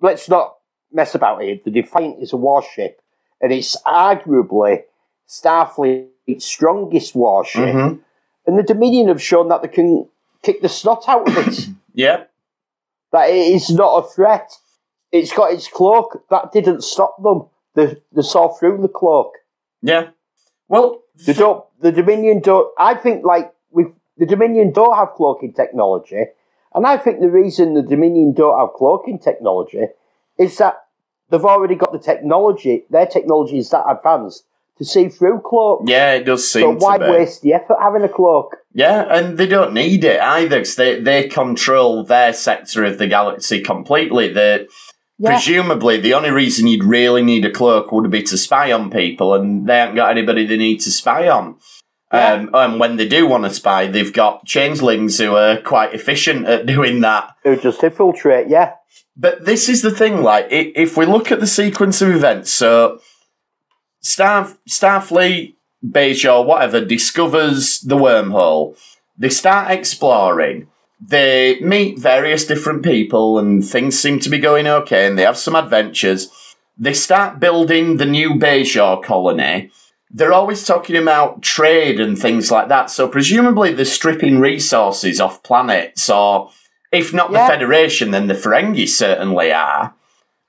let's 0.00 0.28
not 0.28 0.56
mess 0.92 1.14
about 1.14 1.42
it. 1.42 1.64
The 1.64 1.70
Defiant 1.70 2.20
is 2.20 2.32
a 2.32 2.36
warship, 2.36 3.00
and 3.40 3.52
it's 3.52 3.80
arguably 3.86 4.82
Starfleet's 5.28 6.44
strongest 6.44 7.14
warship. 7.14 7.74
Mhm. 7.74 8.00
And 8.46 8.58
the 8.58 8.62
Dominion 8.62 9.08
have 9.08 9.22
shown 9.22 9.48
that 9.48 9.62
they 9.62 9.68
can 9.68 10.08
kick 10.42 10.60
the 10.60 10.68
snot 10.68 11.08
out 11.08 11.28
of 11.28 11.36
it. 11.48 11.68
Yeah. 11.92 12.24
That 13.12 13.30
it 13.30 13.54
is 13.54 13.70
not 13.70 14.04
a 14.04 14.08
threat. 14.08 14.52
It's 15.12 15.32
got 15.32 15.52
its 15.52 15.68
cloak. 15.68 16.24
That 16.30 16.52
didn't 16.52 16.82
stop 16.82 17.20
them. 17.22 17.46
They, 17.74 17.96
they 18.12 18.22
saw 18.22 18.48
through 18.48 18.82
the 18.82 18.88
cloak. 18.88 19.34
Yeah. 19.82 20.10
Well, 20.68 21.02
They 21.26 21.32
don't. 21.32 21.64
The 21.80 21.92
Dominion 21.92 22.40
don't. 22.40 22.72
I 22.78 22.94
think 22.94 23.24
like 23.24 23.52
with 23.70 23.94
the 24.16 24.26
Dominion 24.26 24.72
don't 24.72 24.96
have 24.96 25.12
cloaking 25.14 25.54
technology, 25.54 26.24
and 26.74 26.86
I 26.86 26.96
think 26.98 27.20
the 27.20 27.30
reason 27.30 27.74
the 27.74 27.82
Dominion 27.82 28.34
don't 28.34 28.58
have 28.58 28.74
cloaking 28.74 29.18
technology 29.18 29.86
is 30.38 30.56
that 30.58 30.84
they've 31.30 31.44
already 31.44 31.74
got 31.74 31.92
the 31.92 31.98
technology. 31.98 32.84
Their 32.90 33.06
technology 33.06 33.58
is 33.58 33.70
that 33.70 33.84
advanced 33.88 34.44
to 34.80 34.84
see 34.86 35.08
through 35.08 35.40
cloak. 35.44 35.82
yeah, 35.84 36.14
it 36.14 36.24
does 36.24 36.50
seem. 36.50 36.62
so 36.62 36.70
why 36.86 36.96
waste 36.96 37.42
the 37.42 37.52
effort 37.52 37.76
having 37.80 38.02
a 38.02 38.08
cloak? 38.08 38.56
Yeah, 38.72 39.02
and 39.10 39.36
they 39.36 39.46
don't 39.46 39.74
need 39.74 40.02
it 40.04 40.20
either 40.20 40.58
'cause 40.58 40.74
they, 40.74 40.98
they 41.00 41.28
control 41.28 42.02
their 42.02 42.32
sector 42.32 42.82
of 42.84 42.96
the 42.98 43.06
galaxy 43.06 43.60
completely. 43.60 44.32
They, 44.32 44.66
Yeah. 45.18 45.32
Presumably, 45.32 45.98
the 46.00 46.14
only 46.14 46.30
reason 46.30 46.66
you'd 46.66 46.82
really 46.84 47.22
need 47.22 47.44
a 47.44 47.50
cloak 47.50 47.92
would 47.92 48.10
be 48.10 48.22
to 48.22 48.38
spy 48.38 48.72
on 48.72 48.90
people, 48.90 49.34
and 49.34 49.66
they 49.66 49.76
haven't 49.76 49.96
got 49.96 50.10
anybody 50.10 50.46
they 50.46 50.56
need 50.56 50.80
to 50.80 50.90
spy 50.90 51.28
on. 51.28 51.56
Yeah. 52.12 52.32
Um, 52.32 52.50
and 52.54 52.80
when 52.80 52.96
they 52.96 53.06
do 53.06 53.26
want 53.26 53.44
to 53.44 53.50
spy, 53.50 53.86
they've 53.86 54.12
got 54.14 54.46
changelings 54.46 55.18
who 55.18 55.36
are 55.36 55.58
quite 55.60 55.92
efficient 55.94 56.46
at 56.46 56.64
doing 56.64 57.02
that. 57.02 57.32
Who 57.44 57.56
just 57.56 57.84
infiltrate? 57.84 58.48
Yeah. 58.48 58.72
But 59.16 59.44
this 59.44 59.68
is 59.68 59.82
the 59.82 59.90
thing, 59.90 60.22
like, 60.22 60.46
if 60.50 60.96
we 60.96 61.04
look 61.04 61.30
at 61.30 61.40
the 61.40 61.46
sequence 61.46 62.00
of 62.00 62.08
events, 62.08 62.50
so 62.50 63.00
Star, 64.00 64.48
Starfleet, 64.68 65.54
Bajor, 65.84 66.44
whatever, 66.44 66.84
discovers 66.84 67.80
the 67.80 67.96
wormhole. 67.96 68.76
They 69.16 69.28
start 69.28 69.70
exploring. 69.70 70.68
They 71.00 71.58
meet 71.60 71.98
various 71.98 72.44
different 72.44 72.82
people, 72.82 73.38
and 73.38 73.64
things 73.64 73.98
seem 73.98 74.20
to 74.20 74.28
be 74.28 74.38
going 74.38 74.66
okay, 74.66 75.06
and 75.06 75.18
they 75.18 75.22
have 75.22 75.38
some 75.38 75.56
adventures. 75.56 76.30
They 76.76 76.92
start 76.94 77.40
building 77.40 77.96
the 77.96 78.06
new 78.06 78.30
Bajor 78.34 79.02
colony. 79.02 79.70
They're 80.10 80.32
always 80.32 80.64
talking 80.66 80.96
about 80.96 81.42
trade 81.42 82.00
and 82.00 82.18
things 82.18 82.50
like 82.50 82.68
that, 82.68 82.90
so 82.90 83.06
presumably 83.08 83.72
they're 83.72 83.84
stripping 83.84 84.40
resources 84.40 85.20
off 85.20 85.42
planets, 85.42 86.10
or 86.10 86.50
if 86.92 87.14
not 87.14 87.30
Yeah. 87.30 87.46
the 87.46 87.52
Federation, 87.52 88.10
then 88.10 88.26
the 88.26 88.34
Ferengi 88.34 88.88
certainly 88.88 89.52
are. 89.52 89.94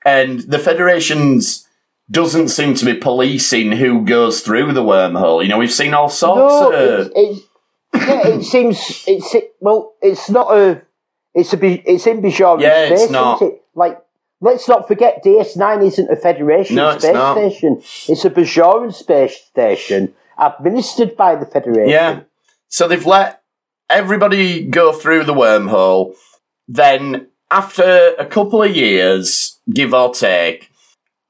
And 0.04 0.40
the 0.40 0.58
Federation's 0.58 1.66
doesn't 2.10 2.48
seem 2.48 2.74
to 2.74 2.84
be 2.84 2.94
policing 2.94 3.72
who 3.72 4.04
goes 4.04 4.40
through 4.40 4.72
the 4.72 4.82
wormhole. 4.82 5.42
You 5.42 5.48
know, 5.48 5.58
we've 5.58 5.72
seen 5.72 5.94
all 5.94 6.08
sorts 6.08 6.38
No, 6.38 6.72
of. 6.72 7.12
it's, 7.14 7.14
it's, 7.14 7.46
yeah, 7.94 8.26
it 8.28 8.42
seems 8.44 9.04
it's 9.06 9.34
well, 9.60 9.94
it's 10.02 10.28
not 10.30 10.54
a, 10.56 10.82
it's 11.34 11.52
a, 11.54 11.90
it's 11.90 12.06
in 12.06 12.20
Bajoran 12.20 12.60
Yeah, 12.60 12.84
it's 12.84 13.02
space, 13.02 13.10
not. 13.10 13.36
isn't 13.42 13.54
it? 13.54 13.62
Like, 13.74 14.02
let's 14.40 14.68
not 14.68 14.88
forget, 14.88 15.22
DS9 15.24 15.86
isn't 15.86 16.10
a 16.10 16.16
Federation 16.16 16.76
No, 16.76 16.90
it's 16.90 17.04
space 17.04 17.14
not. 17.14 17.36
station. 17.36 17.76
It's 18.08 18.24
a 18.24 18.30
Bajoran 18.30 18.92
space 18.92 19.36
station 19.36 20.12
administered 20.38 21.16
by 21.16 21.36
the 21.36 21.46
Federation. 21.46 21.88
Yeah. 21.88 22.20
So 22.68 22.88
they've 22.88 23.06
let 23.06 23.42
everybody 23.88 24.64
go 24.66 24.92
through 24.92 25.24
the 25.24 25.34
wormhole. 25.34 26.14
Then, 26.68 27.28
after 27.50 28.14
a 28.18 28.24
couple 28.26 28.62
of 28.62 28.74
years, 28.74 29.58
give 29.72 29.92
or 29.94 30.12
take, 30.14 30.70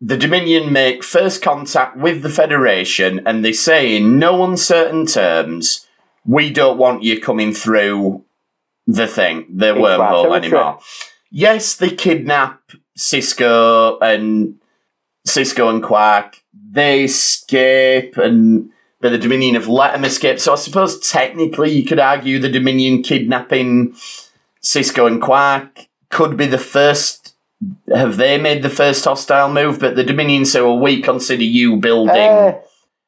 the 0.05 0.17
Dominion 0.17 0.73
make 0.73 1.05
first 1.05 1.43
contact 1.43 1.97
with 1.97 2.23
the 2.23 2.29
Federation 2.29 3.25
and 3.25 3.45
they 3.45 3.53
say 3.53 3.97
in 3.97 4.19
no 4.19 4.43
uncertain 4.43 5.07
terms, 5.07 5.87
we 6.27 6.51
don't 6.51 6.77
want 6.77 7.05
you 7.05 7.21
coming 7.21 7.53
through 7.53 8.25
the 8.85 9.07
thing, 9.07 9.47
the 9.49 9.71
It's 9.71 9.79
wormhole 9.79 10.37
anymore. 10.37 10.81
Yes, 11.31 11.77
they 11.77 11.91
kidnap 11.91 12.61
Sisko 12.99 13.99
and 14.03 14.57
Sisko 15.27 15.71
and 15.71 15.81
Quark. 15.81 16.43
They 16.53 17.05
escape 17.05 18.17
and 18.17 18.71
but 19.01 19.11
the 19.11 19.19
Dominion 19.19 19.55
have 19.55 19.69
let 19.69 19.93
them 19.93 20.05
escape. 20.05 20.41
So 20.41 20.53
I 20.53 20.57
suppose 20.57 20.99
technically 20.99 21.71
you 21.71 21.85
could 21.85 22.01
argue 22.01 22.41
the 22.41 22.51
Dominion 22.51 23.05
kidnapping 23.05 23.95
Sisko 24.61 25.07
and 25.07 25.23
Quark 25.23 25.87
could 26.11 26.37
be 26.37 26.47
the 26.47 26.59
first. 26.59 27.22
Have 27.95 28.17
they 28.17 28.39
made 28.39 28.63
the 28.63 28.71
first 28.71 29.05
hostile 29.05 29.53
move? 29.53 29.79
But 29.79 29.97
the 29.97 30.05
Dominion 30.05 30.45
say, 30.45 30.61
"Well, 30.61 30.79
we 30.79 31.01
consider 31.01 31.45
you 31.45 31.77
building 31.77 32.17
Uh, 32.17 32.61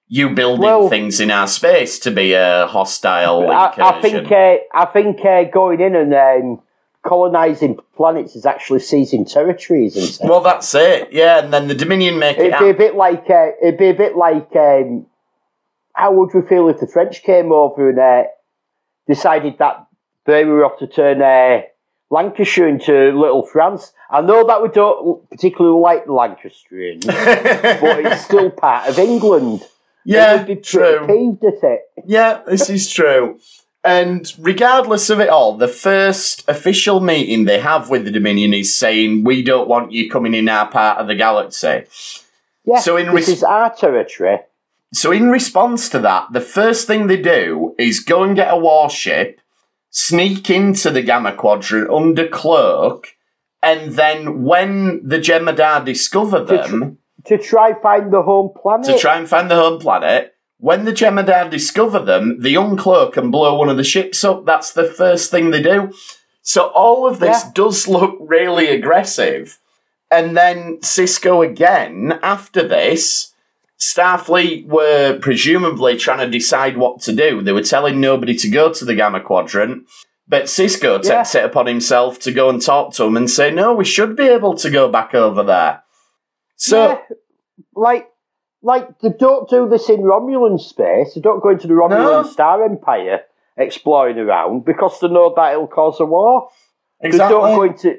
you 0.08 0.30
building 0.30 0.62
well- 0.62 0.88
things 0.88 1.20
in 1.20 1.30
our 1.30 1.46
space 1.46 1.98
to 2.00 2.10
be 2.10 2.34
a 2.34 2.66
hostile 2.66 3.50
I, 3.50 3.74
I 3.78 4.00
think 4.02 4.30
uh, 4.30 4.56
I 4.72 4.84
think 4.86 5.24
uh, 5.24 5.44
going 5.44 5.80
in 5.80 5.96
and 5.96 6.14
um, 6.14 6.62
colonizing 7.02 7.78
planets 7.96 8.36
is 8.36 8.46
actually 8.46 8.80
seizing 8.80 9.24
territories, 9.24 9.96
isn't 9.96 10.24
it? 10.24 10.30
well, 10.30 10.40
that's 10.40 10.74
it. 10.74 11.12
Yeah, 11.12 11.38
and 11.42 11.52
then 11.52 11.68
the 11.68 11.74
Dominion 11.74 12.18
make 12.18 12.38
it. 12.38 12.46
It'd 12.46 12.58
be 12.58 12.70
a 12.70 12.74
bit 12.74 12.94
like 12.96 13.28
uh, 13.30 13.50
it'd 13.62 13.78
be 13.78 13.88
a 13.88 13.94
bit 13.94 14.16
like 14.16 14.54
um, 14.56 15.06
how 15.94 16.12
would 16.12 16.30
we 16.34 16.42
feel 16.42 16.68
if 16.68 16.80
the 16.80 16.86
French 16.86 17.22
came 17.22 17.52
over 17.52 17.90
and 17.90 17.98
uh, 17.98 18.24
decided 19.08 19.58
that 19.58 19.86
they 20.26 20.44
were 20.44 20.64
off 20.64 20.78
to 20.78 20.86
turn 20.86 21.22
uh, 21.22 21.62
Lancashire 22.14 22.68
into 22.68 22.92
Little 23.18 23.44
France? 23.44 23.92
I 24.10 24.20
know 24.20 24.46
that 24.46 24.62
we 24.62 24.68
don't 24.68 25.28
particularly 25.30 25.78
like 25.80 26.06
the 26.06 26.12
Lancastrians, 26.12 27.04
but 27.06 28.06
it's 28.06 28.24
still 28.24 28.50
part 28.50 28.88
of 28.88 28.98
England. 28.98 29.62
yeah, 30.04 30.42
be 30.44 30.56
true. 30.56 31.06
peeved 31.06 31.44
at 31.44 31.62
it. 31.62 31.80
Yeah, 32.06 32.42
this 32.46 32.70
is 32.70 32.90
true. 32.90 33.38
And 33.82 34.32
regardless 34.38 35.10
of 35.10 35.20
it 35.20 35.28
all, 35.28 35.58
the 35.58 35.68
first 35.68 36.48
official 36.48 37.00
meeting 37.00 37.44
they 37.44 37.60
have 37.60 37.90
with 37.90 38.04
the 38.06 38.10
Dominion 38.10 38.54
is 38.54 38.78
saying, 38.78 39.24
We 39.24 39.42
don't 39.42 39.68
want 39.68 39.92
you 39.92 40.08
coming 40.08 40.32
in 40.32 40.48
our 40.48 40.68
part 40.70 40.98
of 40.98 41.06
the 41.06 41.14
galaxy. 41.14 41.84
Yeah, 42.64 42.80
So 42.80 42.96
in 42.96 43.14
this 43.14 43.28
is 43.28 43.42
our 43.42 43.74
territory. 43.74 44.38
So, 44.94 45.10
in 45.10 45.28
response 45.28 45.88
to 45.88 45.98
that, 45.98 46.32
the 46.32 46.40
first 46.40 46.86
thing 46.86 47.08
they 47.08 47.20
do 47.20 47.74
is 47.78 47.98
go 47.98 48.22
and 48.22 48.36
get 48.36 48.54
a 48.54 48.56
warship, 48.56 49.40
sneak 49.94 50.50
into 50.50 50.90
the 50.90 51.02
Gamma 51.02 51.32
Quadrant 51.32 51.88
under 51.88 52.26
cloak, 52.26 53.14
and 53.62 53.92
then 53.92 54.42
when 54.42 55.00
the 55.06 55.18
Jem'Hadar 55.18 55.84
discover 55.84 56.40
To 56.40 56.44
them, 56.44 56.98
To 57.26 57.38
try 57.38 57.74
find 57.80 58.12
the 58.12 58.22
home 58.22 58.50
planet. 58.60 58.86
to 58.86 58.98
try 58.98 59.16
and 59.16 59.28
find 59.28 59.48
the 59.48 59.54
home 59.54 59.78
planet. 59.78 60.34
When 60.58 60.84
the 60.84 60.92
Jem'Hadar 60.92 61.48
discover 61.48 62.00
them, 62.00 62.40
they 62.40 62.54
uncloak 62.54 63.16
and 63.16 63.30
blow 63.30 63.54
one 63.54 63.68
of 63.68 63.76
the 63.76 63.84
ships 63.84 64.24
up. 64.24 64.44
That's 64.44 64.72
the 64.72 64.84
first 64.84 65.30
thing 65.30 65.50
they 65.50 65.62
do. 65.62 65.92
So 66.42 66.66
all 66.74 67.06
of 67.06 67.20
this 67.20 67.44
Yeah. 67.44 67.50
does 67.54 67.86
look 67.86 68.16
really 68.18 68.68
aggressive. 68.68 69.58
And 70.10 70.36
then 70.36 70.78
Sisko 70.78 71.46
again, 71.46 72.18
after 72.20 72.66
this, 72.66 73.32
Starfleet 73.80 74.66
were 74.66 75.18
presumably 75.20 75.96
trying 75.96 76.18
to 76.18 76.28
decide 76.30 76.76
what 76.76 77.00
to 77.02 77.12
do. 77.12 77.42
They 77.42 77.52
were 77.52 77.62
telling 77.62 78.00
nobody 78.00 78.34
to 78.36 78.48
go 78.48 78.72
to 78.72 78.84
the 78.84 78.94
Gamma 78.94 79.20
Quadrant. 79.20 79.86
But 80.26 80.44
Sisko 80.44 81.04
Yeah. 81.04 81.16
takes 81.18 81.34
it 81.34 81.44
upon 81.44 81.66
himself 81.66 82.18
to 82.20 82.32
go 82.32 82.48
and 82.48 82.62
talk 82.62 82.94
to 82.94 83.02
them 83.04 83.16
and 83.16 83.30
say, 83.30 83.50
no, 83.50 83.74
we 83.74 83.84
should 83.84 84.16
be 84.16 84.26
able 84.28 84.54
to 84.54 84.70
go 84.70 84.88
back 84.88 85.14
over 85.14 85.42
there. 85.42 85.82
So, 86.56 86.88
Yeah, 86.88 86.98
like, 87.74 88.08
like 88.62 88.98
they 89.00 89.10
don't 89.10 89.48
do 89.50 89.68
this 89.68 89.90
in 89.90 90.00
Romulan 90.00 90.58
space. 90.58 91.14
They 91.14 91.20
don't 91.20 91.42
go 91.42 91.50
into 91.50 91.66
the 91.66 91.74
Romulan 91.74 92.22
No. 92.22 92.30
Star 92.30 92.64
Empire 92.64 93.22
exploring 93.58 94.18
around 94.18 94.64
because 94.64 94.98
they 95.00 95.08
know 95.08 95.32
that 95.36 95.52
it'll 95.52 95.66
cause 95.66 96.00
a 96.00 96.06
war. 96.06 96.48
They 97.02 97.10
don't 97.10 97.28
go 97.30 97.62
into 97.64 97.96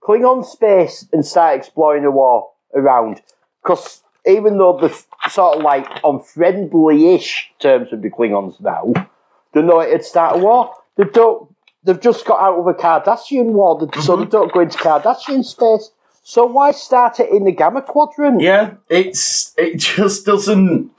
Klingon 0.00 0.44
space 0.44 1.08
and 1.12 1.26
start 1.26 1.56
exploring 1.56 2.04
a 2.04 2.10
war 2.10 2.50
around 2.74 3.20
because 3.62 4.03
even 4.26 4.58
though 4.58 4.78
they're 4.80 5.30
sort 5.30 5.58
of 5.58 5.62
like 5.62 5.86
on 6.02 6.22
friendly-ish 6.22 7.52
terms 7.58 7.88
with 7.90 8.02
the 8.02 8.10
Klingons 8.10 8.60
now, 8.60 8.92
they 9.52 9.62
know 9.62 9.80
it'd 9.82 10.04
start 10.04 10.36
a 10.36 10.38
war. 10.38 10.72
They 10.96 11.04
don't. 11.04 11.48
They've 11.84 12.00
just 12.00 12.24
got 12.24 12.40
out 12.40 12.58
of 12.58 12.66
a 12.66 12.72
Cardassian 12.72 13.52
war, 13.52 13.78
so 13.80 13.86
Mm-hmm. 13.86 14.22
they 14.24 14.28
don't 14.30 14.52
go 14.52 14.60
into 14.60 14.78
Cardassian 14.78 15.44
space. 15.44 15.90
So 16.22 16.46
why 16.46 16.70
start 16.70 17.20
it 17.20 17.28
in 17.30 17.44
the 17.44 17.52
Gamma 17.52 17.82
Quadrant? 17.82 18.40
Yeah, 18.40 18.74
it's 18.88 19.52
it 19.58 19.76
just 19.76 20.24
doesn't. 20.24 20.90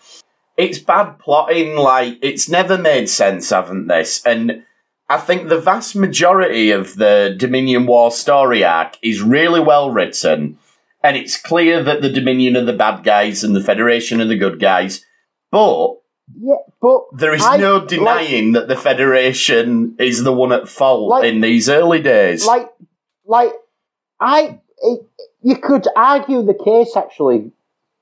It's 0.57 0.77
bad 0.77 1.17
plotting. 1.17 1.75
Like 1.75 2.19
it's 2.21 2.47
never 2.47 2.77
made 2.77 3.09
sense, 3.09 3.49
haven't 3.49 3.87
this? 3.87 4.23
And 4.25 4.63
I 5.09 5.17
think 5.17 5.49
the 5.49 5.59
vast 5.59 5.95
majority 5.95 6.69
of 6.71 6.95
the 6.95 7.35
Dominion 7.37 7.87
War 7.87 8.11
story 8.11 8.63
arc 8.63 8.97
is 9.01 9.21
really 9.21 9.59
well 9.59 9.89
written, 9.89 10.57
and 11.05 11.15
it's 11.17 11.37
clear 11.37 11.83
that 11.83 12.01
the 12.01 12.09
Dominion 12.09 12.57
are 12.57 12.65
the 12.65 12.73
bad 12.73 13.03
guys 13.03 13.43
and 13.43 13.55
the 13.55 13.61
Federation 13.63 14.21
are 14.21 14.25
the 14.25 14.37
good 14.37 14.59
guys. 14.59 15.05
But 15.51 15.97
Yeah, 16.41 16.55
but 16.81 17.01
there 17.13 17.33
is 17.33 17.43
I- 17.43 17.57
no 17.57 17.77
like- 17.77 17.87
denying 17.87 18.53
that 18.53 18.67
the 18.67 18.75
Federation 18.75 19.95
is 19.99 20.23
the 20.23 20.33
one 20.33 20.51
at 20.51 20.67
fault 20.67 21.09
Like- 21.09 21.25
in 21.25 21.41
these 21.41 21.69
early 21.69 22.01
days. 22.01 22.45
like, 22.47 22.69
like, 23.25 23.53
I, 24.19 24.59
it, 24.81 25.01
you 25.43 25.55
could 25.57 25.87
argue 25.95 26.41
the 26.41 26.53
case 26.69 26.95
actually, 26.97 27.51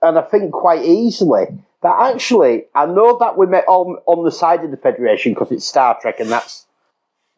and 0.02 0.18
I 0.18 0.22
think 0.22 0.52
quite 0.54 0.84
easily 0.86 1.46
that 1.82 2.14
actually, 2.14 2.66
I 2.74 2.86
know 2.86 3.18
that 3.20 3.38
we 3.38 3.46
met 3.46 3.66
on 3.68 3.98
on 4.06 4.24
the 4.24 4.32
side 4.32 4.64
of 4.64 4.72
the 4.72 4.78
Federation 4.78 5.34
because 5.34 5.52
it's 5.52 5.66
Star 5.66 5.98
Trek, 6.02 6.20
and 6.22 6.30
that's, 6.32 6.66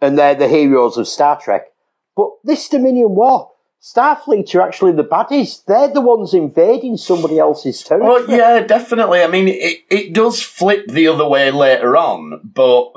and 0.01 0.17
they're 0.17 0.35
the 0.35 0.47
heroes 0.47 0.97
of 0.97 1.07
Star 1.07 1.39
Trek. 1.41 1.71
But 2.15 2.29
this 2.43 2.69
Dominion 2.69 3.15
War, 3.15 3.49
Starfleet 3.85 4.55
are 4.55 4.61
actually 4.61 4.93
the 4.93 5.03
baddies. 5.03 5.63
They're 5.63 5.93
the 5.93 6.01
ones 6.01 6.33
invading 6.33 6.97
somebody 6.97 7.37
else's 7.37 7.83
territory. 7.83 8.25
Well, 8.25 8.29
yeah, 8.35 8.61
definitely. 8.61 9.21
I 9.21 9.27
mean, 9.27 9.47
it, 9.47 9.83
it 9.91 10.11
does 10.11 10.41
flip 10.41 10.87
the 10.87 11.07
other 11.07 11.27
way 11.27 11.51
later 11.51 11.95
on, 11.95 12.41
but 12.43 12.93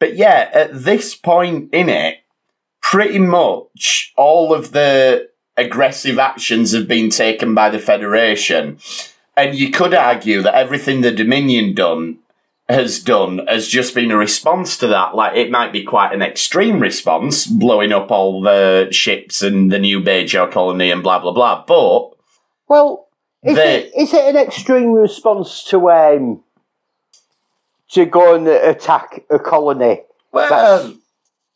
but 0.00 0.16
yeah, 0.16 0.50
at 0.52 0.82
this 0.82 1.14
point 1.14 1.72
in 1.72 1.88
it, 1.88 2.16
pretty 2.80 3.20
much 3.20 4.12
all 4.16 4.52
of 4.52 4.72
the 4.72 5.28
aggressive 5.56 6.18
actions 6.18 6.72
have 6.72 6.88
been 6.88 7.08
taken 7.08 7.54
by 7.54 7.70
the 7.70 7.78
Federation, 7.78 8.78
and 9.36 9.54
you 9.54 9.70
could 9.70 9.94
argue 9.94 10.42
that 10.42 10.56
everything 10.56 11.02
the 11.02 11.12
Dominion 11.12 11.72
done 11.72 12.18
has 12.68 13.00
done 13.02 13.40
has 13.48 13.68
just 13.68 13.94
been 13.94 14.10
a 14.10 14.16
response 14.16 14.76
to 14.78 14.86
that. 14.88 15.14
Like 15.14 15.36
it 15.36 15.50
might 15.50 15.72
be 15.72 15.82
quite 15.82 16.12
an 16.14 16.22
extreme 16.22 16.80
response, 16.80 17.46
blowing 17.46 17.92
up 17.92 18.10
all 18.10 18.40
the 18.40 18.88
ships 18.90 19.42
and 19.42 19.70
the 19.70 19.78
new 19.78 20.00
Bajor 20.00 20.50
colony 20.50 20.90
and 20.90 21.02
blah 21.02 21.18
blah 21.18 21.32
blah. 21.32 21.64
But 21.66 22.10
Well, 22.68 23.08
is, 23.42 23.56
They- 23.56 23.82
it, 23.84 23.92
is 23.96 24.14
it 24.14 24.24
an 24.24 24.36
extreme 24.36 24.92
response 24.92 25.64
to 25.64 25.90
um 25.90 26.42
to 27.90 28.06
go 28.06 28.34
and 28.34 28.48
attack 28.48 29.24
a 29.30 29.38
colony? 29.38 30.02
Well, 30.32 30.48
That's- 30.48 30.96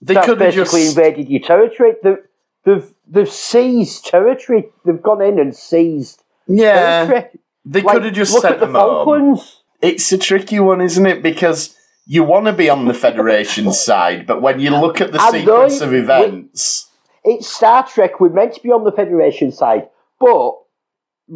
they 0.03 0.15
That's 0.15 0.27
could 0.27 0.41
have 0.41 0.55
basically 0.55 0.83
just. 0.85 0.97
invaded 0.99 1.29
your 1.31 1.41
territory. 1.41 1.95
They've, 2.03 2.19
they've 2.65 2.91
they've 3.09 3.31
seized 3.31 4.05
territory. 4.05 4.69
They've 4.85 5.01
gone 5.03 5.23
in 5.23 5.39
and 5.39 5.57
seized 5.57 6.23
Yeah, 6.47 7.07
territory. 7.07 7.31
they 7.65 7.81
Like, 7.81 7.95
could 7.95 8.05
have 8.05 8.15
just 8.15 8.33
look 8.35 8.43
sent 8.43 8.55
at 8.55 8.61
the 8.61 8.67
them 8.67 8.75
home. 8.75 9.41
It's 9.83 10.11
a 10.12 10.18
tricky 10.18 10.59
one, 10.61 10.81
isn't 10.81 11.07
it? 11.07 11.22
Because 11.22 11.77
you 12.07 12.24
want 12.24 12.47
to 12.47 12.53
be 12.53 12.68
on 12.70 12.87
the 12.87 12.95
Federation 12.95 13.72
side, 13.87 14.27
but 14.27 14.43
when 14.43 14.61
you 14.61 14.70
look 14.70 15.01
at 15.01 15.12
the 15.12 15.20
I'm 15.20 15.33
sequence 15.33 15.79
going 15.81 15.83
of 15.89 15.95
events, 15.95 16.89
It's 17.24 17.49
Star 17.49 17.87
Trek. 17.87 18.20
We're 18.20 18.31
meant 18.31 18.55
to 18.55 18.62
be 18.62 18.70
on 18.70 18.85
the 18.85 18.93
Federation 18.93 19.53
side, 19.53 19.89
but 20.20 20.53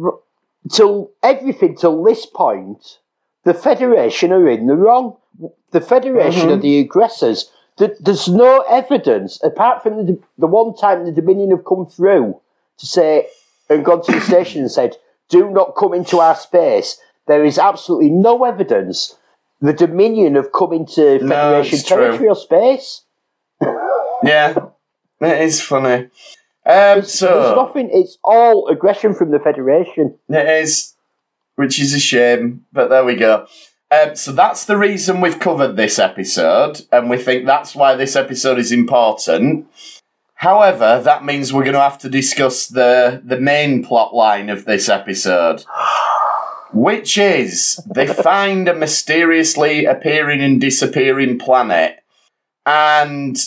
r- 0.01 0.19
till 0.71 1.11
everything 1.23 1.75
till 1.75 2.03
this 2.03 2.25
point, 2.25 2.99
the 3.43 3.53
Federation 3.53 4.31
are 4.31 4.47
in 4.49 4.67
the 4.67 4.75
wrong. 4.75 5.17
The 5.71 5.81
Federation 5.81 6.43
Mm-hmm. 6.49 6.51
are 6.59 6.61
the 6.61 6.79
aggressors. 6.79 7.51
Th- 7.77 7.91
There's 7.99 8.27
no 8.27 8.61
evidence 8.69 9.41
apart 9.43 9.81
from 9.83 10.05
the, 10.05 10.19
the 10.37 10.47
one 10.47 10.75
time 10.75 11.05
the 11.05 11.11
Dominion 11.11 11.51
have 11.51 11.65
come 11.65 11.85
through 11.85 12.39
to 12.77 12.85
say 12.85 13.27
and 13.69 13.83
gone 13.85 14.03
to 14.03 14.11
the 14.11 14.21
station 14.31 14.61
and 14.61 14.71
said, 14.71 14.97
"Do 15.29 15.49
not 15.49 15.75
come 15.77 15.93
into 15.93 16.19
our 16.19 16.35
space." 16.35 16.99
There 17.27 17.45
is 17.45 17.57
absolutely 17.57 18.09
no 18.09 18.43
evidence 18.43 19.17
the 19.61 19.73
Dominion 19.73 20.35
have 20.35 20.51
come 20.51 20.73
into 20.73 21.19
Federation 21.19 21.79
true. 21.79 21.97
territory 21.97 22.29
or 22.29 22.35
space. 22.35 23.03
yeah, 24.23 24.55
it 25.21 25.41
is 25.41 25.61
funny. 25.61 26.05
Um, 26.05 26.09
There's 26.65 27.13
so 27.13 27.55
nothing. 27.55 27.89
It's 27.91 28.17
all 28.23 28.67
aggression 28.67 29.13
from 29.13 29.31
the 29.31 29.39
Federation. 29.39 30.17
it 30.29 30.63
is, 30.63 30.95
which 31.55 31.79
is 31.79 31.93
a 31.93 31.99
shame, 31.99 32.65
but 32.73 32.89
there 32.89 33.05
we 33.05 33.15
go. 33.15 33.45
Um, 33.91 34.15
so 34.15 34.31
that's 34.31 34.65
the 34.65 34.77
reason 34.77 35.21
we've 35.21 35.39
covered 35.39 35.75
this 35.75 35.99
episode, 35.99 36.81
and 36.91 37.09
we 37.09 37.17
think 37.17 37.45
that's 37.45 37.75
why 37.75 37.95
this 37.95 38.15
episode 38.15 38.57
is 38.57 38.71
important. 38.71 39.67
However, 40.35 41.01
that 41.03 41.23
means 41.23 41.53
we're 41.53 41.63
going 41.63 41.73
to 41.73 41.81
have 41.81 41.99
to 41.99 42.09
discuss 42.09 42.67
the 42.67 43.21
the 43.23 43.39
main 43.39 43.83
plot 43.83 44.15
line 44.15 44.49
of 44.49 44.65
this 44.65 44.89
episode, 44.89 45.65
which 46.73 47.17
is 47.17 47.79
they 47.93 48.07
find 48.23 48.67
a 48.67 48.75
mysteriously 48.75 49.85
appearing 49.85 50.41
and 50.41 50.59
disappearing 50.59 51.39
planet, 51.39 51.99
and 52.65 53.37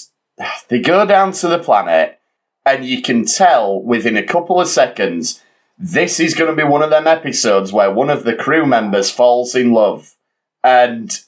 they 0.68 0.80
go 0.80 1.06
down 1.06 1.32
to 1.32 1.48
the 1.48 1.58
planet, 1.58 2.18
and 2.64 2.84
you 2.84 3.02
can 3.02 3.24
tell 3.24 3.80
within 3.82 4.16
a 4.16 4.22
couple 4.22 4.60
of 4.60 4.68
seconds 4.68 5.40
this 5.78 6.20
is 6.20 6.34
going 6.34 6.50
to 6.50 6.56
be 6.56 6.68
one 6.68 6.82
of 6.82 6.90
them 6.90 7.06
episodes 7.06 7.72
where 7.72 7.90
one 7.90 8.10
of 8.10 8.24
the 8.24 8.34
crew 8.34 8.64
members 8.64 9.10
falls 9.10 9.54
in 9.54 9.72
love. 9.72 10.14
And 10.62 11.18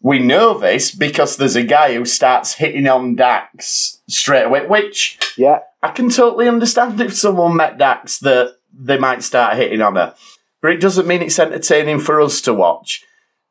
we 0.00 0.18
know 0.18 0.56
this 0.56 0.94
because 0.94 1.36
there's 1.36 1.56
a 1.56 1.62
guy 1.62 1.94
who 1.94 2.04
starts 2.04 2.54
hitting 2.54 2.86
on 2.86 3.16
Dax 3.16 4.00
straight 4.08 4.44
away, 4.44 4.66
which 4.66 5.18
Yeah, 5.36 5.60
I 5.82 5.90
can 5.90 6.08
totally 6.08 6.48
understand 6.48 7.00
if 7.00 7.16
someone 7.16 7.56
met 7.56 7.78
Dax 7.78 8.18
that 8.20 8.56
they 8.72 8.98
might 8.98 9.22
start 9.22 9.56
hitting 9.56 9.82
on 9.82 9.96
her. 9.96 10.14
But 10.62 10.72
it 10.72 10.80
doesn't 10.80 11.06
mean 11.06 11.22
it's 11.22 11.38
entertaining 11.38 12.00
for 12.00 12.20
us 12.20 12.40
to 12.42 12.54
watch. 12.54 13.04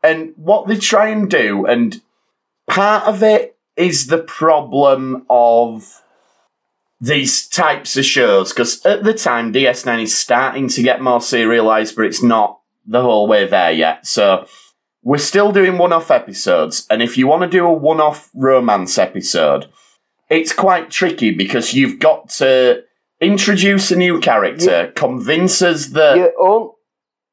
And 0.03 0.33
what 0.35 0.67
they 0.67 0.77
try 0.77 1.09
and 1.09 1.29
do, 1.29 1.65
and 1.65 2.01
part 2.67 3.05
of 3.07 3.23
it 3.23 3.57
is 3.75 4.07
the 4.07 4.19
problem 4.19 5.25
of 5.29 6.01
these 7.01 7.47
types 7.47 7.97
of 7.97 8.05
shows, 8.05 8.51
because 8.51 8.85
at 8.85 9.03
the 9.03 9.13
time 9.13 9.53
DS9 9.53 10.03
is 10.03 10.17
starting 10.17 10.67
to 10.69 10.81
get 10.83 11.01
more 11.01 11.21
serialized, 11.21 11.95
but 11.95 12.05
it's 12.05 12.23
not 12.23 12.59
the 12.85 13.01
whole 13.01 13.27
way 13.27 13.47
there 13.47 13.71
yet. 13.71 14.05
So 14.05 14.47
we're 15.03 15.17
still 15.17 15.51
doing 15.51 15.77
one 15.77 15.93
off 15.93 16.11
episodes, 16.11 16.87
and 16.89 17.01
if 17.01 17.17
you 17.17 17.27
want 17.27 17.43
to 17.43 17.49
do 17.49 17.65
a 17.65 17.73
one 17.73 17.99
off 17.99 18.29
romance 18.33 18.97
episode, 18.97 19.67
it's 20.29 20.53
quite 20.53 20.89
tricky 20.89 21.31
because 21.31 21.73
you've 21.73 21.99
got 21.99 22.29
to 22.29 22.83
introduce 23.21 23.91
a 23.91 23.95
new 23.95 24.19
character, 24.19 24.91
convince 24.95 25.61
us 25.61 25.87
that. 25.87 26.17
you 26.37 26.74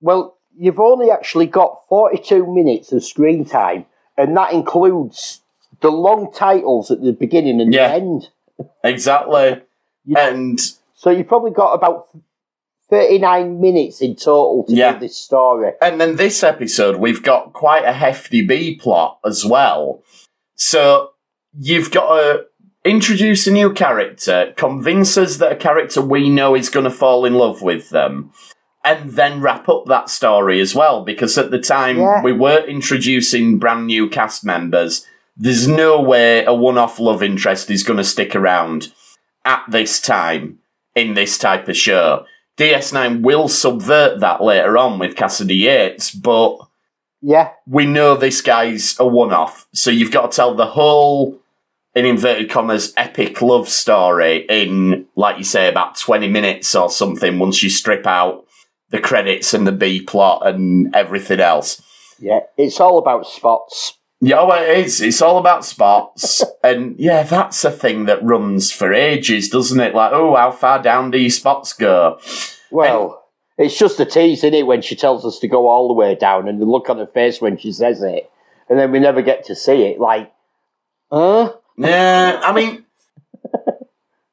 well, 0.03 0.37
you've 0.55 0.79
only 0.81 1.11
actually 1.11 1.47
got 1.47 1.81
forty-two 1.89 2.53
minutes 2.53 2.93
of 2.93 3.03
screen 3.03 3.47
time, 3.47 3.87
and 4.19 4.37
that 4.37 4.53
includes 4.53 5.41
the 5.81 5.91
long 5.91 6.31
titles 6.33 6.91
at 6.91 7.01
the 7.03 7.13
beginning 7.13 7.61
and 7.61 7.73
Yeah. 7.73 7.89
the 7.89 7.95
end. 7.95 8.29
Exactly. 8.85 9.63
Yeah. 10.05 10.29
And 10.29 10.61
So 10.95 11.11
you've 11.11 11.27
probably 11.29 11.51
got 11.53 11.73
about 11.73 12.09
thirty-nine 12.91 13.61
minutes 13.61 14.01
in 14.03 14.15
total 14.17 14.65
to 14.69 14.75
Yeah. 14.75 14.93
do 14.93 15.01
this 15.01 15.17
story. 15.17 15.73
and 15.81 16.01
then 16.01 16.17
this 16.17 16.43
episode 16.43 16.97
we've 16.97 17.23
got 17.23 17.53
quite 17.53 17.85
a 17.85 17.93
hefty 17.93 18.45
B 18.47 18.75
plot 18.77 19.19
as 19.25 19.45
well. 19.47 20.03
So 20.57 21.11
you've 21.59 21.91
got 21.91 22.17
to 22.17 22.47
introduce 22.85 23.47
a 23.47 23.51
new 23.53 23.73
character, 23.73 24.53
convince 24.57 25.17
us 25.17 25.37
that 25.39 25.53
a 25.53 25.57
character 25.57 26.03
we 26.03 26.29
know 26.29 26.55
is 26.55 26.69
going 26.69 26.85
to 26.85 26.91
fall 26.91 27.25
in 27.25 27.35
love 27.35 27.63
with 27.63 27.91
them, 27.91 28.33
and 28.85 29.11
then 29.13 29.41
wrap 29.41 29.69
up 29.69 29.85
that 29.87 30.11
story 30.11 30.61
as 30.61 30.75
well. 30.75 31.05
Because 31.05 31.39
at 31.39 31.51
the 31.51 31.59
time 31.61 31.99
Yeah. 31.99 32.23
we 32.23 32.33
were 32.33 32.65
introducing 32.67 33.59
brand 33.59 33.87
new 33.87 34.09
cast 34.09 34.45
members. 34.45 35.07
There's 35.37 35.67
no 35.69 36.01
way 36.01 36.45
a 36.45 36.53
one-off 36.55 36.99
love 36.99 37.23
interest 37.23 37.71
is 37.71 37.83
going 37.85 37.97
to 37.99 38.05
stick 38.05 38.35
around 38.37 38.93
at 39.45 39.63
this 39.69 40.01
time 40.01 40.59
in 40.95 41.15
this 41.15 41.39
type 41.39 41.69
of 41.69 41.77
show. 41.77 42.27
DS9 42.59 43.23
will 43.23 43.49
subvert 43.49 44.21
that 44.21 44.43
later 44.43 44.77
on 44.77 44.99
with 44.99 45.17
Cassidy 45.17 45.57
Yates, 45.57 46.11
but 46.11 46.59
Yeah, 47.23 47.51
we 47.67 47.87
know 47.87 48.17
this 48.17 48.41
guy's 48.43 48.97
a 48.99 49.07
one 49.07 49.33
off. 49.33 49.67
So 49.73 49.91
you've 49.91 50.11
got 50.11 50.33
to 50.33 50.37
tell 50.37 50.55
the 50.55 50.67
whole, 50.67 51.39
in 51.95 52.05
inverted 52.05 52.51
commas, 52.51 52.93
epic 52.97 53.41
love 53.41 53.69
story 53.69 54.45
in, 54.51 55.07
like 55.17 55.39
you 55.39 55.45
say, 55.45 55.69
about 55.69 55.97
20 55.97 56.29
minutes 56.29 56.75
or 56.75 56.91
something 56.91 57.39
once 57.39 57.63
you 57.63 57.71
strip 57.71 58.07
out 58.07 58.42
the 58.93 59.01
credits 59.01 59.53
and 59.53 59.67
the 59.67 59.73
B 59.73 60.01
plot 60.01 60.47
and 60.47 60.95
everything 60.95 61.41
else. 61.41 61.83
yeah. 62.21 62.41
It's 62.57 62.79
all 62.79 62.99
about 62.99 63.27
spots. 63.27 63.99
Yeah, 64.21 64.45
well, 64.45 64.63
it 64.63 64.79
is. 64.79 65.01
It's 65.01 65.21
all 65.21 65.39
about 65.39 65.65
spots. 65.65 66.45
and 66.63 66.95
yeah, 66.97 67.25
that's 67.25 67.65
a 67.65 67.73
thing 67.73 68.05
that 68.05 68.23
runs 68.23 68.71
for 68.71 68.93
ages, 68.93 69.49
doesn't 69.49 69.81
it? 69.81 69.97
Like, 69.97 70.13
oh, 70.13 70.37
how 70.37 70.53
far 70.53 70.81
down 70.81 71.11
do 71.11 71.19
your 71.19 71.31
spots 71.31 71.73
go? 71.73 72.21
Well, 72.71 73.25
it's 73.59 73.77
just 73.77 73.99
a 73.99 74.05
tease, 74.05 74.39
isn't 74.45 74.55
it, 74.55 74.67
when 74.67 74.81
she 74.81 74.95
tells 74.95 75.27
us 75.27 75.41
to 75.41 75.49
go 75.49 75.67
all 75.67 75.89
the 75.89 75.95
way 75.95 76.15
down 76.15 76.47
and 76.47 76.61
the 76.61 76.65
look 76.65 76.89
on 76.89 76.99
her 76.99 77.07
face 77.07 77.41
when 77.41 77.57
she 77.59 77.73
says 77.73 78.01
it. 78.03 78.31
And 78.69 78.79
then 78.79 78.93
we 78.93 79.01
never 79.01 79.23
get 79.23 79.45
to 79.47 79.57
see 79.57 79.83
it. 79.83 79.99
Like, 79.99 80.33
Huh? 81.11 81.53
Yeah, 81.77 82.41
I 82.43 82.53
mean, 82.53 82.85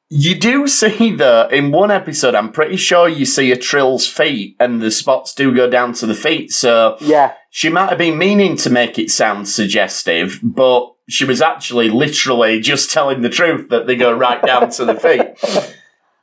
you 0.10 0.36
do 0.36 0.68
see 0.68 1.14
that 1.16 1.54
in 1.54 1.72
one 1.72 1.92
episode. 1.92 2.34
I'm 2.36 2.52
pretty 2.52 2.78
sure 2.78 3.08
you 3.08 3.26
see 3.26 3.52
a 3.52 3.58
Trill's 3.58 4.08
feet, 4.08 4.56
and 4.60 4.82
the 4.82 4.90
spots 4.92 5.34
do 5.34 5.54
go 5.56 5.70
down 5.70 5.94
to 5.94 6.06
the 6.06 6.16
feet. 6.16 6.52
So 6.52 6.98
Yeah. 7.00 7.34
she 7.52 7.70
might 7.70 7.90
have 7.90 7.98
been 8.00 8.18
meaning 8.18 8.56
to 8.58 8.70
make 8.70 8.98
it 8.98 9.12
sound 9.12 9.48
suggestive, 9.48 10.40
but 10.42 10.92
she 11.08 11.26
was 11.26 11.42
actually 11.42 11.90
literally 11.90 12.60
just 12.60 12.92
telling 12.92 13.22
the 13.22 13.30
truth 13.30 13.70
that 13.70 13.88
they 13.88 13.96
go 13.96 14.12
right 14.12 14.42
down 14.44 14.70
to 14.72 14.86
the 14.86 14.96
feet. 14.96 15.76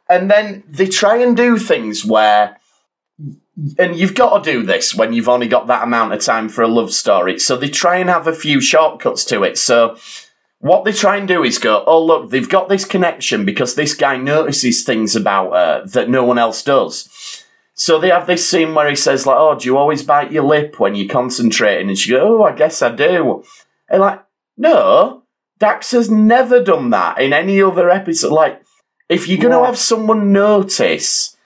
And 0.09 0.31
then 0.31 0.63
they 0.69 0.87
try 0.87 1.17
and 1.17 1.37
do 1.37 1.59
things 1.59 2.05
where, 2.05 2.59
and 3.77 3.97
you've 3.97 4.15
got 4.15 4.45
to 4.45 4.53
do 4.53 4.63
this 4.63 4.95
when 4.95 5.13
you've 5.13 5.29
only 5.29 5.49
got 5.49 5.67
that 5.67 5.83
amount 5.83 6.13
of 6.13 6.21
time 6.21 6.49
for 6.49 6.63
a 6.63 6.69
love 6.69 6.93
story. 6.93 7.41
So 7.41 7.57
they 7.57 7.69
try 7.69 7.97
and 7.97 8.09
have 8.09 8.29
a 8.29 8.33
few 8.33 8.61
shortcuts 8.61 9.25
to 9.25 9.43
it. 9.43 9.59
So 9.59 9.97
what 10.61 10.85
they 10.85 10.93
try 10.93 11.17
and 11.17 11.29
do 11.29 11.43
is 11.45 11.59
go, 11.59 11.85
oh, 11.87 12.03
look, 12.05 12.31
they've 12.31 12.49
got 12.49 12.69
this 12.69 12.85
connection 12.85 13.45
because 13.45 13.75
this 13.75 13.95
guy 13.95 14.17
notices 14.17 14.85
things 14.85 15.15
about 15.15 15.53
her 15.53 15.87
that 15.87 16.09
no 16.09 16.25
one 16.25 16.39
else 16.39 16.63
does. 16.63 17.45
So 17.75 17.99
they 17.99 18.09
have 18.09 18.27
this 18.27 18.49
scene 18.49 18.75
where 18.75 18.89
he 18.89 18.97
says, 18.97 19.27
like, 19.27 19.37
oh, 19.39 19.55
do 19.59 19.67
you 19.67 19.77
always 19.77 20.03
bite 20.03 20.33
your 20.33 20.45
lip 20.45 20.81
when 20.81 20.95
you're 20.95 21.09
concentrating? 21.13 21.89
And 21.89 21.99
she 21.99 22.11
goes, 22.11 22.23
oh, 22.23 22.43
I 22.43 22.53
guess 22.53 22.81
I 22.81 22.95
do. 22.95 23.45
And 23.89 24.01
like, 24.01 24.25
no, 24.57 25.23
Dax 25.59 25.91
has 25.91 26.11
never 26.11 26.63
done 26.63 26.89
that 26.91 27.21
in 27.21 27.35
any 27.35 27.61
other 27.61 27.91
episode. 27.91 28.33
Like, 28.33 28.63
if 29.11 29.29
you're 29.29 29.39
going 29.39 29.53
to 29.53 29.59
Yeah. 29.59 29.67
have 29.67 29.79
someone 29.79 30.33
notice, 30.33 31.37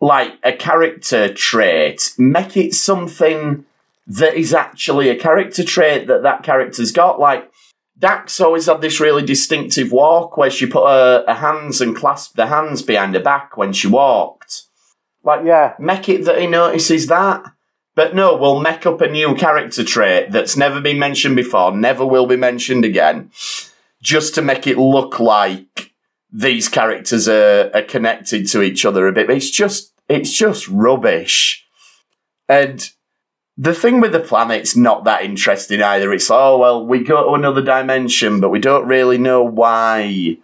like, 0.00 0.34
a 0.44 0.52
character 0.52 1.32
trait, 1.32 2.12
make 2.18 2.56
it 2.56 2.74
something 2.74 3.64
that 4.06 4.34
is 4.34 4.52
actually 4.54 5.08
a 5.08 5.16
character 5.16 5.64
trait 5.64 6.06
that 6.06 6.22
that 6.22 6.42
character's 6.42 6.92
got. 6.92 7.18
Like, 7.18 7.47
Dax 7.98 8.40
always 8.40 8.66
had 8.66 8.80
this 8.80 9.00
really 9.00 9.22
distinctive 9.24 9.90
walk 9.90 10.36
where 10.36 10.50
she 10.50 10.66
put 10.66 10.86
her, 10.86 11.24
her 11.26 11.34
hands 11.34 11.80
and 11.80 11.96
clasped 11.96 12.36
her 12.38 12.46
hands 12.46 12.82
behind 12.82 13.14
her 13.14 13.20
back 13.20 13.56
when 13.56 13.72
she 13.72 13.88
walked. 13.88 14.62
Like, 15.24 15.44
Yeah. 15.44 15.74
make 15.78 16.08
it 16.08 16.24
that 16.24 16.38
he 16.40 16.46
notices 16.46 17.08
that. 17.08 17.42
But 17.96 18.14
no, 18.14 18.36
we'll 18.36 18.60
make 18.60 18.86
up 18.86 19.00
a 19.00 19.08
new 19.08 19.34
character 19.34 19.82
trait 19.82 20.30
that's 20.30 20.56
never 20.56 20.80
been 20.80 21.00
mentioned 21.00 21.34
before, 21.34 21.72
never 21.76 22.06
will 22.06 22.26
be 22.26 22.36
mentioned 22.36 22.84
again, 22.84 23.32
just 24.00 24.36
to 24.36 24.42
make 24.42 24.68
it 24.68 24.78
look 24.78 25.18
like 25.18 25.92
these 26.32 26.68
characters 26.68 27.28
are, 27.28 27.70
are 27.74 27.82
connected 27.82 28.46
to 28.48 28.62
each 28.62 28.84
other 28.84 29.08
a 29.08 29.12
bit. 29.12 29.26
But 29.26 29.36
It's 29.36 29.50
just, 29.50 29.92
it's 30.08 30.32
just 30.32 30.68
rubbish. 30.68 31.66
And 32.48 32.88
the 33.60 33.74
thing 33.74 34.00
with 34.00 34.12
the 34.12 34.20
planet's 34.20 34.76
not 34.76 35.02
that 35.04 35.24
interesting 35.24 35.82
either. 35.82 36.12
It's, 36.12 36.30
oh, 36.30 36.58
well, 36.58 36.86
we 36.86 37.02
go 37.02 37.24
to 37.28 37.34
another 37.34 37.60
dimension, 37.62 38.40
but 38.40 38.50
we 38.50 38.60
don't 38.60 38.86
really 38.86 39.18
know 39.18 39.42
why. 39.42 40.36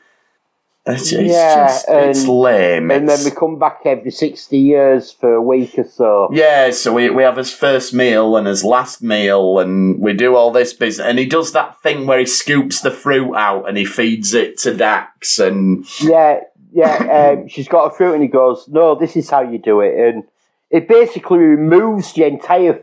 It's, 0.86 1.12
it's 1.12 1.32
Yeah, 1.32 1.66
just, 1.68 1.86
it's 1.88 2.24
and- 2.24 2.28
lame. 2.28 2.90
And 2.90 3.08
then 3.08 3.24
we 3.24 3.30
come 3.30 3.58
back 3.58 3.80
every 3.86 4.10
60 4.10 4.58
years 4.58 5.12
for 5.12 5.32
a 5.34 5.40
week 5.40 5.78
or 5.78 5.84
so. 5.84 6.28
yeah, 6.32 6.70
so 6.72 6.92
we, 6.92 7.08
we 7.08 7.22
have 7.22 7.36
his 7.38 7.50
first 7.52 7.94
meal 7.94 8.36
and 8.36 8.46
his 8.46 8.64
last 8.64 9.00
meal, 9.02 9.58
and 9.60 9.98
we 10.00 10.12
do 10.12 10.34
all 10.34 10.50
this 10.50 10.74
business. 10.74 11.06
And 11.06 11.18
he 11.18 11.24
does 11.24 11.52
that 11.52 11.80
thing 11.82 12.06
where 12.06 12.18
he 12.18 12.26
scoops 12.26 12.80
the 12.82 12.90
fruit 12.90 13.34
out 13.34 13.66
and 13.68 13.78
he 13.78 13.84
feeds 13.86 14.34
it 14.34 14.58
to 14.58 14.74
Dax. 14.74 15.38
And 15.38 15.86
Yeah, 16.02 16.40
yeah. 16.72 17.30
Um, 17.38 17.48
she's 17.48 17.68
got 17.68 17.92
a 17.92 17.96
fruit, 17.96 18.14
and 18.14 18.22
he 18.22 18.28
goes, 18.28 18.66
"No, 18.68 18.94
this 18.96 19.16
is 19.16 19.30
how 19.30 19.40
you 19.42 19.58
do 19.58 19.80
it." 19.80 19.94
And 19.96 20.24
it 20.68 20.88
basically 20.88 21.38
removes 21.38 22.12
the 22.12 22.24
entire 22.26 22.82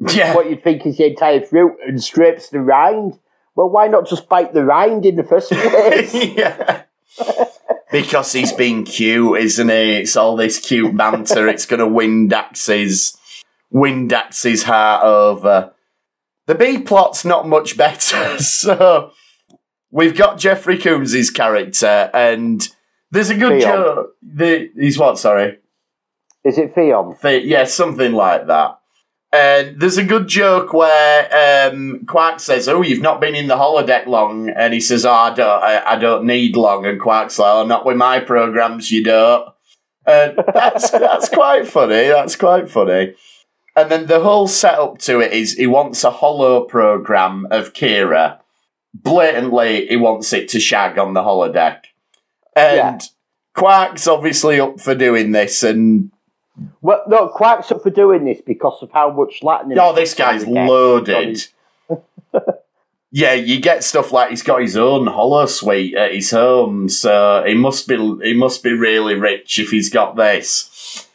yeah, 0.00 0.34
what 0.34 0.48
you'd 0.48 0.62
think 0.64 0.86
is 0.86 0.96
the 0.96 1.06
entire 1.06 1.40
fruit 1.42 1.74
and 1.86 2.02
scrapes 2.02 2.48
the 2.48 2.60
rind. 2.60 3.18
Well, 3.54 3.68
why 3.68 3.88
not 3.88 4.08
just 4.08 4.28
bite 4.28 4.54
the 4.54 4.64
rind 4.64 5.04
in 5.04 5.16
the 5.16 5.24
first 5.24 5.50
place? 5.52 6.14
yeah. 6.14 6.82
because 7.90 8.32
he's 8.32 8.52
being 8.52 8.84
cute, 8.84 9.38
isn't 9.38 9.68
he? 9.68 9.92
It's 9.96 10.16
all 10.16 10.36
this 10.36 10.58
cute 10.58 10.96
banter. 10.96 11.48
it's 11.48 11.66
going 11.66 11.80
to 11.80 11.86
win 11.86 12.28
Dax's 12.28 13.16
win 13.70 14.08
Dax's 14.08 14.62
heart 14.64 15.04
over. 15.04 15.72
The 16.46 16.54
B 16.54 16.78
plot's 16.78 17.24
not 17.24 17.46
much 17.46 17.76
better. 17.76 18.38
so 18.42 19.12
we've 19.90 20.16
got 20.16 20.38
Jeffrey 20.38 20.78
Combs' 20.78 21.30
character, 21.30 22.10
and 22.14 22.66
there's 23.10 23.30
a 23.30 23.36
good 23.36 23.60
joke. 23.60 24.14
The, 24.22 24.70
he's 24.78 24.98
what? 24.98 25.18
Sorry. 25.18 25.58
is 26.44 26.58
it 26.58 26.74
Theon? 26.74 27.16
Th- 27.20 27.44
yeah, 27.44 27.64
something 27.64 28.12
like 28.12 28.46
that. 28.46 28.78
And 29.32 29.80
there's 29.80 29.96
a 29.96 30.04
good 30.04 30.28
joke 30.28 30.74
where 30.74 31.70
um, 31.72 32.04
Quark 32.06 32.38
says, 32.38 32.68
"Oh, 32.68 32.82
you've 32.82 33.00
not 33.00 33.20
been 33.20 33.34
in 33.34 33.48
the 33.48 33.56
holodeck 33.56 34.06
long," 34.06 34.50
and 34.50 34.74
he 34.74 34.80
says, 34.80 35.06
"Oh, 35.06 35.12
I 35.12 35.32
don't, 35.32 35.62
I, 35.62 35.92
I 35.92 35.96
don't 35.96 36.26
need 36.26 36.54
long." 36.54 36.84
And 36.84 37.00
Quark's 37.00 37.38
like, 37.38 37.50
"Oh, 37.50 37.64
not 37.64 37.86
with 37.86 37.96
my 37.96 38.20
programs, 38.20 38.90
you 38.90 39.02
don't." 39.02 39.48
And 40.06 40.38
that's 40.54 40.90
that's 40.90 41.30
quite 41.30 41.66
funny. 41.66 42.08
That's 42.08 42.36
quite 42.36 42.68
funny. 42.70 43.14
And 43.74 43.90
then 43.90 44.06
the 44.06 44.20
whole 44.20 44.48
setup 44.48 44.98
to 44.98 45.20
it 45.20 45.32
is 45.32 45.54
he 45.54 45.66
wants 45.66 46.04
a 46.04 46.10
hollow 46.10 46.64
program 46.64 47.46
of 47.50 47.72
Kira. 47.72 48.38
Blatantly, 48.92 49.86
he 49.86 49.96
wants 49.96 50.34
it 50.34 50.50
to 50.50 50.60
shag 50.60 50.98
on 50.98 51.14
the 51.14 51.22
holodeck, 51.22 51.84
and 52.54 52.76
Yeah. 52.76 52.98
Quark's 53.54 54.06
obviously 54.06 54.60
up 54.60 54.78
for 54.78 54.94
doing 54.94 55.32
this, 55.32 55.62
and 55.62 56.10
Well, 56.80 57.02
no, 57.08 57.28
Quark's 57.28 57.72
up 57.72 57.82
for 57.82 57.90
doing 57.90 58.24
this 58.24 58.40
because 58.44 58.82
of 58.82 58.90
how 58.92 59.10
much 59.10 59.40
latinum. 59.42 59.78
Oh, 59.80 59.94
this 59.94 60.14
guy's 60.14 60.46
loaded. 60.46 61.46
yeah, 63.10 63.34
you 63.34 63.60
get 63.60 63.84
stuff 63.84 64.12
like 64.12 64.30
he's 64.30 64.42
got 64.42 64.62
his 64.62 64.76
own 64.76 65.06
hollow 65.06 65.46
suite 65.46 65.94
at 65.94 66.14
his 66.14 66.30
home, 66.30 66.88
so 66.88 67.42
he 67.46 67.54
must 67.54 67.88
be 67.88 67.96
he 68.22 68.34
must 68.34 68.62
be 68.62 68.72
really 68.72 69.14
rich 69.14 69.58
if 69.58 69.70
he's 69.70 69.90
got 69.90 70.16
this. 70.16 71.08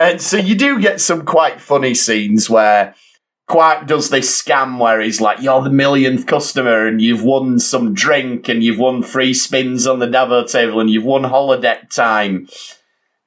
And 0.00 0.20
so 0.20 0.36
you 0.36 0.54
do 0.54 0.80
get 0.80 1.00
some 1.00 1.24
quite 1.24 1.60
funny 1.60 1.94
scenes 1.94 2.50
where 2.50 2.94
Quark 3.46 3.86
does 3.86 4.10
this 4.10 4.42
scam 4.42 4.78
where 4.78 5.00
he's 5.00 5.20
like, 5.20 5.40
"You're 5.40 5.62
the 5.62 5.70
millionth 5.70 6.26
customer, 6.26 6.86
and 6.86 7.00
you've 7.00 7.22
won 7.22 7.58
some 7.58 7.94
drink, 7.94 8.48
and 8.48 8.62
you've 8.64 8.78
won 8.78 9.02
free 9.02 9.34
spins 9.34 9.86
on 9.86 9.98
the 9.98 10.08
Dabo 10.08 10.50
table, 10.50 10.80
and 10.80 10.90
you've 10.90 11.04
won 11.04 11.22
holodeck 11.22 11.90
time." 11.90 12.48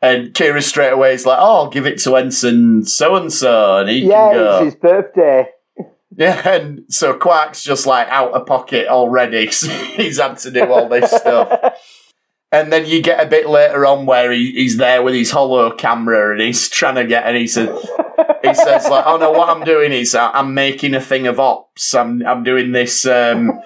And 0.01 0.33
Kira 0.33 0.61
straight 0.61 0.91
away 0.91 1.13
is 1.13 1.25
like, 1.25 1.39
"Oh, 1.39 1.63
I'll 1.63 1.69
give 1.69 1.87
it 1.87 1.97
to 1.99 2.15
Ensign 2.15 2.85
so 2.85 3.15
and 3.15 3.33
so, 3.33 3.77
and 3.79 3.89
he 3.89 4.07
Yeah, 4.07 4.29
can 4.29 4.33
go." 4.33 4.43
Yeah, 4.43 4.55
it's 4.57 4.65
his 4.65 4.75
birthday. 4.75 5.49
Yeah, 6.15 6.49
and 6.49 6.83
so 6.89 7.13
Quark's 7.17 7.63
just 7.63 7.85
like 7.85 8.07
out 8.09 8.33
of 8.33 8.45
pocket 8.45 8.87
already. 8.87 9.47
he's 9.95 10.19
had 10.19 10.37
to 10.39 10.51
do 10.51 10.71
all 10.71 10.87
this 10.89 11.11
stuff. 11.11 11.73
And 12.49 12.71
then 12.71 12.85
you 12.85 13.01
get 13.01 13.21
a 13.21 13.29
bit 13.29 13.49
later 13.49 13.85
on 13.85 14.05
where 14.05 14.31
he, 14.31 14.53
he's 14.53 14.77
there 14.77 15.03
with 15.03 15.13
his 15.13 15.31
hollow 15.31 15.69
camera 15.75 16.31
and 16.31 16.39
he's 16.39 16.69
trying 16.69 16.95
to 16.95 17.05
get, 17.05 17.25
and 17.25 17.35
he 17.35 17.45
says, 17.45 17.67
he 18.41 18.53
says 18.53 18.87
like, 18.87 19.03
"Oh 19.05 19.17
no, 19.17 19.31
what 19.31 19.49
I'm 19.49 19.65
doing 19.65 19.91
is 19.91 20.15
I'm 20.15 20.53
making 20.53 20.93
a 20.93 21.01
thing 21.01 21.27
of 21.27 21.41
ops. 21.41 21.93
I'm 21.93 22.25
I'm 22.25 22.43
doing 22.43 22.71
this 22.71 23.05
um, 23.05 23.61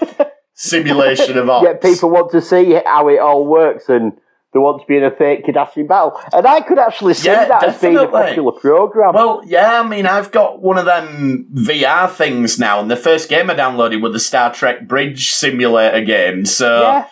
simulation 0.56 1.38
of 1.38 1.48
ops." 1.52 1.64
Yeah, 1.64 1.74
people 1.76 2.10
want 2.10 2.32
to 2.32 2.42
see 2.42 2.74
how 2.84 3.08
it 3.08 3.20
all 3.20 3.46
works 3.46 3.88
and 3.88 4.14
they 4.54 4.60
want 4.60 4.86
being 4.88 5.04
a 5.04 5.12
fake 5.12 5.46
Cardassian 5.46 5.88
battle. 5.88 6.20
And 6.34 6.46
I 6.46 6.62
could 6.62 6.78
actually 6.78 7.14
see 7.14 7.30
Yeah, 7.30 7.48
that 7.48 7.64
as 7.64 7.80
being 7.80 7.98
a 7.98 8.08
popular 8.08 8.52
program. 8.52 9.14
Well, 9.14 9.42
yeah, 9.46 9.82
I 9.82 9.88
mean, 9.88 10.06
I've 10.06 10.32
got 10.32 10.62
one 10.62 10.78
of 10.78 10.86
them 10.86 11.48
VR 11.54 12.12
things 12.12 12.60
now, 12.60 12.82
and 12.82 12.92
the 12.92 12.98
first 12.98 13.30
game 13.30 13.50
I 13.50 13.56
downloaded 13.56 14.02
was 14.02 14.12
the 14.14 14.20
Star 14.20 14.54
Trek 14.54 14.88
Bridge 14.88 15.32
Simulator 15.32 16.02
game. 16.02 16.46
So, 16.46 16.82
yeah, 16.82 17.08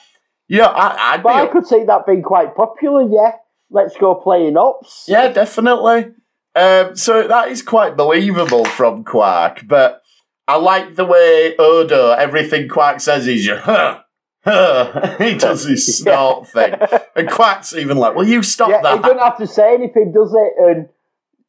yeah, 0.50 0.66
I, 0.68 1.14
I'd 1.14 1.18
be 1.18 1.24
but 1.24 1.36
I 1.36 1.48
could 1.48 1.66
see 1.66 1.84
that 1.86 2.06
being 2.06 2.24
quite 2.24 2.56
popular. 2.56 3.08
Yeah, 3.10 3.34
let's 3.70 3.96
go 3.98 4.16
playing 4.16 4.58
ops. 4.58 5.06
Yeah, 5.08 5.30
definitely. 5.32 6.12
Um, 6.56 6.96
so 6.96 7.28
that 7.28 7.50
is 7.50 7.62
quite 7.62 7.96
believable 7.96 8.66
from 8.66 9.06
Quark, 9.06 9.62
but 9.66 10.02
I 10.48 10.58
like 10.58 10.96
the 10.96 11.06
way 11.06 11.56
Odo, 11.58 12.12
everything 12.12 12.68
Quark 12.68 13.00
says 13.00 13.28
is 13.28 13.48
huh. 13.48 14.02
he 15.20 15.36
does 15.38 15.66
his 15.66 15.98
snort 16.00 16.48
thing. 16.48 16.74
And 17.16 17.30
Quark's 17.30 17.74
even 17.76 17.98
like, 17.98 18.16
will 18.16 18.28
you 18.28 18.42
stop 18.44 18.70
Yeah, 18.70 18.96
he 18.96 19.02
doesn't 19.02 19.20
have 19.20 19.38
to 19.38 19.48
say 19.48 19.74
anything, 19.74 20.12
does 20.14 20.34
it? 20.34 20.54
And 20.58 20.90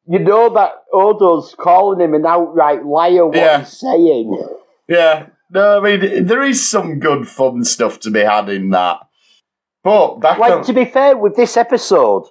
you 0.06 0.18
know 0.18 0.52
that 0.54 0.72
Odo's 0.92 1.54
calling 1.58 2.00
him 2.00 2.14
an 2.14 2.26
outright 2.26 2.84
liar 2.84 3.26
what 3.26 3.36
Yeah. 3.36 3.60
he's 3.60 3.78
saying. 3.78 4.48
Yeah. 4.88 5.26
No, 5.52 5.78
I 5.84 5.96
mean, 5.98 6.26
there 6.26 6.42
is 6.42 6.66
some 6.68 6.98
good 6.98 7.28
fun 7.28 7.64
stuff 7.64 8.00
to 8.00 8.10
be 8.10 8.20
had 8.20 8.48
in 8.48 8.70
that. 8.70 8.98
But 9.82 10.20
Like 10.20 10.52
on... 10.52 10.64
to 10.64 10.72
be 10.72 10.84
fair, 10.84 11.16
with 11.16 11.36
this 11.36 11.56
episode, 11.56 12.24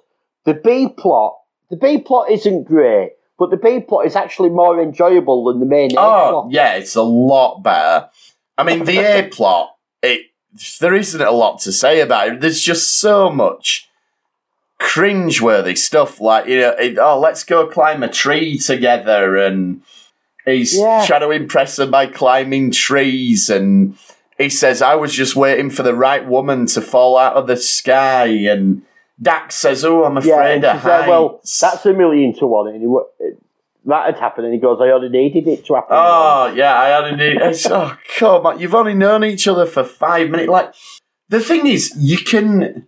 the 0.44 0.54
B 0.54 0.88
plot, 0.88 1.36
the 1.70 1.76
B 1.76 1.98
plot 1.98 2.30
isn't 2.30 2.64
great, 2.64 3.12
but 3.38 3.50
the 3.50 3.56
B 3.56 3.80
plot 3.80 4.06
is 4.06 4.16
actually 4.16 4.50
more 4.50 4.80
enjoyable 4.82 5.44
than 5.44 5.60
the 5.60 5.66
main 5.66 5.92
A 5.96 6.00
Oh, 6.00 6.30
plot. 6.30 6.46
yeah, 6.50 6.74
it's 6.74 6.94
a 6.96 7.02
lot 7.02 7.62
better. 7.62 8.08
I 8.58 8.62
mean, 8.64 8.84
the 8.84 8.98
A 8.98 9.28
plot, 9.28 9.74
it 10.02 10.26
there 10.80 10.94
isn't 10.94 11.20
a 11.20 11.30
lot 11.30 11.60
to 11.60 11.72
say 11.72 12.00
about 12.00 12.28
it. 12.28 12.40
There's 12.40 12.60
just 12.60 12.94
so 12.98 13.30
much 13.30 13.88
cringeworthy 14.80 15.76
stuff. 15.76 16.20
Like, 16.20 16.46
you 16.46 16.60
know, 16.60 16.70
it, 16.70 16.98
oh, 16.98 17.18
let's 17.18 17.44
go 17.44 17.66
climb 17.66 18.02
a 18.02 18.08
tree 18.08 18.58
together, 18.58 19.36
and 19.36 19.82
he's 20.44 20.76
Yeah. 20.78 21.04
trying 21.06 21.20
to 21.20 21.30
impress 21.30 21.76
her 21.76 21.86
by 21.86 22.06
climbing 22.06 22.70
trees, 22.70 23.50
and 23.50 23.96
he 24.38 24.48
says, 24.48 24.80
I 24.82 24.94
was 24.94 25.12
just 25.12 25.36
waiting 25.36 25.70
for 25.70 25.82
the 25.82 25.94
right 25.94 26.26
woman 26.26 26.66
to 26.66 26.80
fall 26.80 27.18
out 27.18 27.34
of 27.34 27.46
the 27.46 27.56
sky. 27.56 28.26
And 28.26 28.82
Dax 29.20 29.54
says, 29.54 29.84
Oh, 29.84 30.04
I'm 30.04 30.16
afraid 30.16 30.56
and 30.56 30.64
of 30.64 30.82
said, 30.82 31.06
well, 31.08 31.40
that's 31.42 31.84
a 31.84 31.92
million 31.92 32.34
to 32.38 32.46
one. 32.46 32.68
And 32.68 32.82
that 33.90 34.06
had 34.06 34.18
happened, 34.18 34.46
and 34.46 34.54
he 34.54 34.60
goes, 34.60 34.78
I 34.80 34.88
only 34.90 35.08
needed 35.08 35.46
it 35.46 35.64
to 35.66 35.74
happen. 35.74 35.90
Oh 35.92 36.52
yeah, 36.56 36.74
I 36.74 36.96
only 37.02 37.16
need. 37.16 37.40
Oh 37.66 37.96
come 38.16 38.46
on, 38.46 38.58
you've 38.58 38.74
only 38.74 38.94
known 38.94 39.24
each 39.24 39.46
other 39.46 39.66
for 39.66 39.84
five 39.84 40.30
minutes. 40.30 40.48
Like 40.48 40.74
the 41.28 41.40
thing 41.40 41.66
is, 41.66 41.92
you 41.98 42.18
can 42.18 42.86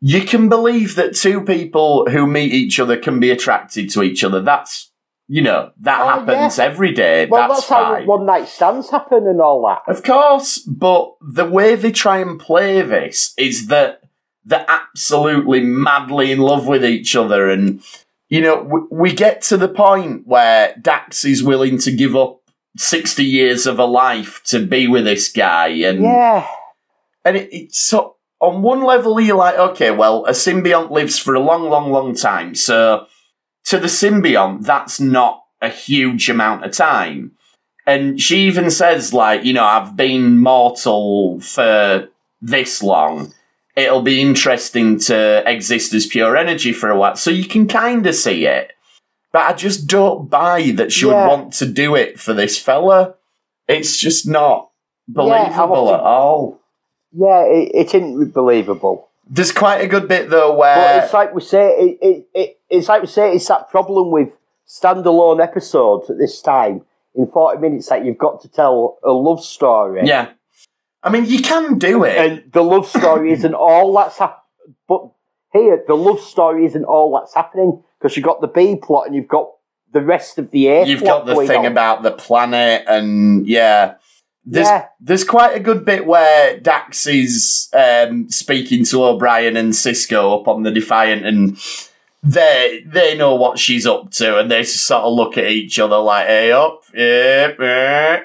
you 0.00 0.22
can 0.22 0.48
believe 0.48 0.94
that 0.96 1.14
two 1.14 1.42
people 1.42 2.08
who 2.10 2.26
meet 2.26 2.52
each 2.52 2.80
other 2.80 2.96
can 2.96 3.20
be 3.20 3.30
attracted 3.30 3.90
to 3.90 4.02
each 4.02 4.24
other. 4.24 4.40
That's 4.40 4.90
you 5.28 5.40
know 5.42 5.70
that 5.80 6.00
Oh, 6.00 6.08
happens 6.08 6.58
yeah. 6.58 6.64
every 6.64 6.92
day. 6.92 7.26
well, 7.26 7.48
that's, 7.48 7.60
that's, 7.60 7.68
how 7.68 8.04
one 8.04 8.26
night 8.26 8.48
stands 8.48 8.90
happen 8.90 9.26
and 9.26 9.40
all 9.40 9.62
that. 9.66 9.82
Of 9.90 10.02
course, 10.02 10.58
but 10.58 11.14
the 11.20 11.44
way 11.44 11.74
they 11.74 11.92
try 11.92 12.18
and 12.18 12.38
play 12.38 12.82
this 12.82 13.32
is 13.38 13.68
that 13.68 14.00
they're 14.44 14.66
absolutely 14.68 15.60
madly 15.60 16.32
in 16.32 16.40
love 16.40 16.66
with 16.66 16.84
each 16.84 17.14
other. 17.14 17.48
And, 17.48 17.80
you 18.32 18.40
know, 18.40 18.62
we, 18.62 18.80
we 19.10 19.12
get 19.12 19.42
to 19.42 19.58
the 19.58 19.68
point 19.68 20.26
where 20.26 20.74
Dax 20.80 21.22
is 21.22 21.42
willing 21.42 21.76
to 21.80 21.92
give 21.92 22.16
up 22.16 22.40
60 22.78 23.22
years 23.22 23.66
of 23.66 23.78
a 23.78 23.84
life 23.84 24.40
to 24.44 24.64
be 24.64 24.88
with 24.88 25.04
this 25.04 25.30
guy. 25.30 25.68
And, 25.68 26.02
Yeah. 26.02 26.46
and 27.26 27.36
it, 27.36 27.50
it's 27.52 27.78
so, 27.78 28.16
on 28.40 28.62
one 28.62 28.82
level, 28.84 29.20
you're 29.20 29.36
like, 29.36 29.58
okay, 29.58 29.90
well, 29.90 30.24
a 30.24 30.30
symbiont 30.30 30.90
lives 30.90 31.18
for 31.18 31.34
a 31.34 31.40
long, 31.40 31.68
long, 31.68 31.92
long 31.92 32.14
time. 32.14 32.54
So 32.54 33.04
to 33.66 33.78
the 33.78 33.88
symbiont, 33.88 34.64
that's 34.64 34.98
not 34.98 35.42
a 35.60 35.68
huge 35.68 36.30
amount 36.30 36.64
of 36.64 36.72
time. 36.72 37.32
And 37.86 38.18
she 38.18 38.46
even 38.46 38.70
says, 38.70 39.12
like, 39.12 39.44
you 39.44 39.52
know, 39.52 39.64
I've 39.64 39.94
been 39.94 40.38
mortal 40.40 41.38
for 41.40 42.08
this 42.40 42.82
long. 42.82 43.34
It'll 43.74 44.02
be 44.02 44.20
interesting 44.20 44.98
to 45.00 45.42
exist 45.50 45.94
as 45.94 46.06
pure 46.06 46.36
energy 46.36 46.72
for 46.72 46.90
a 46.90 46.96
while. 46.96 47.16
So 47.16 47.30
you 47.30 47.44
can 47.44 47.66
kind 47.66 48.06
of 48.06 48.14
see 48.14 48.44
it. 48.46 48.72
But 49.32 49.50
I 49.50 49.52
just 49.54 49.86
don't 49.86 50.28
buy 50.28 50.72
that 50.76 50.92
she 50.92 51.06
Yeah. 51.06 51.22
would 51.22 51.28
want 51.30 51.52
to 51.54 51.66
do 51.66 51.94
it 51.94 52.20
for 52.20 52.34
this 52.34 52.58
fella. 52.58 53.14
It's 53.66 53.96
just 53.96 54.28
not 54.28 54.68
believable 55.08 55.84
want 55.86 56.00
at 56.00 56.06
all. 56.06 56.60
Yeah, 57.16 57.44
it, 57.46 57.70
it 57.74 57.86
isn't 57.94 58.34
believable. 58.34 59.08
There's 59.28 59.52
quite 59.52 59.78
a 59.80 59.86
good 59.86 60.06
bit 60.08 60.28
though 60.28 60.50
But 60.50 60.58
where 60.58 61.04
it's 61.04 61.14
like 61.14 61.34
we 61.34 61.40
say, 61.40 61.68
it, 61.70 61.98
it, 62.02 62.26
it, 62.34 62.60
it's 62.68 62.88
like 62.88 63.00
we 63.00 63.08
say, 63.08 63.32
it's 63.34 63.48
that 63.48 63.70
problem 63.70 64.10
with 64.10 64.28
standalone 64.68 65.42
episodes 65.42 66.10
at 66.10 66.18
this 66.18 66.40
time. 66.42 66.82
In 67.14 67.26
40 67.26 67.60
minutes, 67.60 67.88
that 67.88 68.04
you've 68.04 68.16
got 68.18 68.40
to 68.42 68.48
tell 68.48 68.98
a 69.04 69.12
love 69.12 69.42
story. 69.44 70.00
yeah, 70.06 70.30
I 71.02 71.10
mean 71.10 71.24
you 71.26 71.40
can 71.40 71.78
do 71.78 72.04
it. 72.04 72.16
And 72.18 72.52
the 72.52 72.62
love 72.62 72.86
story 72.88 73.32
isn't 73.36 73.54
all 73.54 73.92
that's 73.94 74.18
happening. 74.18 74.38
But 74.88 75.08
here, 75.52 75.82
the 75.86 75.94
love 75.94 76.20
story 76.20 76.64
isn't 76.66 76.84
all 76.84 77.12
that's 77.18 77.34
happening 77.34 77.82
because 77.98 78.16
you've 78.16 78.24
got 78.26 78.40
the 78.40 78.46
B 78.48 78.76
plot 78.76 79.06
and 79.06 79.14
you've 79.14 79.28
got 79.28 79.48
the 79.92 80.00
rest 80.02 80.38
of 80.38 80.50
the 80.50 80.68
A 80.68 80.86
You've 80.86 81.04
got 81.04 81.26
the 81.26 81.34
thing 81.46 81.60
on. 81.60 81.66
about 81.66 82.02
the 82.02 82.12
planet, 82.12 82.84
and 82.88 83.46
yeah, 83.46 83.94
there's 84.44 84.66
Yeah. 84.66 84.86
there's 85.00 85.24
quite 85.24 85.54
a 85.54 85.60
good 85.60 85.84
bit 85.84 86.06
where 86.06 86.58
Dax 86.58 87.06
is 87.06 87.68
um, 87.74 88.30
speaking 88.30 88.84
to 88.86 89.04
O'Brien 89.04 89.56
and 89.56 89.72
Sisko 89.74 90.40
up 90.40 90.48
on 90.48 90.62
the 90.62 90.70
Defiant, 90.70 91.26
and 91.26 91.58
they 92.22 92.82
they 92.86 93.14
know 93.18 93.34
what 93.34 93.58
she's 93.58 93.86
up 93.86 94.10
to, 94.12 94.38
and 94.38 94.50
they 94.50 94.64
sort 94.64 95.02
of 95.02 95.12
look 95.12 95.36
at 95.36 95.50
each 95.50 95.78
other 95.78 95.98
like, 95.98 96.26
"Hey 96.26 96.52
up, 96.52 96.84
yeah." 96.94 98.20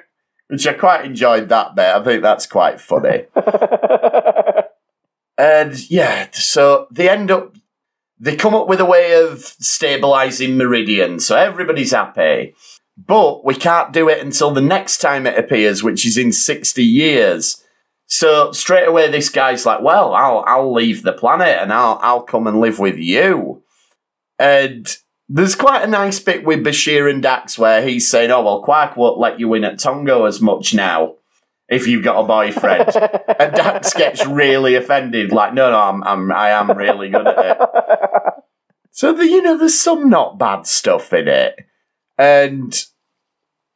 Eh." 0.49 0.53
Which 0.53 0.67
I 0.67 0.73
quite 0.73 1.05
enjoyed 1.05 1.49
that 1.49 1.75
bit. 1.75 1.85
I 1.85 2.03
think 2.03 2.21
that's 2.21 2.45
quite 2.45 2.79
funny. 2.79 3.25
And 5.37 5.89
yeah, 5.89 6.29
so 6.31 6.87
they 6.89 7.09
end 7.09 7.29
up, 7.29 7.55
they 8.19 8.35
come 8.35 8.55
up 8.55 8.67
with 8.67 8.79
a 8.79 8.85
way 8.85 9.21
of 9.21 9.41
stabilizing 9.41 10.57
Meridian, 10.57 11.19
so 11.19 11.35
everybody's 11.35 11.91
happy. 11.91 12.55
But 12.97 13.45
we 13.45 13.53
can't 13.53 13.93
do 13.93 14.09
it 14.09 14.25
until 14.25 14.51
the 14.51 14.61
next 14.61 14.97
time 14.97 15.27
it 15.27 15.37
appears, 15.37 15.83
which 15.83 16.05
is 16.05 16.17
in 16.17 16.31
60 16.31 16.83
years. 16.83 17.63
So 18.07 18.51
straight 18.53 18.87
away, 18.87 19.11
this 19.11 19.29
guy's 19.29 19.67
like, 19.67 19.81
well, 19.81 20.15
I'll, 20.15 20.43
I'll 20.47 20.73
leave 20.73 21.03
the 21.03 21.13
planet 21.13 21.59
and 21.61 21.71
I'll, 21.71 21.99
I'll 22.01 22.23
come 22.23 22.47
and 22.47 22.59
live 22.59 22.79
with 22.79 22.97
you. 22.97 23.61
And 24.39 24.87
there's 25.29 25.55
quite 25.55 25.83
a 25.83 25.87
nice 25.87 26.19
bit 26.19 26.43
with 26.45 26.63
Bashir 26.63 27.09
and 27.09 27.21
Dax 27.21 27.59
where 27.59 27.81
he's 27.81 28.09
saying, 28.09 28.31
oh, 28.31 28.43
well, 28.43 28.63
Quark 28.63 28.95
won't 28.95 29.19
let 29.19 29.39
you 29.39 29.53
in 29.53 29.63
at 29.63 29.75
Tongo 29.75 30.27
as 30.27 30.41
much 30.41 30.73
now 30.73 31.15
if 31.69 31.85
you've 31.85 32.03
got 32.03 32.23
a 32.23 32.27
boyfriend. 32.27 32.95
and 33.39 33.53
Dax 33.53 33.93
gets 33.93 34.25
really 34.25 34.75
offended, 34.75 35.31
like, 35.31 35.53
no, 35.53 35.69
no, 35.69 35.79
I'm, 35.79 36.03
I'm, 36.03 36.31
I 36.31 36.51
am 36.51 36.71
really 36.71 37.09
good 37.09 37.27
at 37.27 37.37
it. 37.45 38.43
So, 38.91 39.13
the, 39.13 39.27
you 39.27 39.41
know, 39.41 39.57
there's 39.57 39.79
some 39.79 40.09
not 40.09 40.39
bad 40.39 40.65
stuff 40.65 41.11
in 41.13 41.27
it. 41.27 41.59
And, 42.17 42.83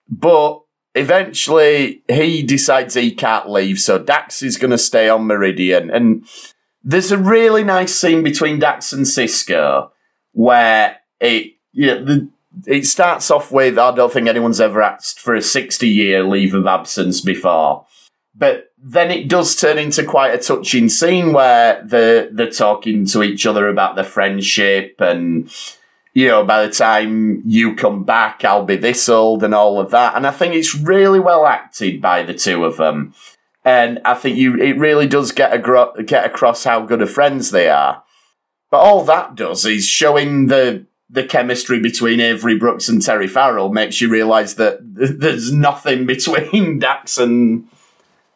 but 0.10 0.62
eventually 0.96 2.02
he 2.08 2.44
decides 2.44 2.94
he 2.94 3.12
can't 3.12 3.50
leave, 3.50 3.80
so 3.80 4.00
Dax 4.00 4.42
is 4.42 4.58
going 4.58 4.72
to 4.72 4.78
stay 4.78 5.10
on 5.10 5.28
Meridian. 5.28 5.92
And 5.92 6.26
there's 6.82 7.12
a 7.12 7.18
really 7.18 7.64
nice 7.64 7.94
scene 7.94 8.24
between 8.24 8.58
Dax 8.58 8.94
and 8.94 9.06
Sisko 9.06 9.90
where 10.32 11.01
it, 11.22 11.54
know, 11.74 12.04
the, 12.04 12.30
it 12.66 12.86
starts 12.86 13.32
off 13.32 13.52
with 13.52 13.78
I 13.78 13.96
don't 13.96 14.12
think 14.12 14.28
anyone's 14.28 14.60
ever 14.60 14.82
asked 14.82 15.20
for 15.20 15.36
a 15.36 15.42
60 15.42 15.88
year 15.88 16.24
leave 16.24 16.54
of 16.54 16.68
absence 16.68 17.22
before. 17.22 17.86
But 18.36 18.72
then 18.78 19.12
it 19.12 19.28
does 19.28 19.56
turn 19.56 19.78
into 19.78 20.04
quite 20.04 20.34
a 20.34 20.38
touching 20.38 20.90
scene 20.90 21.34
where 21.34 21.84
they're, 21.86 22.30
they're 22.32 22.50
talking 22.50 23.06
to 23.08 23.24
each 23.24 23.46
other 23.46 23.68
about 23.68 23.96
their 23.96 24.06
friendship 24.06 24.96
and, 25.00 25.54
you 26.14 26.28
know, 26.28 26.44
by 26.44 26.66
the 26.66 26.72
time 26.72 27.44
you 27.46 27.76
come 27.76 28.04
back, 28.04 28.44
I'll 28.44 28.66
be 28.66 28.78
this 28.78 29.08
old 29.08 29.44
and 29.44 29.54
all 29.54 29.80
of 29.80 29.92
that. 29.92 30.16
And 30.16 30.26
I 30.26 30.32
think 30.32 30.56
it's 30.56 30.76
really 30.76 31.20
well 31.20 31.46
acted 31.46 32.02
by 32.02 32.24
the 32.24 32.34
two 32.34 32.66
of 32.66 32.78
them. 32.78 33.14
And 33.64 34.00
I 34.04 34.16
think 34.16 34.38
you, 34.38 34.60
it 34.60 34.78
really 34.78 35.08
does 35.08 35.32
get, 35.32 35.54
agro- 35.54 35.94
get 36.04 36.26
across 36.26 36.64
how 36.64 36.86
good 36.86 37.02
of 37.02 37.12
friends 37.12 37.52
they 37.52 37.70
are. 37.70 38.04
But 38.72 38.80
all 38.80 39.04
that 39.04 39.36
does 39.36 39.66
is 39.66 39.86
showing 39.86 40.48
the 40.48 40.86
the 41.12 41.24
chemistry 41.26 41.80
between 41.80 42.20
Avery 42.22 42.58
Brooks 42.58 42.88
and 42.88 43.02
Terry 43.02 43.28
Farrell 43.28 43.70
makes 43.70 44.00
you 44.00 44.08
realise 44.10 44.54
that 44.54 44.80
there's 44.82 45.52
nothing 45.52 46.06
between 46.06 46.80
Dax 46.88 47.18
and 47.18 47.68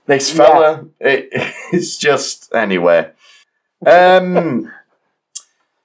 this 0.05 0.31
fella. 0.31 0.85
It, 0.99 1.29
it's 1.71 1.97
just 1.97 2.53
anyway. 2.53 3.11
Um, 3.85 4.71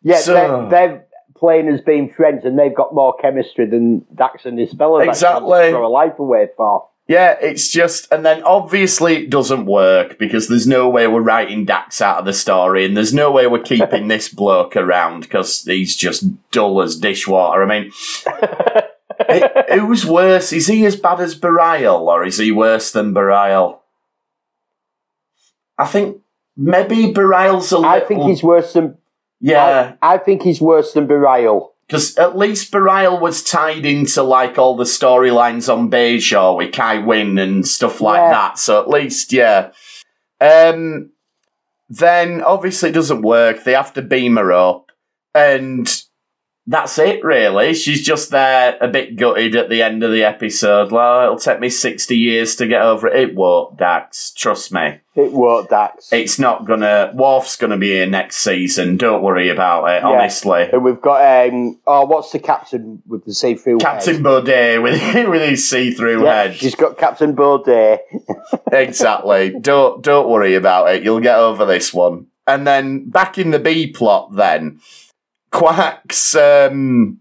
Yeah, 0.03 0.17
So- 0.21 0.35
they're, 0.35 0.69
they're 0.71 1.07
playing 1.37 1.69
as 1.69 1.81
being 1.83 2.13
friends, 2.13 2.45
and 2.45 2.59
they've 2.59 2.75
got 2.75 2.95
more 2.95 3.15
chemistry 3.21 3.67
than 3.67 4.05
Dax 4.15 4.45
and 4.47 4.59
his 4.59 4.73
fella. 4.73 5.05
Exactly. 5.07 5.71
Throw 5.71 5.87
a 5.87 5.89
life 5.89 6.19
away 6.19 6.49
for. 6.57 6.87
Yeah, 7.11 7.37
it's 7.43 7.69
just, 7.69 8.07
and 8.13 8.25
then 8.25 8.41
obviously 8.45 9.17
it 9.17 9.31
doesn't 9.31 9.67
work 9.67 10.17
because 10.17 10.47
there's 10.47 10.69
no 10.69 10.89
way 10.89 11.09
we're 11.09 11.21
writing 11.21 11.65
Dax 11.65 12.01
out 12.01 12.19
of 12.19 12.25
the 12.25 12.33
story, 12.33 12.85
and 12.85 12.97
there's 12.97 13.13
no 13.13 13.33
way 13.33 13.49
we're 13.49 13.65
keeping 13.65 14.07
this 14.07 14.29
bloke 14.33 14.77
around 14.77 15.23
because 15.23 15.65
he's 15.65 15.97
just 15.97 16.23
dull 16.53 16.81
as 16.81 16.95
dishwater. 16.95 17.65
I 17.65 17.67
mean, 17.67 17.91
it, 19.29 19.81
who's 19.81 20.07
worse? 20.07 20.53
Is 20.53 20.69
he 20.69 20.87
as 20.87 20.95
bad 20.95 21.19
as 21.19 21.37
Bareil, 21.37 22.03
or 22.03 22.25
is 22.25 22.39
he 22.39 22.53
worse 22.53 22.93
than 22.93 23.13
Bareil? 23.13 23.81
I 25.77 25.87
think 25.87 26.19
maybe 26.57 27.13
Bareil's 27.13 27.73
a 27.73 27.79
little. 27.79 27.91
I 27.91 27.99
think 27.99 28.23
he's 28.23 28.45
worse 28.45 28.75
than. 28.75 28.99
yeah, 29.41 29.97
I, 30.01 30.15
I 30.15 30.19
think 30.19 30.43
he's 30.43 30.61
worse 30.61 30.93
than 30.93 31.09
Bareil. 31.09 31.71
Because 31.91 32.17
at 32.19 32.39
least 32.39 32.71
Bareil 32.71 33.21
was 33.21 33.43
tied 33.43 33.85
into 33.85 34.23
like 34.23 34.59
all 34.59 34.77
the 34.77 34.85
storylines 34.85 35.69
on 35.73 35.91
Bajor 35.91 36.57
with 36.57 36.73
Kai 36.73 36.99
Wynn 36.99 37.37
and 37.37 37.67
stuff 37.67 38.01
like 38.01 38.21
Yeah. 38.21 38.31
that. 38.31 38.59
So 38.61 38.81
at 38.81 38.89
least, 38.89 39.33
yeah. 39.33 39.73
Um, 40.41 41.11
then 41.89 42.43
obviously 42.43 42.91
it 42.91 42.93
doesn't 42.93 43.23
work. 43.23 43.65
They 43.65 43.73
have 43.73 43.93
to 43.95 44.03
beam 44.03 44.37
her 44.37 44.53
up, 44.53 44.93
and 45.35 45.89
that's 46.71 46.99
it. 47.01 47.25
Really, 47.25 47.75
she's 47.75 48.05
just 48.07 48.31
there, 48.31 48.79
a 48.81 48.87
bit 48.87 49.17
gutted 49.17 49.57
at 49.57 49.69
the 49.69 49.83
end 49.83 50.05
of 50.05 50.13
the 50.13 50.23
episode. 50.23 50.93
Well, 50.93 51.25
it'll 51.25 51.37
take 51.37 51.59
me 51.59 51.69
sixty 51.69 52.17
years 52.17 52.55
to 52.57 52.67
get 52.69 52.81
over 52.83 53.09
it. 53.09 53.31
It 53.31 53.35
won't, 53.35 53.77
Dax. 53.77 54.31
Trust 54.31 54.73
me. 54.73 55.01
It 55.17 55.33
won't, 55.33 55.69
Dax. 55.69 56.13
It's 56.13 56.39
not 56.39 56.65
gonna. 56.67 57.11
Worf's 57.13 57.57
gonna 57.57 57.77
be 57.77 57.89
here 57.89 58.07
next 58.07 58.37
season. 58.37 58.97
Don't 58.97 59.23
worry 59.23 59.49
about 59.49 59.87
it. 59.87 60.03
Yeah. 60.03 60.09
Honestly. 60.09 60.69
and 60.73 60.85
we've 60.85 61.01
got 61.01 61.49
um 61.49 61.81
oh 61.89 62.05
what's 62.07 62.31
the 62.31 62.39
captain 62.39 63.03
with 63.07 63.25
the 63.25 63.35
see-through 63.35 63.79
Captain 63.79 64.15
head? 64.15 64.23
Boday 64.25 64.81
with 64.81 65.03
with 65.29 65.43
his 65.43 65.69
see-through 65.69 66.23
Yeah, 66.23 66.43
head. 66.45 66.55
she's 66.55 66.77
got 66.77 66.97
Captain 66.97 67.35
Boday. 67.35 67.99
exactly. 68.73 69.51
Don't 69.61 70.03
don't 70.03 70.29
worry 70.29 70.55
about 70.55 70.95
it. 70.95 71.03
You'll 71.03 71.21
get 71.21 71.37
over 71.37 71.65
this 71.67 71.93
one. 71.93 72.27
And 72.47 72.67
then 72.67 73.09
back 73.09 73.39
in 73.39 73.51
the 73.51 73.59
B 73.59 73.89
plot, 73.89 74.35
then 74.35 74.81
Quark's 75.51 76.35
um, 76.35 77.19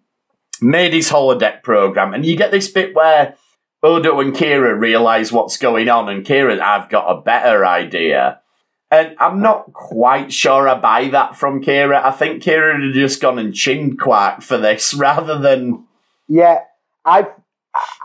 made 0.61 0.93
his 0.93 1.09
holodeck 1.09 1.63
program, 1.63 2.13
and 2.13 2.25
you 2.25 2.35
get 2.35 2.51
this 2.51 2.67
bit 2.69 2.95
where 2.95 3.35
Odo 3.81 4.19
and 4.19 4.33
Kira 4.33 4.77
realise 4.79 5.31
what's 5.31 5.57
going 5.57 5.89
on, 5.89 6.09
and 6.09 6.25
Kira, 6.25 6.59
I've 6.59 6.89
got 6.89 7.07
a 7.07 7.21
better 7.21 7.65
idea. 7.65 8.41
And 8.91 9.15
I'm 9.19 9.39
not 9.41 9.71
quite 9.71 10.33
sure 10.33 10.67
I 10.67 10.79
buy 10.79 11.09
that 11.09 11.35
from 11.35 11.61
Kira. 11.61 12.03
I 12.03 12.11
think 12.11 12.41
Kira 12.41 12.83
had 12.83 12.93
just 12.93 13.21
gone 13.21 13.37
and 13.37 13.53
chinned 13.53 13.99
Quark 13.99 14.41
for 14.41 14.57
this 14.57 14.93
rather 14.95 15.37
than. 15.37 15.85
Yeah, 16.27 16.59
I 17.05 17.27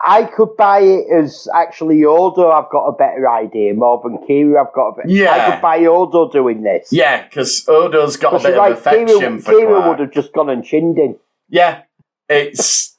I 0.06 0.24
could 0.24 0.56
buy 0.56 0.80
it 0.80 1.06
as 1.12 1.48
actually 1.54 2.04
Odo. 2.04 2.50
I've 2.50 2.70
got 2.70 2.86
a 2.86 2.92
better 2.92 3.28
idea 3.28 3.74
more 3.74 4.00
than 4.02 4.18
Kira. 4.18 4.66
I've 4.66 4.74
got 4.74 4.88
a 4.88 4.96
better. 4.96 5.08
Yeah. 5.08 5.30
I 5.30 5.50
could 5.50 5.62
buy 5.62 5.84
Odo 5.84 6.30
doing 6.30 6.62
this. 6.62 6.88
Yeah, 6.90 7.24
because 7.24 7.66
Odo's 7.68 8.16
got 8.16 8.34
a 8.34 8.38
bit 8.38 8.54
you're 8.54 8.72
of 8.72 8.78
affection 8.78 9.38
Kira, 9.38 9.42
for 9.42 9.52
Kira 9.52 9.88
would 9.88 10.00
have 10.00 10.12
just 10.12 10.32
gone 10.32 10.50
and 10.50 10.64
chinned 10.64 10.98
him. 10.98 11.16
Yeah, 11.48 11.82
it's 12.28 12.96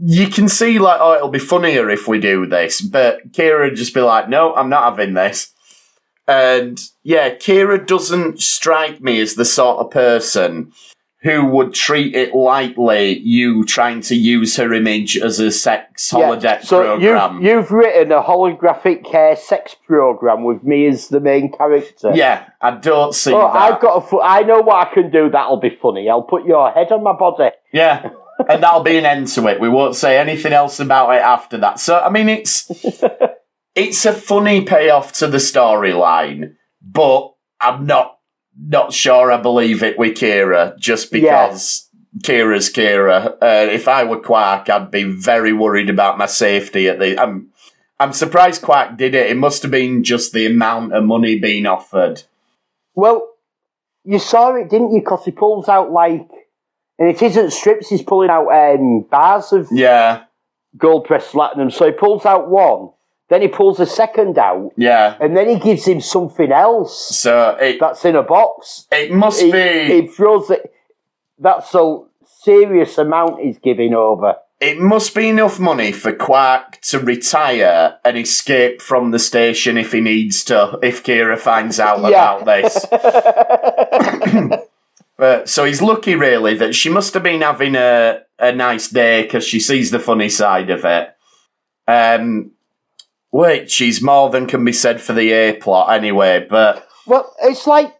you 0.00 0.28
can 0.28 0.48
see 0.48 0.78
like 0.78 1.00
oh 1.00 1.14
it'll 1.14 1.28
be 1.28 1.38
funnier 1.38 1.90
if 1.90 2.08
we 2.08 2.18
do 2.20 2.46
this, 2.46 2.80
but 2.80 3.32
Kira 3.32 3.70
would 3.70 3.76
just 3.76 3.94
be 3.94 4.00
like, 4.00 4.28
no, 4.28 4.54
I'm 4.54 4.68
not 4.68 4.84
having 4.90 5.14
this. 5.14 5.52
And 6.26 6.78
yeah, 7.02 7.30
Kira 7.34 7.86
doesn't 7.86 8.42
strike 8.42 9.00
me 9.00 9.20
as 9.20 9.34
the 9.34 9.46
sort 9.46 9.78
of 9.78 9.90
person 9.90 10.72
who 11.22 11.44
would 11.46 11.74
treat 11.74 12.14
it 12.14 12.32
lightly. 12.34 13.18
You 13.18 13.64
trying 13.64 14.02
to 14.02 14.14
use 14.14 14.56
her 14.56 14.72
image 14.72 15.16
as 15.18 15.40
a 15.40 15.50
sex 15.50 16.10
holodeck 16.10 16.64
so 16.64 16.82
program. 16.82 17.36
you've 17.42 17.44
you've 17.44 17.70
written 17.72 18.12
a 18.12 18.22
holographic 18.22 19.12
uh, 19.14 19.34
sex 19.34 19.74
program 19.86 20.44
with 20.44 20.62
me 20.62 20.86
as 20.86 21.08
the 21.08 21.20
main 21.20 21.50
character. 21.52 22.12
yeah, 22.14 22.48
I 22.60 22.72
don't 22.72 23.14
see 23.14 23.32
Oh, 23.32 23.52
that. 23.52 23.56
I've 23.56 23.80
got 23.80 23.96
a. 23.96 24.00
Fu- 24.06 24.20
I 24.20 24.42
know 24.42 24.60
what 24.60 24.86
I 24.86 24.94
can 24.94 25.10
do. 25.10 25.28
That'll 25.28 25.56
be 25.60 25.70
funny. 25.82 26.08
I'll 26.08 26.22
put 26.22 26.44
your 26.46 26.70
head 26.70 26.92
on 26.92 27.02
my 27.02 27.12
body. 27.14 27.50
Yeah. 27.72 28.10
and 28.48 28.62
that'll 28.62 28.84
be 28.84 28.96
an 28.96 29.04
end 29.04 29.26
to 29.26 29.48
it. 29.48 29.60
We 29.60 29.68
won't 29.68 29.96
say 29.96 30.16
anything 30.18 30.52
else 30.52 30.78
about 30.78 31.10
it 31.10 31.22
after 31.22 31.58
that. 31.58 31.80
So 31.80 31.98
I 31.98 32.08
mean 32.10 32.28
it's 32.28 32.70
it's 33.74 34.06
a 34.06 34.12
funny 34.12 34.64
payoff 34.64 35.12
to 35.14 35.26
the 35.26 35.38
storyline, 35.38 36.54
but 36.80 37.34
I'm 37.60 37.86
not 37.86 38.17
not 38.60 38.92
sure 38.92 39.30
I 39.30 39.40
believe 39.40 39.82
it 39.82 39.98
with 39.98 40.16
Kira 40.16 40.76
just 40.78 41.12
because 41.12 41.88
Kira's 42.22 42.72
Kira. 42.72 43.36
Uh, 43.40 43.70
if 43.70 43.88
I 43.88 44.04
were 44.04 44.20
Quark, 44.20 44.68
I'd 44.68 44.90
be 44.90 45.04
very 45.04 45.52
worried 45.52 45.90
about 45.90 46.18
my 46.18 46.26
safety 46.26 46.88
at 46.88 46.98
the 46.98 47.18
I'm 47.18 47.50
I'm 48.00 48.12
surprised 48.12 48.62
Quark 48.62 48.96
did 48.96 49.14
it. 49.14 49.30
It 49.30 49.36
must 49.36 49.62
have 49.62 49.70
been 49.70 50.04
just 50.04 50.32
the 50.32 50.46
amount 50.46 50.94
of 50.94 51.04
money 51.04 51.38
being 51.38 51.66
offered. 51.66 52.22
Well, 52.94 53.28
you 54.04 54.18
saw 54.18 54.54
it, 54.54 54.70
didn't 54.70 54.92
you? 54.92 55.00
Because 55.00 55.24
he 55.24 55.32
pulls 55.32 55.68
out 55.68 55.90
like, 55.90 56.28
and 56.98 57.08
it 57.08 57.20
isn't 57.22 57.52
strips. 57.52 57.88
He's 57.88 58.02
pulling 58.02 58.30
out 58.30 58.48
um, 58.48 59.02
bars 59.10 59.52
of 59.52 59.68
Yeah, 59.70 60.24
gold 60.76 61.04
pressed 61.04 61.34
latinum. 61.34 61.72
So 61.72 61.86
he 61.86 61.92
pulls 61.92 62.24
out 62.24 62.48
one, 62.48 62.90
then 63.28 63.42
he 63.42 63.48
pulls 63.48 63.78
a 63.80 63.86
second 63.86 64.38
out, 64.38 64.72
yeah. 64.76 65.16
and 65.20 65.36
then 65.36 65.48
he 65.48 65.58
gives 65.58 65.84
him 65.86 66.00
something 66.00 66.50
else 66.50 67.16
So 67.16 67.56
it 67.60 67.78
that's 67.80 68.04
in 68.04 68.16
a 68.16 68.22
box. 68.22 68.86
it 68.90 69.12
must 69.12 69.40
He, 69.42 69.52
be 69.52 69.84
he 70.02 70.06
throws 70.06 70.50
it. 70.50 70.72
That's 71.38 71.74
a 71.74 72.00
serious 72.42 72.96
amount 72.98 73.40
he's 73.40 73.58
giving 73.58 73.94
over. 73.94 74.36
It 74.60 74.78
must 74.80 75.14
be 75.14 75.28
enough 75.28 75.60
money 75.60 75.92
for 75.92 76.12
Quark 76.12 76.80
to 76.90 76.98
retire 76.98 77.98
and 78.04 78.18
escape 78.18 78.82
from 78.82 79.12
the 79.12 79.18
station 79.20 79.76
if 79.78 79.92
he 79.92 80.00
needs 80.00 80.42
to, 80.44 80.78
if 80.82 81.04
Kira 81.04 81.38
finds 81.38 81.78
out 81.78 82.00
Yeah. 82.10 82.38
about 82.38 82.44
this. 82.46 82.86
Uh, 85.18 85.44
so 85.44 85.64
he's 85.64 85.82
lucky, 85.82 86.14
really, 86.14 86.54
that 86.56 86.76
she 86.76 86.88
must 86.88 87.12
have 87.12 87.24
been 87.24 87.40
having 87.40 87.74
a, 87.74 88.20
a 88.38 88.52
nice 88.52 88.86
day 88.88 89.22
because 89.24 89.42
she 89.44 89.58
sees 89.58 89.90
the 89.90 89.98
funny 89.98 90.28
side 90.28 90.70
of 90.70 90.84
it. 90.84 91.12
Um, 91.88 92.52
which 93.30 93.80
is 93.80 94.02
more 94.02 94.30
than 94.30 94.46
can 94.46 94.64
be 94.64 94.72
said 94.72 95.00
for 95.00 95.12
the 95.12 95.30
A 95.32 95.52
plot, 95.54 95.92
anyway. 95.92 96.46
But 96.48 96.88
Well, 97.06 97.34
it's 97.42 97.66
like, 97.66 97.94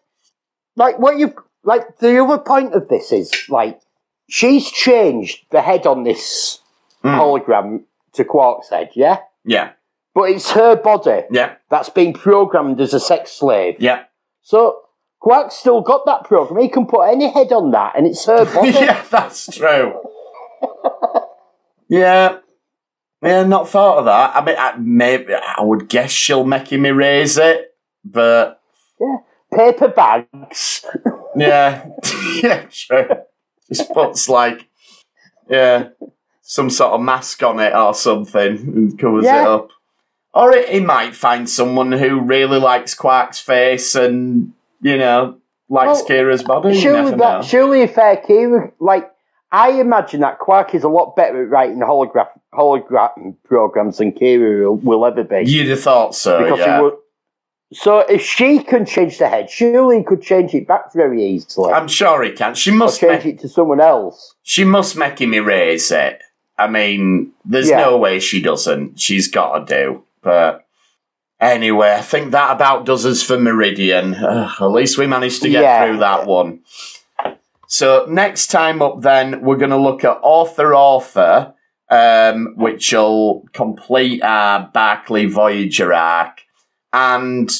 like 0.76 0.98
what 0.98 1.18
you 1.18 1.34
like. 1.64 1.98
The 1.98 2.22
other 2.22 2.38
point 2.38 2.74
of 2.74 2.88
this 2.88 3.12
is 3.12 3.32
like 3.48 3.80
she's 4.28 4.70
changed 4.70 5.44
the 5.50 5.62
head 5.62 5.86
on 5.86 6.04
this 6.04 6.60
hmm. 7.02 7.08
hologram 7.08 7.84
to 8.14 8.24
Quark's 8.24 8.70
head, 8.70 8.90
yeah. 8.94 9.18
yeah, 9.44 9.72
But 10.14 10.30
it's 10.30 10.50
her 10.52 10.76
body 10.76 11.22
yeah, 11.30 11.56
that's 11.70 11.88
been 11.88 12.12
programmed 12.12 12.80
as 12.80 12.94
a 12.94 13.00
sex 13.00 13.32
slave. 13.32 13.76
yeah, 13.78 14.04
So 14.42 14.80
Quark's 15.20 15.56
still 15.56 15.80
got 15.80 16.06
that 16.06 16.24
program. 16.24 16.60
He 16.62 16.68
can 16.68 16.86
put 16.86 17.02
any 17.08 17.30
head 17.30 17.52
on 17.52 17.70
that, 17.72 17.96
and 17.96 18.06
it's 18.06 18.24
her 18.26 18.44
body. 18.54 18.70
yeah, 18.70 19.04
that's 19.10 19.46
true. 19.56 20.00
yeah, 21.88 22.38
yeah, 23.22 23.44
not 23.44 23.68
thought 23.68 23.98
of 23.98 24.04
that. 24.06 24.36
I 24.36 24.44
mean, 24.44 24.56
I, 24.58 24.76
maybe 24.76 25.34
I 25.34 25.62
would 25.62 25.88
guess 25.88 26.10
she'll 26.10 26.44
make 26.44 26.72
him 26.72 26.86
erase 26.86 27.36
it, 27.36 27.74
but 28.04 28.60
yeah, 29.00 29.16
Paper 29.52 29.88
bags. 29.88 30.84
yeah, 31.36 31.86
yeah, 32.42 32.66
true. 32.70 33.08
Just 33.68 33.92
puts 33.92 34.28
like, 34.28 34.68
yeah, 35.48 35.88
some 36.42 36.70
sort 36.70 36.92
of 36.92 37.00
mask 37.00 37.42
on 37.42 37.60
it 37.60 37.74
or 37.74 37.94
something 37.94 38.56
and 38.56 38.98
covers 38.98 39.24
it 39.24 39.30
up. 39.30 39.68
Or 40.34 40.52
it, 40.52 40.68
he 40.68 40.80
might 40.80 41.16
find 41.16 41.48
someone 41.48 41.92
who 41.92 42.20
really 42.20 42.58
likes 42.58 42.94
Quark's 42.94 43.40
face 43.40 43.94
and 43.94 44.52
you 44.80 44.96
know 44.96 45.38
likes 45.68 46.00
Well, 46.00 46.06
Kira's 46.06 46.42
body. 46.42 46.78
Surely 46.78 47.10
that. 47.10 47.16
know. 47.16 47.42
Surely 47.42 47.80
if 47.82 47.98
uh, 47.98 48.16
Kira, 48.20 48.72
like 48.78 49.10
I 49.50 49.80
imagine 49.80 50.20
that 50.20 50.38
Quark 50.38 50.74
is 50.74 50.84
a 50.84 50.88
lot 50.88 51.16
better 51.16 51.42
at 51.42 51.48
writing 51.48 51.78
holograph 51.78 52.28
hologram 52.52 53.34
programs 53.44 53.98
than 53.98 54.12
Kira 54.12 54.62
will, 54.64 54.76
will 54.76 55.06
ever 55.06 55.24
be. 55.24 55.44
You'd 55.46 55.68
have 55.68 55.80
thought 55.80 56.14
so. 56.14 56.42
because 56.42 56.58
yeah. 56.58 56.90
So 57.72 57.98
if 58.00 58.22
she 58.22 58.62
can 58.62 58.86
change 58.86 59.18
the 59.18 59.28
head, 59.28 59.50
surely 59.50 59.98
he 59.98 60.02
could 60.04 60.22
change 60.22 60.54
it 60.54 60.66
back 60.66 60.92
very 60.94 61.22
easily. 61.24 61.72
I'm 61.72 61.88
sure 61.88 62.22
he 62.22 62.32
can. 62.32 62.54
She 62.54 62.70
or 62.70 62.74
must 62.74 63.00
change 63.00 63.24
make, 63.24 63.34
it 63.34 63.40
to 63.40 63.48
someone 63.48 63.80
else. 63.80 64.34
she 64.42 64.64
must 64.64 64.96
make 64.96 65.20
him 65.20 65.34
erase 65.34 65.90
it. 65.90 66.22
I 66.58 66.66
mean, 66.66 67.32
there's 67.44 67.68
Yeah. 67.68 67.82
no 67.82 67.98
way 67.98 68.20
she 68.20 68.40
doesn't. 68.42 68.98
She's 68.98 69.28
got 69.28 69.66
to 69.66 69.74
do. 69.74 70.02
But 70.22 70.64
anyway, 71.40 71.92
I 71.92 72.00
think 72.00 72.30
that 72.32 72.52
about 72.52 72.84
does 72.86 73.04
us 73.04 73.22
for 73.22 73.38
Meridian. 73.38 74.14
Ugh, 74.14 74.50
at 74.60 74.64
least 74.66 74.96
we 74.98 75.06
managed 75.06 75.42
to 75.42 75.50
get 75.50 75.62
Yeah. 75.62 75.86
through 75.86 75.98
that 75.98 76.26
one. 76.26 76.60
So 77.68 78.06
next 78.08 78.46
time 78.46 78.80
up, 78.80 79.02
then 79.02 79.42
we're 79.42 79.58
going 79.58 79.70
to 79.70 79.76
look 79.76 80.02
at 80.02 80.18
author 80.22 80.74
author, 80.74 81.54
um, 81.90 82.54
which 82.56 82.92
will 82.92 83.44
complete 83.52 84.22
our 84.22 84.70
Barclay 84.72 85.26
Voyager 85.26 85.92
arc, 85.92 86.40
and 86.92 87.50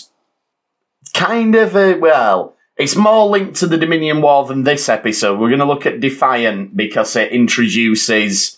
kind 1.13 1.55
of 1.55 1.77
a 1.77 1.95
well. 1.95 2.57
It's 2.79 2.97
more 2.97 3.27
linked 3.27 3.57
to 3.57 3.67
the 3.67 3.77
Dominion 3.77 4.23
War 4.23 4.47
than 4.47 4.63
this 4.63 4.89
episode. 4.89 5.39
We're 5.39 5.49
going 5.49 5.59
to 5.59 5.67
look 5.67 5.85
at 5.85 6.01
Defiant 6.01 6.77
because 6.77 7.15
it 7.15 7.31
introduces 7.31 8.57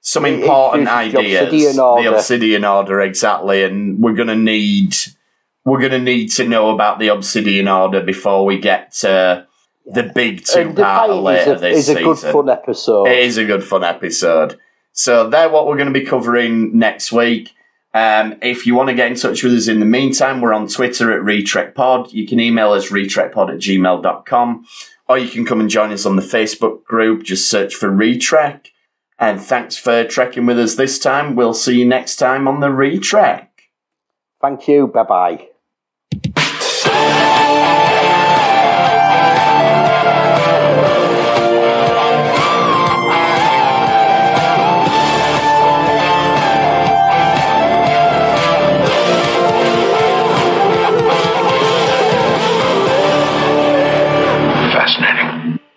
some 0.00 0.24
It 0.24 0.40
important 0.40 0.88
introduces 0.88 1.12
the 1.12 1.18
ideas. 1.18 1.42
Obsidian 1.42 1.78
Order. 1.78 2.02
The 2.02 2.16
Obsidian 2.16 2.64
Order, 2.64 3.00
exactly, 3.02 3.62
and 3.62 4.00
we're 4.00 4.14
going 4.14 4.28
to 4.28 4.36
need 4.36 4.96
we're 5.64 5.78
going 5.78 5.92
to 5.92 6.00
need 6.00 6.28
to 6.28 6.48
know 6.48 6.70
about 6.70 6.98
the 6.98 7.08
Obsidian 7.08 7.68
Order 7.68 8.02
before 8.02 8.44
we 8.44 8.58
get 8.58 8.92
to 8.94 9.46
the 9.92 10.10
big 10.14 10.44
two 10.44 10.72
part 10.74 11.10
later 11.10 11.54
is 11.54 11.58
a, 11.58 11.60
this 11.60 11.78
is 11.78 11.88
a 11.88 11.92
season. 11.94 12.04
good 12.04 12.18
fun 12.18 12.48
episode. 12.48 13.08
It 13.08 13.18
is 13.18 13.36
a 13.38 13.44
good 13.44 13.64
fun 13.64 13.84
episode. 13.84 14.58
So 14.92 15.28
they're 15.28 15.48
what 15.48 15.66
we're 15.66 15.76
going 15.76 15.92
to 15.92 15.98
be 15.98 16.06
covering 16.06 16.76
next 16.78 17.12
week. 17.12 17.54
Um, 17.92 18.36
if 18.42 18.66
you 18.66 18.74
want 18.74 18.88
to 18.88 18.94
get 18.94 19.10
in 19.10 19.16
touch 19.16 19.42
with 19.42 19.52
us 19.52 19.66
in 19.68 19.80
the 19.80 19.86
meantime, 19.86 20.40
we're 20.40 20.52
on 20.52 20.68
Twitter 20.68 21.12
at 21.12 21.22
RetrekPod. 21.22 22.12
You 22.12 22.26
can 22.26 22.38
email 22.38 22.72
us 22.72 22.90
retrekpod 22.90 23.50
at 23.50 23.58
gmail.com 23.58 24.66
or 25.08 25.18
you 25.18 25.28
can 25.28 25.44
come 25.44 25.60
and 25.60 25.68
join 25.68 25.90
us 25.90 26.06
on 26.06 26.14
the 26.16 26.22
Facebook 26.22 26.84
group. 26.84 27.24
Just 27.24 27.50
search 27.50 27.74
for 27.74 27.90
Retrek. 27.90 28.66
And 29.18 29.40
thanks 29.40 29.76
for 29.76 30.04
trekking 30.04 30.46
with 30.46 30.58
us 30.58 30.76
this 30.76 30.98
time. 30.98 31.34
We'll 31.34 31.52
see 31.52 31.80
you 31.80 31.84
next 31.84 32.16
time 32.16 32.46
on 32.46 32.60
the 32.60 32.68
Retrek. 32.68 33.48
Thank 34.40 34.68
you. 34.68 34.86
Bye 34.86 35.48
bye. 36.36 37.76